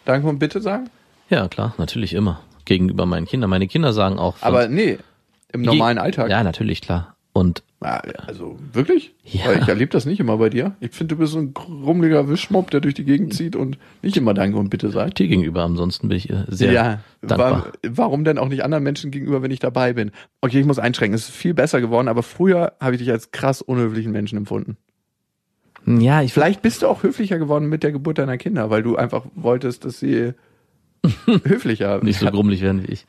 Danke 0.06 0.28
und 0.28 0.40
bitte 0.40 0.60
sagen? 0.62 0.90
Ja, 1.30 1.48
klar, 1.48 1.76
natürlich 1.78 2.14
immer. 2.14 2.42
Gegenüber 2.66 3.06
meinen 3.06 3.26
Kindern. 3.26 3.50
Meine 3.50 3.68
Kinder 3.68 3.94
sagen 3.94 4.18
auch. 4.18 4.36
Aber 4.42 4.68
nee, 4.68 4.98
im 5.52 5.62
normalen 5.62 5.98
Alltag. 5.98 6.30
Ja, 6.30 6.44
natürlich, 6.44 6.82
klar. 6.82 7.16
Und 7.34 7.64
Also 7.82 8.60
wirklich? 8.74 9.16
Ja. 9.24 9.54
Ich 9.54 9.68
erlebe 9.68 9.90
das 9.92 10.06
nicht 10.06 10.20
immer 10.20 10.38
bei 10.38 10.50
dir. 10.52 10.76
Ich 10.80 10.92
finde, 10.92 11.16
du 11.16 11.20
bist 11.20 11.34
so 11.34 11.40
ein 11.40 11.54
grummeliger 11.56 12.30
Wischmopp, 12.30 12.70
der 12.70 12.80
durch 12.80 12.94
die 12.94 13.04
Gegend 13.06 13.34
zieht 13.34 13.56
und 13.56 13.80
nicht 14.04 14.16
immer 14.18 14.36
Danke 14.36 14.58
und 14.58 14.70
Bitte 14.70 14.92
sagt. 14.92 15.18
dir 15.18 15.28
gegenüber 15.28 15.64
ansonsten 15.64 16.08
bin 16.08 16.18
ich 16.18 16.30
äh, 16.30 16.44
sehr 16.48 16.72
ja, 16.72 17.00
dankbar. 17.22 17.66
wa- 17.66 17.72
warum 17.90 18.24
denn 18.24 18.38
auch 18.38 18.50
nicht 18.50 18.64
anderen 18.64 18.84
Menschen 18.84 19.10
gegenüber, 19.10 19.42
wenn 19.42 19.50
ich 19.50 19.60
dabei 19.60 19.94
bin? 19.94 20.12
Okay, 20.42 20.60
ich 20.60 20.66
muss 20.68 20.78
einschränken. 20.78 21.16
Es 21.16 21.30
ist 21.30 21.36
viel 21.36 21.56
besser 21.56 21.82
geworden, 21.82 22.08
aber 22.08 22.22
früher 22.22 22.74
habe 22.80 22.94
ich 22.94 23.00
dich 23.02 23.10
als 23.12 23.32
krass 23.32 23.64
unhöflichen 23.64 24.12
Menschen 24.12 24.38
empfunden. 24.38 24.78
Ja, 25.88 26.22
ich 26.22 26.32
Vielleicht 26.34 26.62
bist 26.62 26.84
du 26.84 26.88
auch 26.88 27.02
höflicher 27.02 27.40
geworden 27.40 27.68
mit 27.68 27.82
der 27.82 27.92
Geburt 27.92 28.20
deiner 28.20 28.38
Kinder, 28.38 28.70
weil 28.70 28.84
du 28.84 28.96
einfach 28.98 29.26
wolltest, 29.34 29.86
dass 29.86 30.00
sie 30.00 30.34
höflicher 31.26 32.04
nicht 32.04 32.20
so 32.20 32.28
grummelig 32.30 32.62
werden 32.62 32.84
wie 32.88 32.92
ich. 32.92 33.08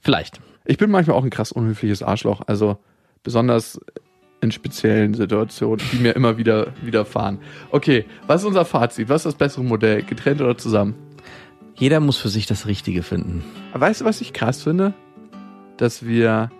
Vielleicht. 0.00 0.40
Ich 0.64 0.78
bin 0.78 0.90
manchmal 0.90 1.16
auch 1.18 1.24
ein 1.24 1.28
krass 1.30 1.52
unhöfliches 1.52 2.02
Arschloch, 2.02 2.40
also 2.46 2.78
besonders 3.22 3.80
in 4.40 4.52
speziellen 4.52 5.14
Situationen, 5.14 5.84
die 5.92 5.98
mir 5.98 6.14
immer 6.14 6.38
wieder 6.38 6.68
widerfahren. 6.82 7.38
Okay, 7.70 8.04
was 8.26 8.42
ist 8.42 8.46
unser 8.46 8.64
Fazit? 8.64 9.08
Was 9.08 9.22
ist 9.22 9.26
das 9.26 9.34
bessere 9.34 9.64
Modell? 9.64 10.02
Getrennt 10.02 10.40
oder 10.40 10.56
zusammen? 10.56 10.94
Jeder 11.74 12.00
muss 12.00 12.18
für 12.18 12.28
sich 12.28 12.46
das 12.46 12.66
Richtige 12.66 13.02
finden. 13.02 13.44
Aber 13.72 13.86
Weißt 13.86 14.00
du, 14.00 14.04
was 14.04 14.20
ich 14.20 14.32
krass 14.32 14.62
finde? 14.62 14.94
Dass 15.76 16.04
wir 16.04 16.50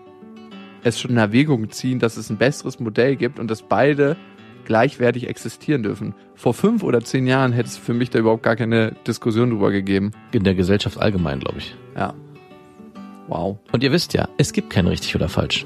es 0.83 0.99
schon 0.99 1.11
in 1.11 1.17
Erwägung 1.17 1.69
ziehen, 1.71 1.99
dass 1.99 2.17
es 2.17 2.29
ein 2.29 2.37
besseres 2.37 2.79
Modell 2.79 3.15
gibt 3.15 3.39
und 3.39 3.49
dass 3.51 3.61
beide 3.61 4.15
gleichwertig 4.63 5.27
existieren 5.27 5.83
dürfen. 5.83 6.13
Vor 6.35 6.53
fünf 6.53 6.83
oder 6.83 7.01
zehn 7.01 7.27
Jahren 7.27 7.51
hätte 7.51 7.69
es 7.69 7.77
für 7.77 7.93
mich 7.93 8.11
da 8.11 8.19
überhaupt 8.19 8.43
gar 8.43 8.55
keine 8.55 8.93
Diskussion 9.07 9.49
drüber 9.49 9.71
gegeben. 9.71 10.11
In 10.31 10.43
der 10.43 10.55
Gesellschaft 10.55 10.99
allgemein, 10.99 11.39
glaube 11.39 11.57
ich. 11.57 11.75
Ja. 11.95 12.13
Wow. 13.27 13.57
Und 13.71 13.83
ihr 13.83 13.91
wisst 13.91 14.13
ja, 14.13 14.29
es 14.37 14.53
gibt 14.53 14.69
kein 14.69 14.87
richtig 14.87 15.15
oder 15.15 15.27
falsch. 15.27 15.65